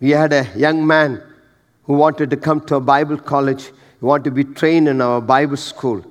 We 0.00 0.10
had 0.10 0.32
a 0.32 0.48
young 0.56 0.86
man 0.86 1.22
who 1.84 1.94
wanted 1.94 2.30
to 2.30 2.36
come 2.36 2.60
to 2.62 2.76
a 2.76 2.80
Bible 2.80 3.18
college, 3.18 3.70
he 3.98 4.04
wanted 4.04 4.24
to 4.24 4.30
be 4.30 4.44
trained 4.44 4.88
in 4.88 5.00
our 5.00 5.20
Bible 5.20 5.56
school. 5.56 6.04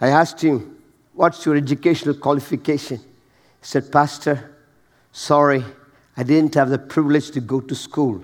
I 0.00 0.08
asked 0.08 0.40
him, 0.42 0.76
What's 1.14 1.46
your 1.46 1.56
educational 1.56 2.14
qualification? 2.14 2.98
He 2.98 3.04
said, 3.62 3.90
Pastor, 3.90 4.56
sorry, 5.12 5.64
I 6.16 6.22
didn't 6.22 6.54
have 6.54 6.68
the 6.68 6.78
privilege 6.78 7.30
to 7.30 7.40
go 7.40 7.60
to 7.60 7.74
school. 7.74 8.22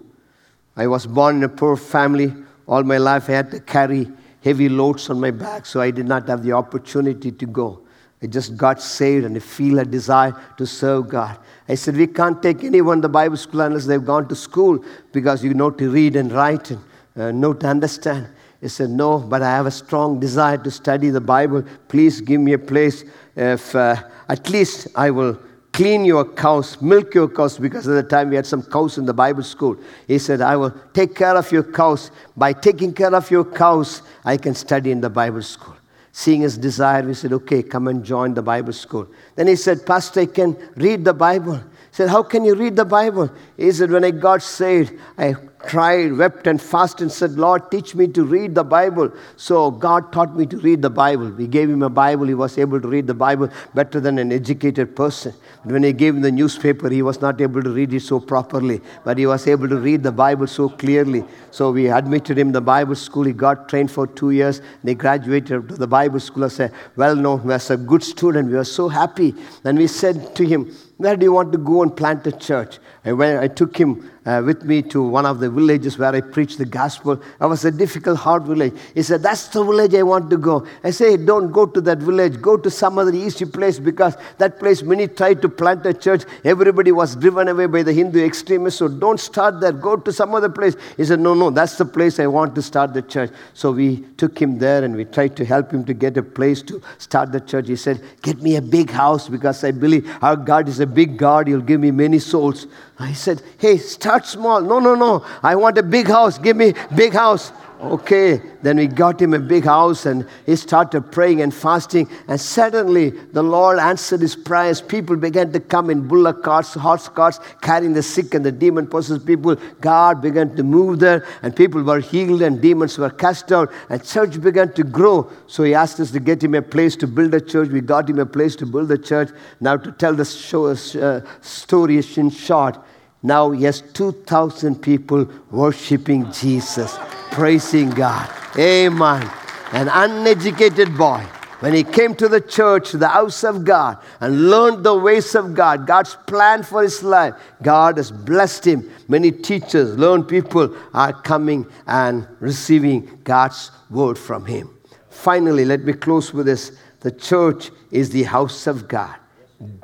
I 0.77 0.87
was 0.87 1.07
born 1.07 1.37
in 1.37 1.45
a 1.45 1.49
poor 1.49 1.77
family. 1.77 2.35
All 2.67 2.83
my 2.83 2.99
life 2.99 3.29
I 3.29 3.33
had 3.33 3.51
to 3.53 3.61
carry 3.61 4.11
heavy 4.43 4.69
loads 4.69 5.09
on 5.09 5.21
my 5.21 5.31
back, 5.31 5.67
so 5.67 5.81
I 5.81 5.91
did 5.91 6.07
not 6.07 6.29
have 6.29 6.43
the 6.43 6.53
opportunity 6.53 7.33
to 7.33 7.47
go. 7.47 7.81
I 8.23 8.27
just 8.27 8.57
got 8.57 8.81
saved 8.81 9.25
and 9.25 9.37
I 9.37 9.41
feel 9.41 9.81
a 9.81 9.85
desire 9.85 10.35
to 10.57 10.67
serve 10.67 11.09
God. 11.09 11.39
I 11.69 11.75
said, 11.75 11.97
We 11.97 12.07
can't 12.07 12.41
take 12.43 12.63
anyone 12.63 13.03
to 13.03 13.09
Bible 13.09 13.37
school 13.37 13.63
unless 13.63 13.87
they've 13.87 14.05
gone 14.05 14.29
to 14.29 14.37
school 14.37 14.85
because 15.13 15.43
you 15.43 15.55
know 15.55 15.71
to 15.71 15.91
read 15.91 16.15
and 16.17 16.31
write 16.31 16.71
and 16.71 16.81
uh, 17.17 17.33
know 17.33 17.53
to 17.53 17.67
understand. 17.67 18.29
He 18.63 18.69
said, 18.69 18.91
No, 18.91 19.19
but 19.19 19.43
I 19.43 19.51
have 19.51 19.67
a 19.67 19.73
strong 19.73 20.21
desire 20.21 20.57
to 20.57 20.71
study 20.71 21.11
the 21.11 21.21
Bible. 21.21 21.65
Please 21.89 22.21
give 22.21 22.41
me 22.41 22.53
a 22.53 22.59
place. 22.59 23.05
If 23.35 23.75
uh, 23.75 23.97
at 24.29 24.49
least 24.49 24.87
I 24.95 25.11
will 25.11 25.39
clean 25.73 26.05
your 26.05 26.25
cows, 26.25 26.81
milk 26.81 27.13
your 27.13 27.29
cows, 27.29 27.59
because 27.59 27.89
at 27.89 27.95
the 27.95 28.09
time 28.09 28.31
we 28.31 28.37
had 28.37 28.47
some 28.47 28.63
cows 28.63 28.99
in 28.99 29.05
the 29.05 29.13
Bible 29.13 29.43
school. 29.43 29.77
He 30.07 30.19
said, 30.19 30.41
I 30.41 30.57
will 30.57 30.71
take 30.93 31.17
care 31.17 31.37
of 31.37 31.51
your 31.51 31.65
cows. 31.65 32.13
By 32.37 32.53
taking 32.53 32.95
care 32.95 33.13
of 33.13 33.31
your 33.33 33.45
cows, 33.45 34.03
I 34.25 34.37
can 34.37 34.55
study 34.55 34.93
in 34.93 35.01
the 35.01 35.11
Bible 35.11 35.43
school. 35.43 35.75
Seeing 36.13 36.43
his 36.43 36.57
desire, 36.57 37.03
we 37.03 37.15
said, 37.15 37.33
okay, 37.33 37.63
come 37.63 37.89
and 37.89 38.05
join 38.05 38.35
the 38.35 38.43
Bible 38.43 38.75
school. 38.75 39.09
Then 39.35 39.49
he 39.49 39.57
said, 39.57 39.85
Pastor, 39.85 40.21
I 40.21 40.27
can 40.27 40.57
read 40.77 41.05
the 41.05 41.15
Bible. 41.15 41.61
He 41.93 41.97
said, 41.97 42.09
How 42.09 42.23
can 42.23 42.47
you 42.47 42.55
read 42.55 42.75
the 42.75 42.87
Bible? 42.87 43.31
He 43.59 43.71
said, 43.71 43.91
When 43.91 44.03
I 44.03 44.13
got 44.13 44.43
saved, 44.43 44.99
I 45.19 45.35
cried, 45.59 46.17
wept, 46.17 46.47
and 46.47 46.61
fasted 46.61 47.03
and 47.03 47.13
said, 47.13 47.33
Lord, 47.33 47.71
teach 47.71 47.95
me 47.95 48.07
to 48.09 48.25
read 48.25 48.55
the 48.55 48.65
Bible. 48.65 49.13
So 49.37 49.71
God 49.71 50.11
taught 50.11 50.35
me 50.35 50.47
to 50.47 50.57
read 50.57 50.81
the 50.81 50.89
Bible. 50.89 51.29
We 51.31 51.47
gave 51.47 51.69
him 51.69 51.83
a 51.83 51.91
Bible. 51.91 52.27
He 52.27 52.35
was 52.35 52.57
able 52.57 52.81
to 52.81 52.89
read 52.89 53.07
the 53.07 53.15
Bible 53.15 53.51
better 53.75 54.01
than 54.01 54.19
an 54.19 54.33
educated 54.33 54.97
person. 54.97 55.35
When 55.65 55.83
he 55.83 55.93
gave 55.93 56.17
him 56.17 56.23
the 56.23 56.33
newspaper, 56.33 56.89
he 56.89 57.03
was 57.03 57.21
not 57.21 57.41
able 57.43 57.63
to 57.63 57.69
read 57.69 57.93
it 57.93 58.01
so 58.01 58.19
properly, 58.21 58.81
but 59.05 59.19
he 59.19 59.27
was 59.27 59.47
able 59.47 59.69
to 59.69 59.77
read 59.77 60.03
the 60.03 60.13
Bible 60.13 60.47
so 60.47 60.71
clearly. 60.71 61.25
So 61.51 61.73
we 61.73 61.89
admitted 61.89 62.39
him 62.39 62.49
to 62.49 62.55
the 62.55 62.63
Bible 62.63 62.95
school. 62.95 63.25
He 63.25 63.35
got 63.35 63.69
trained 63.69 63.91
for 63.91 64.07
two 64.07 64.31
years. 64.31 64.63
They 64.83 64.95
graduated 64.95 65.69
to 65.69 65.75
the 65.75 65.87
Bible 65.87 66.21
school 66.21 66.45
as 66.45 66.59
a 66.59 66.71
well 66.97 67.15
known, 67.15 67.51
as 67.51 67.71
a 67.71 67.77
good 67.77 68.03
student. 68.03 68.49
We 68.49 68.57
were 68.57 68.65
so 68.65 68.89
happy. 68.89 69.35
And 69.65 69.77
we 69.77 69.87
said 69.87 70.35
to 70.37 70.45
him, 70.47 70.75
Where 71.03 71.17
do 71.17 71.25
you 71.25 71.33
want 71.33 71.51
to 71.51 71.59
go 71.59 71.83
and 71.83 71.97
plant 71.97 72.25
a 72.29 72.31
church? 72.31 72.79
I, 73.05 73.13
went, 73.13 73.41
I 73.41 73.49
took 73.49 73.77
him 73.77 74.09
uh, 74.25 74.41
with 74.45 74.65
me 74.65 74.83
to 74.83 75.03
one 75.03 75.27
of 75.27 75.41
the 75.41 75.51
villages 75.51 75.99
where 75.99 76.15
I 76.15 76.21
preached 76.21 76.59
the 76.59 76.65
gospel. 76.65 77.13
It 77.13 77.45
was 77.45 77.65
a 77.65 77.71
difficult, 77.71 78.19
hard 78.19 78.45
village. 78.45 78.73
He 78.95 79.03
said, 79.03 79.23
That's 79.23 79.49
the 79.49 79.65
village 79.65 79.95
I 79.95 80.03
want 80.05 80.31
to 80.31 80.37
go. 80.37 80.65
I 80.85 80.91
say, 80.91 81.17
Don't 81.17 81.51
go 81.51 81.67
to 81.67 81.81
that 81.81 81.99
village. 81.99 82.41
Go 82.41 82.57
to 82.57 82.71
some 82.71 82.99
other 82.99 83.13
easy 83.13 83.47
place 83.47 83.81
because 83.81 84.17
that 84.39 84.61
place, 84.61 84.83
many 84.83 85.09
tried 85.09 85.43
to 85.43 85.49
plant 85.49 85.85
a 85.87 85.95
church. 85.95 86.23
Everybody 86.45 86.93
was 86.93 87.17
driven 87.17 87.49
away 87.49 87.67
by 87.67 87.83
the 87.83 87.93
Hindu 87.93 88.25
extremists. 88.25 88.79
So 88.79 88.87
don't 88.87 89.19
start 89.19 89.61
there. 89.61 89.73
Go 89.73 89.97
to 89.97 90.13
some 90.13 90.35
other 90.35 90.49
place. 90.49 90.77
He 90.97 91.05
said, 91.05 91.19
No, 91.19 91.35
no, 91.35 91.51
that's 91.51 91.77
the 91.77 91.85
place 91.85 92.21
I 92.21 92.29
want 92.29 92.55
to 92.55 92.63
start 92.63 92.95
the 92.95 93.03
church. 93.03 93.33
So 93.55 93.73
we 93.73 94.03
took 94.19 94.41
him 94.41 94.59
there 94.59 94.85
and 94.85 94.95
we 94.95 95.05
tried 95.05 95.37
to 95.37 95.45
help 95.45 95.73
him 95.73 95.85
to 95.87 95.95
get 95.95 96.17
a 96.17 96.23
place 96.23 96.63
to 96.63 96.81
start 96.99 97.33
the 97.33 97.41
church. 97.41 97.67
He 97.67 97.77
said, 97.77 98.01
Get 98.23 98.41
me 98.41 98.55
a 98.55 98.63
big 98.63 98.91
house 98.91 99.29
because 99.29 99.65
I 99.65 99.73
believe 99.73 100.09
our 100.23 100.37
God 100.37 100.69
is 100.69 100.79
a 100.79 100.87
big 100.87 101.17
God. 101.17 101.49
He'll 101.49 101.61
give 101.61 101.81
me 101.81 101.91
many 101.91 102.21
souls. 102.21 102.69
I 103.01 103.15
said, 103.15 103.43
Hey, 103.59 103.79
start 103.79 104.12
small. 104.21 104.61
No, 104.61 104.79
no, 104.79 104.95
no. 104.95 105.25
I 105.43 105.55
want 105.57 105.79
a 105.79 105.83
big 105.83 106.07
house. 106.07 106.39
Give 106.39 106.57
me 106.57 106.75
big 106.95 107.13
house. 107.13 107.53
Okay. 107.83 108.41
Then 108.63 108.77
we 108.77 108.87
got 108.87 109.21
him 109.21 109.35
a 109.35 109.41
big 109.41 109.65
house 109.65 110.07
and 110.07 110.25
he 110.47 110.55
started 110.55 111.11
praying 111.11 111.43
and 111.43 111.53
fasting. 111.53 112.09
And 112.29 112.41
suddenly 112.41 113.11
the 113.11 113.43
Lord 113.43 113.81
answered 113.81 114.21
his 114.21 114.37
prayers. 114.37 114.81
People 114.81 115.17
began 115.17 115.51
to 115.53 115.59
come 115.59 115.91
in 115.91 116.07
bullock 116.07 116.45
carts, 116.45 116.75
horse 116.75 117.09
carts, 117.09 117.41
carrying 117.61 117.93
the 117.93 118.03
sick 118.05 118.35
and 118.35 118.45
the 118.45 118.53
demon 118.53 118.87
possessed 118.87 119.27
people. 119.27 119.57
God 119.81 120.23
began 120.23 120.55
to 120.55 120.63
move 120.63 121.01
there 121.01 121.27
and 121.43 121.57
people 121.57 121.83
were 121.83 121.99
healed 121.99 122.43
and 122.43 122.63
demons 122.63 122.99
were 122.99 123.11
cast 123.11 123.51
out. 123.51 123.73
And 123.91 124.05
church 124.05 124.41
began 124.41 124.73
to 124.75 124.85
grow. 124.85 125.29
So 125.49 125.65
he 125.65 125.75
asked 125.75 125.99
us 125.99 126.13
to 126.13 126.21
get 126.21 126.45
him 126.45 126.55
a 126.55 126.63
place 126.63 126.95
to 126.97 127.09
build 127.09 127.35
a 127.35 127.41
church. 127.41 127.69
We 127.69 127.81
got 127.81 128.09
him 128.09 128.21
a 128.21 128.27
place 128.27 128.55
to 128.57 128.67
build 128.67 128.93
a 128.93 128.99
church. 128.99 129.31
Now 129.59 129.77
to 129.77 129.91
tell 129.91 130.15
the 130.15 130.25
show, 130.25 130.67
uh, 130.67 131.21
story 131.41 132.01
in 132.17 132.31
short, 132.31 132.79
now 133.23 133.51
he 133.53 133.65
has 133.65 133.83
2,000 133.93 134.83
people 134.83 135.29
worshiping 135.51 136.31
Jesus, 136.33 136.99
praising 137.31 137.91
God. 137.91 138.29
Amen. 138.59 139.31
An 139.73 139.89
uneducated 139.89 140.97
boy, 140.97 141.25
when 141.61 141.73
he 141.73 141.85
came 141.85 142.17
to 142.17 142.29
the 142.29 142.41
church, 142.41 142.91
the 142.91 143.09
house 143.09 143.45
of 143.45 143.65
God, 143.65 143.99
and 144.21 144.51
learned 144.51 144.85
the 144.85 144.99
ways 144.99 145.37
of 145.37 145.55
God, 145.55 145.87
God's 145.87 146.17
plan 146.27 146.65
for 146.65 146.83
his 146.83 147.05
life, 147.05 147.35
God 147.63 147.97
has 147.99 148.11
blessed 148.11 148.67
him. 148.67 148.91
Many 149.07 149.31
teachers, 149.31 149.97
learned 149.97 150.27
people 150.27 150.77
are 150.93 151.13
coming 151.13 151.67
and 151.87 152.27
receiving 152.41 153.21
God's 153.23 153.71
word 153.89 154.19
from 154.19 154.45
him. 154.47 154.77
Finally, 155.09 155.65
let 155.65 155.85
me 155.85 155.93
close 155.93 156.35
with 156.35 156.47
this. 156.47 156.73
The 157.01 157.13
church 157.13 157.71
is 157.93 158.11
the 158.11 158.25
house 158.25 158.67
of 158.67 158.89
God, 158.89 159.15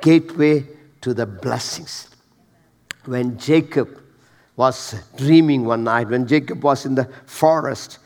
gateway 0.01 0.67
to 1.01 1.13
the 1.13 1.25
blessings 1.25 2.08
when 3.09 3.37
Jacob 3.37 3.99
was 4.59 4.93
dreaming 5.15 5.63
one 5.63 5.85
night 5.85 6.09
when 6.09 6.27
Jacob 6.27 6.61
was 6.61 6.85
in 6.85 6.93
the 6.93 7.05
forest, 7.25 7.99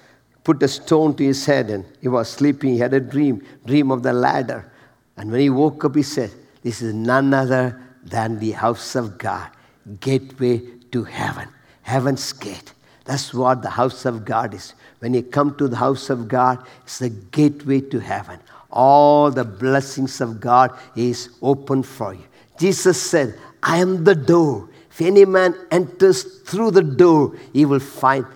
put 0.43 0.62
a 0.62 0.68
stone 0.68 1.16
to 1.16 1.24
his 1.24 1.43
head 1.47 1.72
and 1.72 1.84
he 1.99 2.08
was 2.08 2.30
sleeping. 2.30 2.74
He 2.74 2.78
had 2.78 2.93
a 2.93 2.99
dream, 2.99 3.43
dream 3.66 3.89
of 3.89 4.04
the 4.04 4.14
ladder. 4.14 4.72
And 5.18 5.32
when 5.32 5.41
he 5.41 5.49
woke 5.49 5.84
up, 5.84 5.95
he 5.95 6.04
said, 6.04 6.30
This 6.62 6.84
is 6.84 6.93
none 6.93 7.34
other 7.34 7.82
than 8.04 8.38
the 8.38 8.51
house 8.51 8.95
of 8.95 9.18
God, 9.18 9.49
gateway 9.99 10.62
to 10.91 11.04
heaven, 11.04 11.49
heaven's 11.82 12.32
gate. 12.34 12.74
That's 13.06 13.34
what 13.34 13.64
the 13.64 13.72
house 13.72 14.06
of 14.06 14.24
God 14.24 14.54
is. 14.54 14.76
When 14.99 15.16
you 15.16 15.24
come 15.24 15.56
to 15.56 15.68
the 15.68 15.78
house 15.78 16.12
of 16.12 16.28
God, 16.28 16.64
it's 16.84 16.99
the 16.99 17.10
gateway 17.10 17.82
to 17.82 17.99
heaven. 17.99 18.39
All 18.70 19.32
the 19.32 19.43
blessings 19.43 20.22
of 20.22 20.39
God 20.39 20.72
is 20.95 21.30
open 21.41 21.82
for 21.82 22.14
you. 22.14 22.24
Jesus 22.60 23.01
said, 23.01 23.39
I 23.64 23.78
am 23.80 24.04
the 24.04 24.14
door. 24.14 24.70
If 24.94 25.02
any 25.02 25.26
man 25.26 25.56
enters 25.72 26.22
through 26.22 26.70
the 26.72 26.84
door, 26.84 27.36
he 27.52 27.66
will 27.66 27.80
find 27.80 28.28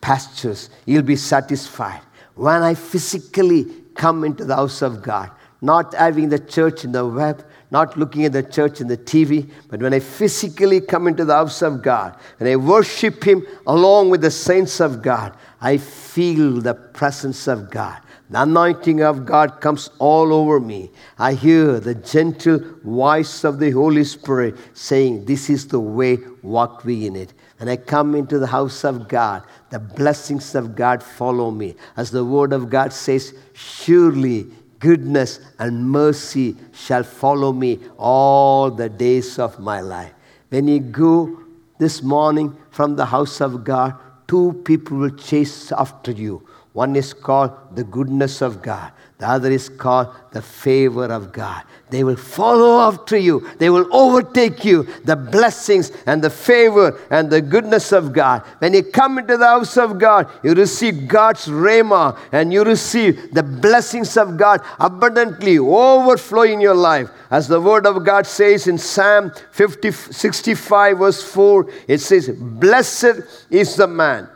pastures. 0.00 0.70
He'll 0.86 1.02
be 1.02 1.16
satisfied. 1.16 2.00
When 2.34 2.62
I 2.62 2.72
physically 2.72 3.66
come 3.94 4.24
into 4.24 4.46
the 4.46 4.56
house 4.56 4.80
of 4.80 5.02
God, 5.02 5.30
not 5.60 5.92
having 5.92 6.30
the 6.30 6.38
church 6.38 6.84
in 6.84 6.92
the 6.92 7.06
web, 7.06 7.44
not 7.70 7.94
looking 7.98 8.24
at 8.24 8.32
the 8.32 8.42
church 8.42 8.80
in 8.80 8.88
the 8.88 8.96
TV, 8.96 9.50
but 9.68 9.80
when 9.80 9.92
I 9.92 10.00
physically 10.00 10.80
come 10.80 11.08
into 11.08 11.26
the 11.26 11.34
house 11.34 11.60
of 11.60 11.82
God 11.82 12.18
and 12.40 12.48
I 12.48 12.56
worship 12.56 13.22
Him 13.22 13.46
along 13.66 14.08
with 14.08 14.22
the 14.22 14.30
saints 14.30 14.80
of 14.80 15.02
God, 15.02 15.36
I 15.60 15.76
feel 15.76 16.62
the 16.62 16.72
presence 16.72 17.48
of 17.48 17.70
God. 17.70 18.00
The 18.28 18.42
anointing 18.42 19.02
of 19.02 19.24
God 19.24 19.60
comes 19.60 19.88
all 19.98 20.32
over 20.32 20.58
me. 20.58 20.90
I 21.18 21.34
hear 21.34 21.78
the 21.78 21.94
gentle 21.94 22.58
voice 22.82 23.44
of 23.44 23.60
the 23.60 23.70
Holy 23.70 24.02
Spirit 24.02 24.56
saying, 24.74 25.26
This 25.26 25.48
is 25.48 25.68
the 25.68 25.78
way, 25.78 26.18
walk 26.42 26.84
we 26.84 27.06
in 27.06 27.14
it. 27.14 27.32
And 27.60 27.70
I 27.70 27.76
come 27.76 28.14
into 28.14 28.38
the 28.38 28.48
house 28.48 28.84
of 28.84 29.08
God. 29.08 29.44
The 29.70 29.78
blessings 29.78 30.54
of 30.56 30.74
God 30.74 31.02
follow 31.02 31.50
me. 31.52 31.76
As 31.96 32.10
the 32.10 32.24
word 32.24 32.52
of 32.52 32.68
God 32.68 32.92
says, 32.92 33.32
Surely 33.54 34.46
goodness 34.80 35.40
and 35.58 35.88
mercy 35.88 36.56
shall 36.72 37.04
follow 37.04 37.52
me 37.52 37.78
all 37.96 38.70
the 38.70 38.88
days 38.88 39.38
of 39.38 39.58
my 39.60 39.80
life. 39.80 40.12
When 40.48 40.66
you 40.66 40.80
go 40.80 41.38
this 41.78 42.02
morning 42.02 42.56
from 42.70 42.96
the 42.96 43.06
house 43.06 43.40
of 43.40 43.64
God, 43.64 43.94
two 44.26 44.60
people 44.64 44.98
will 44.98 45.10
chase 45.10 45.70
after 45.72 46.10
you. 46.10 46.46
One 46.76 46.94
is 46.94 47.14
called 47.14 47.52
the 47.74 47.84
goodness 47.84 48.42
of 48.42 48.60
God. 48.60 48.92
The 49.16 49.26
other 49.26 49.50
is 49.50 49.70
called 49.70 50.08
the 50.32 50.42
favor 50.42 51.06
of 51.06 51.32
God. 51.32 51.64
They 51.88 52.04
will 52.04 52.16
follow 52.16 52.80
after 52.80 53.16
you. 53.16 53.48
They 53.56 53.70
will 53.70 53.88
overtake 53.96 54.62
you. 54.62 54.82
The 55.04 55.16
blessings 55.16 55.90
and 56.04 56.22
the 56.22 56.28
favor 56.28 57.00
and 57.10 57.30
the 57.30 57.40
goodness 57.40 57.92
of 57.92 58.12
God. 58.12 58.42
When 58.58 58.74
you 58.74 58.82
come 58.82 59.16
into 59.16 59.38
the 59.38 59.46
house 59.46 59.78
of 59.78 59.98
God, 59.98 60.30
you 60.42 60.52
receive 60.52 61.08
God's 61.08 61.46
rhema 61.46 62.18
and 62.30 62.52
you 62.52 62.62
receive 62.62 63.32
the 63.32 63.42
blessings 63.42 64.18
of 64.18 64.36
God 64.36 64.60
abundantly 64.78 65.58
overflow 65.58 66.42
in 66.42 66.60
your 66.60 66.74
life. 66.74 67.08
As 67.30 67.48
the 67.48 67.58
word 67.58 67.86
of 67.86 68.04
God 68.04 68.26
says 68.26 68.66
in 68.66 68.76
Psalm 68.76 69.32
50, 69.52 69.92
65, 69.92 70.98
verse 70.98 71.22
4, 71.22 71.72
it 71.88 72.02
says, 72.02 72.28
Blessed 72.28 73.22
is 73.48 73.76
the 73.76 73.88
man 73.88 74.28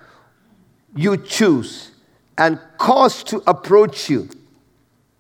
you 0.97 1.19
choose 1.19 1.90
and 2.41 2.59
cause 2.79 3.23
to 3.23 3.43
approach 3.47 4.09
you 4.09 4.27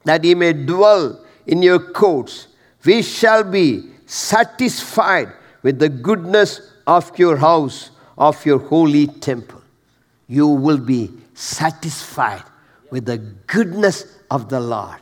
that 0.04 0.24
he 0.24 0.34
may 0.34 0.54
dwell 0.54 1.22
in 1.46 1.62
your 1.62 1.78
courts. 1.78 2.48
We 2.82 3.02
shall 3.02 3.44
be 3.44 3.90
satisfied 4.06 5.30
with 5.62 5.78
the 5.78 5.90
goodness 5.90 6.62
of 6.86 7.16
your 7.18 7.36
house, 7.36 7.90
of 8.16 8.44
your 8.46 8.58
holy 8.58 9.06
temple. 9.06 9.60
You 10.28 10.48
will 10.48 10.78
be 10.78 11.10
satisfied 11.34 12.42
with 12.90 13.04
the 13.04 13.18
goodness 13.18 14.18
of 14.30 14.48
the 14.48 14.60
Lord. 14.60 14.96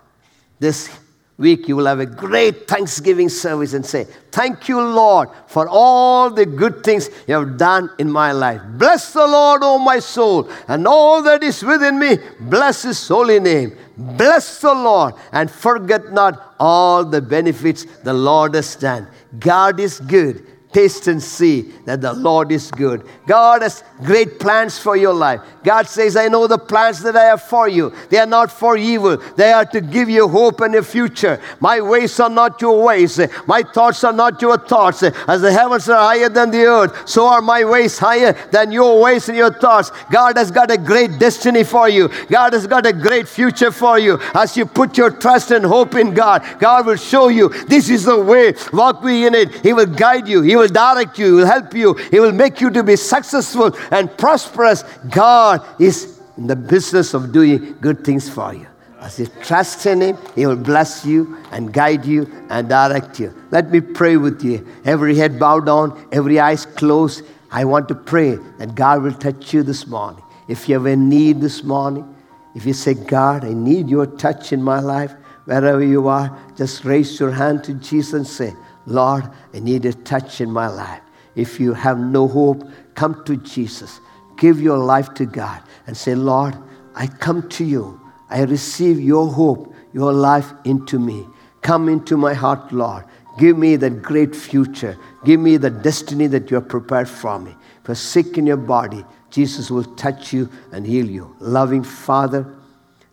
This 0.59 0.91
week 1.39 1.69
you 1.69 1.77
will 1.77 1.87
have 1.87 2.01
a 2.01 2.07
great 2.07 2.67
Thanksgiving 2.67 3.29
service 3.29 3.73
and 3.73 3.87
say, 3.87 4.05
Thank 4.33 4.69
you, 4.69 4.81
Lord, 4.81 5.31
for 5.47 5.69
all 5.69 6.31
the 6.31 6.45
good 6.45 6.85
things 6.85 7.09
you 7.27 7.35
have 7.35 7.57
done 7.57 7.91
in 7.99 8.11
my 8.11 8.33
life. 8.33 8.61
Bless 8.73 9.13
the 9.13 9.27
Lord, 9.27 9.63
O 9.63 9.79
my 9.79 10.01
soul, 10.01 10.51
and 10.67 10.87
all 10.87 11.23
that 11.23 11.43
is 11.43 11.63
within 11.63 11.99
me. 11.99 12.19
Bless 12.41 12.83
his 12.83 13.09
holy 13.09 13.41
name. 13.41 13.77
Bless 13.97 14.61
the 14.61 14.75
Lord 14.75 15.15
and 15.33 15.51
forget 15.51 16.13
not 16.13 16.55
all 16.61 17.05
the 17.05 17.23
benefits 17.23 17.85
the 18.03 18.15
Lord 18.15 18.55
has 18.55 18.77
done. 18.77 19.09
God 19.39 19.81
is 19.81 20.01
good 20.01 20.45
Taste 20.73 21.09
and 21.09 21.23
see 21.23 21.63
that 21.87 22.03
the 22.03 22.13
Lord 22.13 22.53
is 22.53 22.71
good. 22.71 23.07
God 23.27 23.63
has 23.63 23.83
great 24.05 24.39
plans 24.39 24.79
for 24.79 24.99
your 24.99 25.15
life. 25.15 25.41
God 25.65 25.89
says, 25.89 26.15
I 26.15 26.29
know 26.29 26.47
the 26.47 26.59
plans 26.59 27.01
that 27.03 27.17
I 27.17 27.25
have 27.25 27.43
for 27.43 27.69
you. 27.69 27.95
They 28.11 28.19
are 28.19 28.27
not 28.27 28.53
for 28.53 28.77
evil, 28.77 29.17
they 29.37 29.51
are 29.51 29.65
to 29.65 29.81
give 29.81 30.11
you 30.11 30.29
hope 30.29 30.61
and 30.61 30.75
a 30.75 30.83
future. 30.83 31.41
My 31.61 31.81
ways 31.81 32.21
are 32.21 32.29
not 32.29 32.61
your 32.61 32.83
ways, 32.85 33.19
my 33.47 33.63
thoughts 33.63 34.05
are 34.05 34.13
not 34.13 34.43
your 34.43 34.59
thoughts. 34.59 35.03
As 35.03 35.41
the 35.41 35.51
heavens 35.51 35.89
are 35.89 35.97
higher 35.97 36.29
than 36.29 36.51
the 36.51 36.65
earth, 36.65 37.09
so 37.09 37.27
are 37.27 37.41
my 37.41 37.65
ways 37.65 37.99
higher 37.99 38.35
than 38.51 38.71
your 38.71 39.01
ways 39.01 39.29
and 39.29 39.39
your 39.39 39.53
thoughts. 39.53 39.91
God 40.11 40.37
has 40.37 40.51
got 40.51 40.71
a 40.71 40.77
great 40.77 41.19
destiny 41.19 41.65
for 41.65 41.89
you, 41.89 42.09
God 42.29 42.53
has 42.53 42.67
got 42.67 42.85
a 42.85 42.93
great 42.93 43.27
future 43.27 43.71
for 43.71 43.99
you. 43.99 44.19
As 44.35 44.55
you 44.55 44.67
put 44.67 44.99
your 44.99 45.11
trust 45.11 45.51
and 45.51 45.65
hope 45.65 45.95
in 45.95 46.13
God, 46.13 46.45
God 46.59 46.85
will 46.85 46.97
show 46.97 47.29
you 47.29 47.49
this 47.69 47.89
is 47.89 48.05
the 48.05 48.21
way. 48.21 48.53
Walk 48.73 49.03
we 49.03 49.27
in 49.27 49.35
it. 49.35 49.55
He 49.63 49.73
will 49.73 49.87
guide 49.87 50.29
you. 50.29 50.43
He 50.43 50.58
will 50.59 50.69
direct 50.69 51.19
you, 51.19 51.27
He 51.27 51.33
will 51.33 51.47
help 51.47 51.75
you, 51.75 51.95
He 51.95 52.21
will 52.21 52.33
make 52.33 52.61
you 52.61 52.71
to 52.71 52.83
be 52.83 52.97
successful 52.97 53.75
and 53.91 54.17
prosperous. 54.19 54.83
God 55.11 55.65
is 55.81 56.21
in 56.37 56.47
the 56.47 56.57
business 56.57 57.15
of 57.15 57.33
doing 57.33 57.77
good 57.81 58.05
things 58.05 58.29
for 58.29 58.55
you. 58.55 58.67
As 59.01 59.19
you 59.19 59.27
trust 59.43 59.87
in 59.87 60.01
Him, 60.01 60.19
He 60.35 60.47
will 60.47 60.57
bless 60.57 61.05
you 61.05 61.39
and 61.53 61.73
guide 61.73 62.05
you 62.05 62.31
and 62.51 62.69
direct 62.69 63.21
you. 63.21 63.33
Let 63.51 63.71
me 63.71 63.81
pray 63.81 64.17
with 64.17 64.43
you. 64.43 64.67
Every 64.85 65.17
head 65.17 65.39
bowed 65.39 65.67
down, 65.67 66.09
every 66.13 66.41
eyes 66.41 66.67
closed. 66.67 67.23
I 67.51 67.65
want 67.65 67.89
to 67.89 67.95
pray 67.95 68.37
that 68.59 68.75
God 68.75 69.03
will 69.03 69.15
touch 69.15 69.55
you 69.55 69.63
this 69.63 69.87
morning. 69.87 70.23
If 70.49 70.69
you 70.69 70.75
have 70.75 70.87
a 70.87 70.97
need 70.97 71.41
this 71.41 71.63
morning, 71.63 72.15
if 72.55 72.67
you 72.67 72.73
say, 72.73 72.95
God, 72.95 73.45
I 73.45 73.53
need 73.53 73.89
your 73.89 74.07
touch 74.07 74.53
in 74.53 74.63
my 74.63 74.81
life, 74.81 75.13
wherever 75.45 75.83
you 75.83 76.09
are, 76.09 76.37
just 76.57 76.85
raise 76.85 77.21
your 77.21 77.31
hand 77.31 77.65
to 77.65 77.75
Jesus 77.75 78.13
and 78.15 78.27
say, 78.27 78.53
Lord, 78.89 79.29
I 79.53 79.59
need 79.59 79.85
a 79.85 79.93
touch 79.93 80.41
in 80.41 80.51
my 80.51 80.67
life. 80.67 81.03
If 81.37 81.61
you 81.61 81.75
have 81.75 81.99
no 81.99 82.27
hope, 82.27 82.69
come 82.95 83.23
to 83.27 83.37
Jesus. 83.37 84.01
Give 84.39 84.61
your 84.61 84.79
life 84.79 85.13
to 85.15 85.27
God 85.27 85.63
and 85.87 85.97
say, 85.97 86.15
Lord, 86.15 86.57
I 86.95 87.07
come 87.07 87.49
to 87.51 87.65
you. 87.65 88.01
I 88.31 88.43
receive 88.43 88.99
your 88.99 89.31
hope, 89.31 89.75
your 89.93 90.13
life 90.13 90.53
into 90.65 90.99
me. 90.99 91.27
Come 91.61 91.89
into 91.89 92.17
my 92.17 92.33
heart, 92.33 92.73
Lord. 92.73 93.05
Give 93.39 93.59
me 93.59 93.77
that 93.77 94.03
great 94.03 94.35
future. 94.35 94.97
Give 95.25 95.39
me 95.39 95.59
the 95.59 95.71
destiny 95.71 96.27
that 96.29 96.51
you 96.51 96.55
have 96.55 96.69
prepared 96.69 97.09
for 97.09 97.39
me. 97.39 97.55
If 97.83 97.89
you're 97.89 97.95
sick 97.95 98.39
in 98.39 98.47
your 98.47 98.57
body, 98.57 99.05
Jesus 99.31 99.71
will 99.71 99.85
touch 99.97 100.33
you 100.33 100.49
and 100.73 100.87
heal 100.87 101.09
you. 101.09 101.37
Loving 101.41 101.85
Father, 101.85 102.53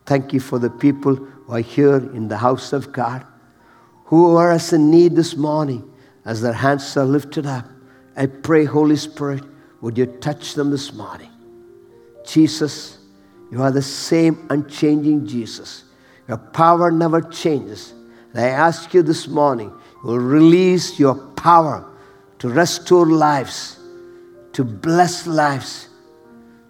thank 0.06 0.32
you 0.32 0.40
for 0.40 0.58
the 0.58 0.70
people 0.70 1.16
who 1.16 1.54
are 1.54 1.60
here 1.60 1.98
in 1.98 2.30
the 2.30 2.38
house 2.38 2.72
of 2.72 2.94
God 2.94 3.26
who 4.06 4.36
are 4.36 4.52
as 4.52 4.74
in 4.74 4.90
need 4.90 5.16
this 5.16 5.36
morning, 5.36 5.92
as 6.26 6.42
their 6.42 6.54
hands 6.54 6.96
are 6.98 7.06
lifted 7.06 7.46
up, 7.46 7.66
I 8.16 8.28
pray, 8.28 8.66
Holy 8.66 8.96
Spirit, 8.96 9.44
would 9.82 9.98
you 9.98 10.06
touch 10.06 10.54
them 10.54 10.72
this 10.72 10.94
morning? 10.94 11.30
Jesus, 12.26 13.00
you 13.52 13.62
are 13.62 13.72
the 13.72 13.82
same 13.82 14.48
unchanging 14.50 15.28
Jesus. 15.28 15.84
Your 16.28 16.38
power 16.38 16.92
never 16.92 17.22
changes. 17.22 17.94
And 18.34 18.44
I 18.44 18.50
ask 18.50 18.94
you 18.94 19.04
this 19.04 19.28
morning, 19.28 19.70
you 20.04 20.10
will 20.10 20.20
release 20.20 21.00
your 21.00 21.16
power 21.16 21.86
to 22.40 22.50
restore 22.50 23.06
lives, 23.06 23.80
to 24.54 24.64
bless 24.64 25.28
lives, 25.28 25.90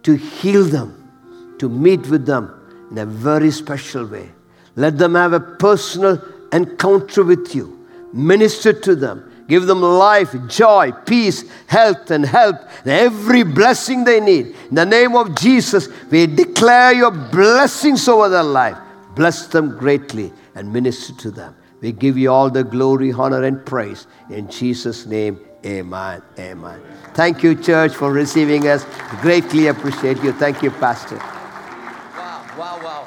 to 0.03 0.15
heal 0.15 0.65
them, 0.65 1.55
to 1.59 1.69
meet 1.69 2.07
with 2.07 2.25
them 2.25 2.53
in 2.91 2.97
a 2.97 3.05
very 3.05 3.51
special 3.51 4.05
way. 4.05 4.31
Let 4.75 4.97
them 4.97 5.15
have 5.15 5.33
a 5.33 5.39
personal 5.39 6.21
encounter 6.51 7.23
with 7.23 7.55
you. 7.55 7.87
Minister 8.13 8.73
to 8.73 8.95
them. 8.95 9.31
Give 9.47 9.67
them 9.67 9.81
life, 9.81 10.35
joy, 10.47 10.91
peace, 11.05 11.43
health, 11.67 12.09
and 12.09 12.25
help, 12.25 12.55
and 12.79 12.89
every 12.89 13.43
blessing 13.43 14.03
they 14.03 14.19
need. 14.19 14.55
In 14.69 14.75
the 14.75 14.85
name 14.85 15.15
of 15.15 15.35
Jesus, 15.35 15.87
we 16.09 16.25
declare 16.25 16.93
your 16.93 17.11
blessings 17.11 18.07
over 18.07 18.27
their 18.27 18.43
life. 18.43 18.77
Bless 19.15 19.47
them 19.47 19.77
greatly 19.77 20.33
and 20.55 20.71
minister 20.73 21.13
to 21.13 21.31
them. 21.31 21.55
We 21.81 21.91
give 21.91 22.17
you 22.17 22.31
all 22.31 22.49
the 22.49 22.63
glory, 22.63 23.11
honor, 23.11 23.43
and 23.43 23.63
praise. 23.63 24.07
In 24.31 24.49
Jesus' 24.49 25.05
name, 25.05 25.39
amen. 25.63 26.23
Amen. 26.39 26.81
Thank 27.13 27.43
you, 27.43 27.53
church, 27.55 27.93
for 27.93 28.11
receiving 28.11 28.67
us. 28.67 28.85
Greatly 29.21 29.67
appreciate 29.67 30.23
you. 30.23 30.31
Thank 30.33 30.63
you, 30.63 30.71
Pastor. 30.71 31.17
Wow, 31.17 32.45
wow, 32.57 32.79
wow. 32.83 33.03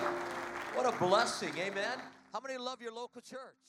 What 0.75 0.87
a 0.87 0.97
blessing. 0.97 1.53
Amen. 1.59 2.08
Love 2.57 2.81
your 2.81 2.93
local 2.93 3.21
church? 3.21 3.68